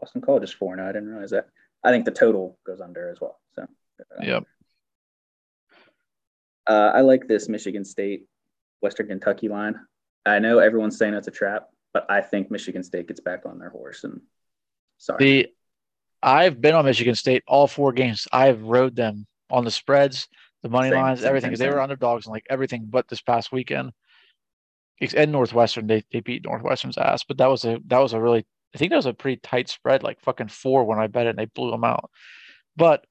[0.00, 0.86] Boston College is four now.
[0.86, 1.46] Oh, I didn't realize that.
[1.84, 3.40] I think the total goes under as well.
[3.54, 3.66] So
[4.22, 4.44] Yep.
[6.66, 8.26] Uh, I like this Michigan State,
[8.82, 9.80] Western Kentucky line.
[10.26, 13.58] I know everyone's saying it's a trap, but I think Michigan State gets back on
[13.58, 14.04] their horse.
[14.04, 14.20] And
[14.98, 15.48] sorry, The
[16.22, 18.28] I've been on Michigan State all four games.
[18.32, 20.28] I've rode them on the spreads,
[20.62, 21.54] the money Same, lines, same, everything.
[21.54, 23.92] they were underdogs and like everything but this past weekend.
[25.16, 25.86] and Northwestern.
[25.86, 28.44] They they beat Northwestern's ass, but that was a that was a really
[28.74, 31.30] I think that was a pretty tight spread, like fucking four when I bet it,
[31.30, 32.10] and they blew them out.
[32.76, 33.04] But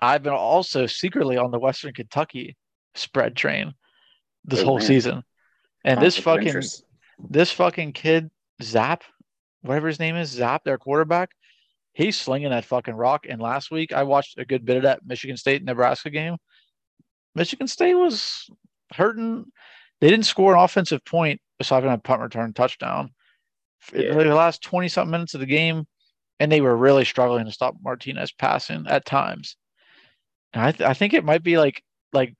[0.00, 2.56] I've been also secretly on the Western Kentucky
[2.94, 3.74] spread train
[4.44, 4.86] this oh, whole man.
[4.86, 5.22] season,
[5.84, 6.62] and this fucking
[7.18, 8.30] this fucking kid
[8.62, 9.04] Zap,
[9.62, 11.30] whatever his name is, Zap, their quarterback,
[11.92, 13.26] he's slinging that fucking rock.
[13.28, 16.36] And last week I watched a good bit of that Michigan State Nebraska game.
[17.34, 18.48] Michigan State was
[18.92, 19.46] hurting.
[20.00, 23.10] They didn't score an offensive point aside from a punt return touchdown.
[23.92, 24.14] Yeah.
[24.14, 25.86] the last 20 something minutes of the game,
[26.40, 29.56] and they were really struggling to stop Martinez passing at times.
[30.52, 32.34] And I, th- I think it might be like like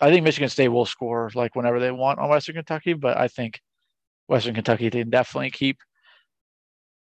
[0.00, 3.28] I think Michigan State will score like whenever they want on Western Kentucky, but I
[3.28, 3.60] think
[4.28, 5.78] Western Kentucky can definitely keep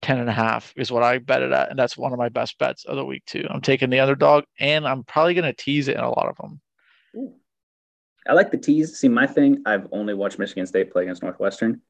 [0.01, 1.69] 10 and a half is what I bet it at.
[1.69, 3.45] And that's one of my best bets of the week, too.
[3.49, 6.37] I'm taking the underdog and I'm probably going to tease it in a lot of
[6.37, 7.33] them.
[8.27, 8.97] I like the tease.
[8.97, 11.81] See, my thing, I've only watched Michigan State play against Northwestern.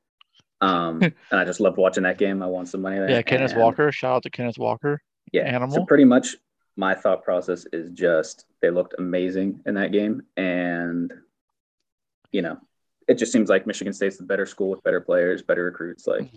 [0.61, 2.41] Um, and I just loved watching that game.
[2.41, 3.09] I won some money there.
[3.09, 3.91] Yeah, Kenneth and, Walker.
[3.91, 5.01] Shout out to Kenneth Walker.
[5.31, 5.43] Yeah.
[5.43, 5.75] Animal.
[5.75, 6.35] So pretty much
[6.77, 10.23] my thought process is just they looked amazing in that game.
[10.37, 11.11] And,
[12.31, 12.57] you know,
[13.07, 16.07] it just seems like Michigan State's the better school with better players, better recruits.
[16.07, 16.31] Like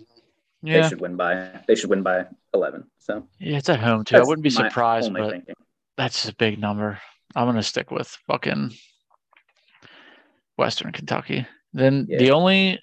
[0.61, 0.81] yeah.
[0.81, 2.85] they should win by they should win by eleven.
[2.99, 4.17] So yeah, it's at home too.
[4.17, 5.55] I wouldn't be surprised, but thinking.
[5.97, 6.99] that's a big number.
[7.35, 8.73] I'm gonna stick with fucking
[10.57, 11.45] Western Kentucky.
[11.73, 12.19] Then yeah.
[12.19, 12.79] the only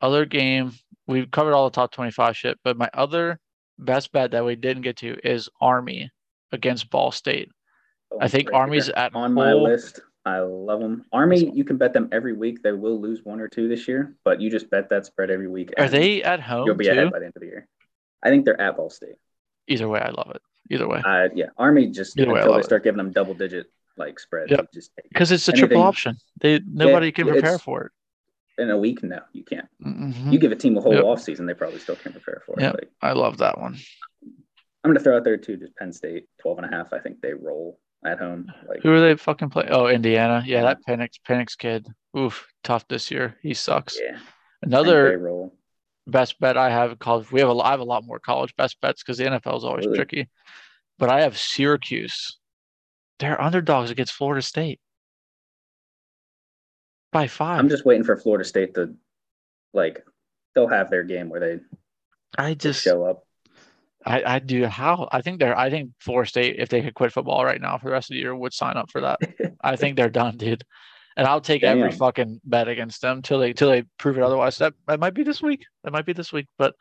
[0.00, 0.72] other game
[1.06, 3.38] we've covered all the top 25 shit, but my other
[3.78, 6.10] best bet that we didn't get to is Army
[6.52, 7.48] against Ball State.
[8.10, 10.00] Oh, I think Army's at on my list.
[10.24, 11.04] I love them.
[11.12, 12.62] Army, you can bet them every week.
[12.62, 15.48] They will lose one or two this year, but you just bet that spread every
[15.48, 15.72] week.
[15.78, 16.66] Are they at home?
[16.66, 16.92] You'll be too?
[16.92, 17.68] ahead by the end of the year.
[18.24, 19.14] I think they're at Ball State.
[19.68, 20.42] Either way, I love it.
[20.70, 21.00] Either way.
[21.04, 22.84] Uh, yeah, Army just Either until way, they start it.
[22.84, 23.66] giving them double digit
[23.96, 24.50] like spread.
[24.50, 24.72] Yep.
[24.74, 26.16] Just because it's a anything, triple option.
[26.40, 27.92] They nobody yeah, can prepare for it.
[28.58, 29.68] In a week, no, you can't.
[29.84, 30.32] Mm-hmm.
[30.32, 31.04] You give a team a whole yep.
[31.04, 32.62] off season, they probably still can't prepare for it.
[32.62, 33.76] Yeah, I love that one.
[34.82, 36.92] I'm gonna throw out there too, just Penn State, 12 and a half.
[36.92, 38.50] I think they roll at home.
[38.68, 39.66] Like who are they fucking play?
[39.70, 40.42] Oh, Indiana.
[40.46, 41.86] Yeah, that Penix Penix kid.
[42.16, 43.36] Oof, tough this year.
[43.42, 43.98] He sucks.
[44.00, 44.18] Yeah.
[44.62, 45.54] Another roll.
[46.06, 47.30] best bet I have college.
[47.30, 49.64] We have a I have a lot more college best bets because the NFL is
[49.64, 49.98] always really?
[49.98, 50.28] tricky.
[50.98, 52.38] But I have Syracuse.
[53.18, 54.80] They're underdogs against Florida State
[57.12, 57.58] by five.
[57.58, 58.94] I'm just waiting for Florida State to
[59.72, 60.04] like
[60.54, 61.60] they'll have their game where they
[62.38, 63.24] I just show up.
[64.04, 67.12] I, I do how I think they're I think Florida State if they could quit
[67.12, 69.18] football right now for the rest of the year would sign up for that.
[69.60, 70.64] I think they're done, dude.
[71.16, 71.78] And I'll take Damn.
[71.78, 74.58] every fucking bet against them till they till they prove it otherwise.
[74.58, 75.64] That that might be this week.
[75.82, 76.74] That might be this week, but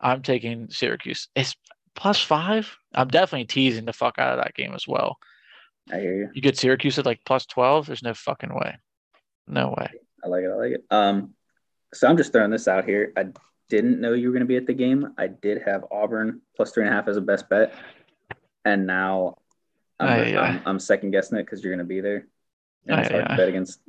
[0.00, 1.28] I'm taking Syracuse.
[1.36, 1.54] It's
[1.94, 2.74] plus five.
[2.94, 5.18] I'm definitely teasing the fuck out of that game as well.
[5.92, 6.30] I hear you.
[6.34, 7.86] You get Syracuse at like plus twelve.
[7.86, 8.76] There's no fucking way.
[9.46, 9.88] No way.
[10.24, 10.50] I like it.
[10.50, 10.84] I like it.
[10.90, 11.34] Um,
[11.94, 13.12] so I'm just throwing this out here.
[13.16, 13.26] I
[13.68, 15.14] didn't know you were going to be at the game.
[15.18, 17.74] I did have Auburn plus three and a half as a best bet,
[18.64, 19.36] and now
[19.98, 22.26] I'm, I'm, I'm second guessing it because you're going to be there.
[22.86, 23.80] And it's hard to bet against.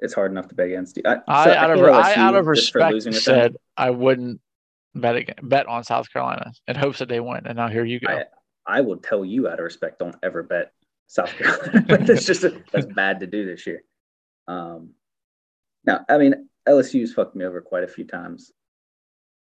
[0.00, 1.02] It's hard enough to bet against you.
[1.04, 4.40] I, I, so out, of, I out of respect said I wouldn't
[4.94, 8.00] bet again, bet on South Carolina in hopes that they win, and now here you
[8.00, 8.08] go.
[8.08, 8.24] I,
[8.66, 10.72] I will tell you out of respect, don't ever bet
[11.06, 11.84] South Carolina.
[12.06, 13.82] that's just a, that's bad to do this year.
[14.48, 14.90] Um,
[15.84, 18.52] now, I mean, LSU's fucked me over quite a few times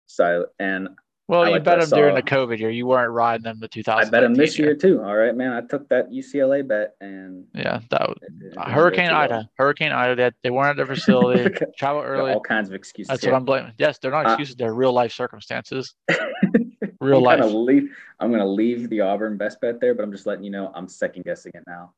[0.06, 0.88] so and
[1.26, 2.68] well, I you bet them during the COVID year.
[2.68, 4.06] You weren't riding them the 2000.
[4.06, 5.02] I bet them this year, year too.
[5.02, 5.52] All right, man.
[5.52, 8.18] I took that UCLA bet and yeah, that was
[8.58, 9.34] uh, Hurricane Ida.
[9.34, 9.50] Well.
[9.56, 10.16] Hurricane Ida.
[10.16, 11.54] That they, weren't at their facility.
[11.78, 12.32] travel early.
[12.32, 13.08] All kinds of excuses.
[13.08, 13.72] That's what I'm blaming.
[13.78, 14.54] Yes, they're not uh, excuses.
[14.54, 15.94] Uh, they're real life circumstances.
[17.00, 17.40] real I'm life.
[17.40, 20.50] Gonna leave, I'm gonna leave the Auburn best bet there, but I'm just letting you
[20.50, 21.94] know I'm second guessing it now.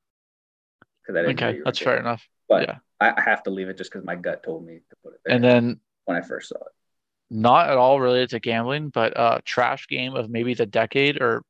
[1.11, 2.25] Okay, that's fair enough.
[2.49, 2.77] But yeah.
[3.01, 5.21] I, I have to leave it just because my gut told me to put it
[5.25, 5.35] there.
[5.35, 6.73] And then when I first saw it
[7.31, 11.43] not at all related to gambling, but uh trash game of maybe the decade or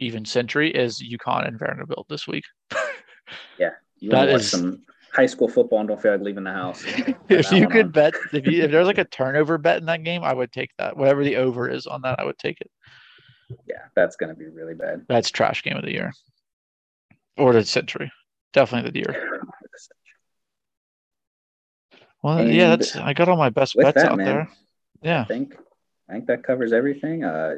[0.00, 2.44] even century is UConn and Vanderbilt this week.
[3.58, 4.82] yeah, you that is some
[5.12, 6.84] high school football and don't feel like leaving the house.
[7.28, 7.92] if you could on.
[7.92, 10.70] bet, if, you, if there's like a turnover bet in that game, I would take
[10.78, 10.96] that.
[10.96, 12.70] Whatever the over is on that, I would take it.
[13.66, 15.06] Yeah, that's gonna be really bad.
[15.08, 16.12] That's trash game of the year,
[17.38, 18.12] or the century.
[18.52, 19.42] Definitely the year.
[22.22, 24.48] Well, and yeah, that's I got all my best bets that, out man, there.
[25.02, 25.22] Yeah.
[25.22, 25.56] I think
[26.08, 27.24] I think that covers everything.
[27.24, 27.56] Uh,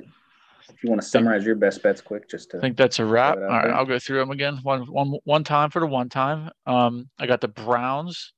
[0.68, 3.04] if you want to summarize your best bets quick, just to I think that's a
[3.04, 3.36] wrap.
[3.36, 3.74] All right, there.
[3.74, 4.58] I'll go through them again.
[4.62, 6.50] One one one time for the one time.
[6.66, 8.32] Um, I got the Browns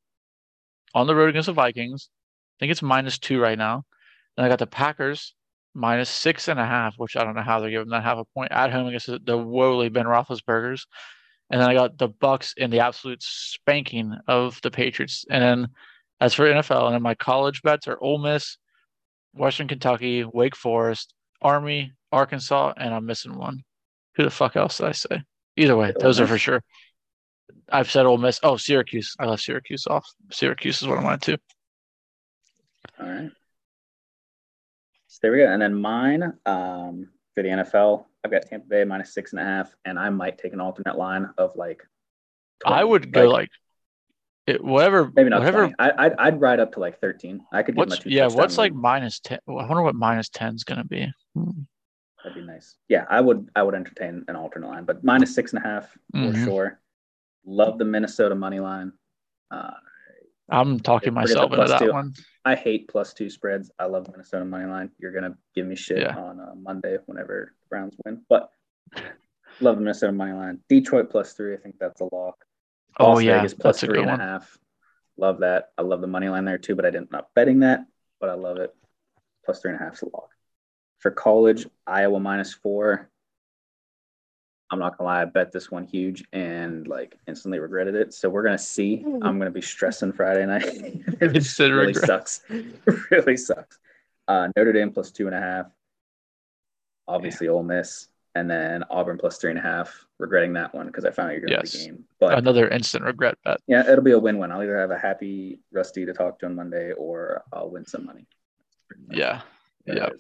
[0.95, 2.09] on the road against the Vikings.
[2.11, 3.85] I think it's minus two right now.
[4.37, 5.35] Then I got the Packers
[5.75, 8.25] minus six and a half, which I don't know how they're giving that half a
[8.25, 10.87] point at home against the woefully Ben Roethlisberger's.
[11.51, 15.27] And then I got the Bucs in the absolute spanking of the Patriots.
[15.29, 15.69] And then
[16.23, 16.93] That's for NFL.
[16.93, 18.57] And my college bets are Ole Miss,
[19.35, 23.65] Western Kentucky, Wake Forest, Army, Arkansas, and I'm missing one.
[24.15, 25.23] Who the fuck else did I say?
[25.57, 26.63] Either way, those are for sure.
[27.69, 28.39] I've said Ole Miss.
[28.45, 29.17] Oh, Syracuse.
[29.19, 30.07] I left Syracuse off.
[30.31, 31.39] Syracuse is what I wanted to.
[33.01, 33.31] All right.
[35.09, 35.53] So there we go.
[35.53, 39.45] And then mine um, for the NFL, I've got Tampa Bay minus six and a
[39.45, 41.83] half, and I might take an alternate line of like.
[42.65, 43.51] 20, I would go like,
[44.47, 45.11] it, whatever.
[45.15, 45.59] Maybe not whatever.
[45.69, 45.75] 20.
[45.79, 47.45] I, I'd, I'd ride up to like 13.
[47.53, 48.27] I could What's two yeah?
[48.27, 49.39] What's like minus ten?
[49.49, 51.13] I wonder what minus ten is gonna be.
[51.35, 52.77] That'd be nice.
[52.89, 53.49] Yeah, I would.
[53.57, 56.45] I would entertain an alternate line, but minus six and a half for Mhm.
[56.45, 56.81] sure.
[57.45, 58.93] Love the Minnesota money line.
[59.51, 59.73] Uh,
[60.49, 61.93] I'm talking myself into that two.
[61.93, 62.13] one.
[62.45, 63.71] I hate plus two spreads.
[63.79, 64.91] I love Minnesota money line.
[64.99, 66.17] You're gonna give me shit Yeah.
[66.17, 68.51] on uh, Monday whenever the Browns win, but
[69.61, 70.61] love the Minnesota money line.
[70.69, 71.55] Detroit plus three.
[71.55, 72.45] I think that's a lock.
[72.99, 74.59] Oh yeah, Vegas plus that's a three good and a half.
[75.17, 75.73] Love that.
[75.79, 77.87] I love the money line there too, but I didn't not betting that,
[78.21, 78.75] but I love it.
[79.45, 80.31] Plus three and a half is a lock.
[80.99, 83.09] For college, Iowa minus four.
[84.71, 88.15] I'm not gonna lie, I bet this one huge and like instantly regretted it.
[88.15, 89.05] So we're gonna see.
[89.05, 90.65] I'm gonna be stressing Friday night.
[91.21, 92.07] it Instant really regret.
[92.07, 92.41] sucks.
[92.49, 93.79] It really sucks.
[94.27, 95.67] Uh, Notre Dame plus two and a half.
[97.07, 100.07] Obviously, Ole Miss, and then Auburn plus three and a half.
[100.19, 101.73] Regretting that one because I found out you're gonna Yes.
[101.73, 102.05] the game.
[102.21, 103.59] But Another instant regret bet.
[103.67, 104.53] yeah, it'll be a win-win.
[104.53, 108.07] I'll either have a happy Rusty to talk to on Monday, or I'll win some
[108.07, 108.27] money.
[109.11, 109.41] Yeah,
[109.87, 110.11] yeah.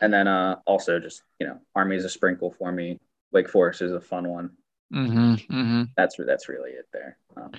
[0.00, 2.98] And then uh, also just you know, Army is a sprinkle for me.
[3.32, 4.50] Wake Forest is a fun one.
[4.92, 5.34] Mm-hmm.
[5.34, 5.82] Mm-hmm.
[5.96, 7.16] That's that's really it there.
[7.36, 7.52] Um,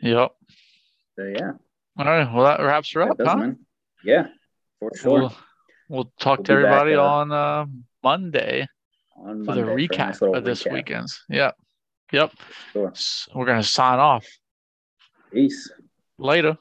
[0.00, 0.32] Yep.
[1.16, 1.52] so yeah,
[1.98, 2.32] All right.
[2.32, 3.50] Well, that wraps her up, does huh?
[4.02, 4.28] Yeah,
[4.80, 5.12] for sure.
[5.20, 5.34] We'll,
[5.88, 7.66] we'll talk We'll to be back, everybody uh, on uh,
[8.02, 8.66] Monday
[9.16, 10.72] on for Monday the for recap nice of this recap.
[10.72, 11.24] weekend's.
[11.28, 11.56] Yep.
[12.12, 12.32] Yep.
[12.72, 12.90] Sure.
[12.90, 14.26] S- We're gonna sign off
[15.32, 15.70] Peace.
[16.18, 16.56] later.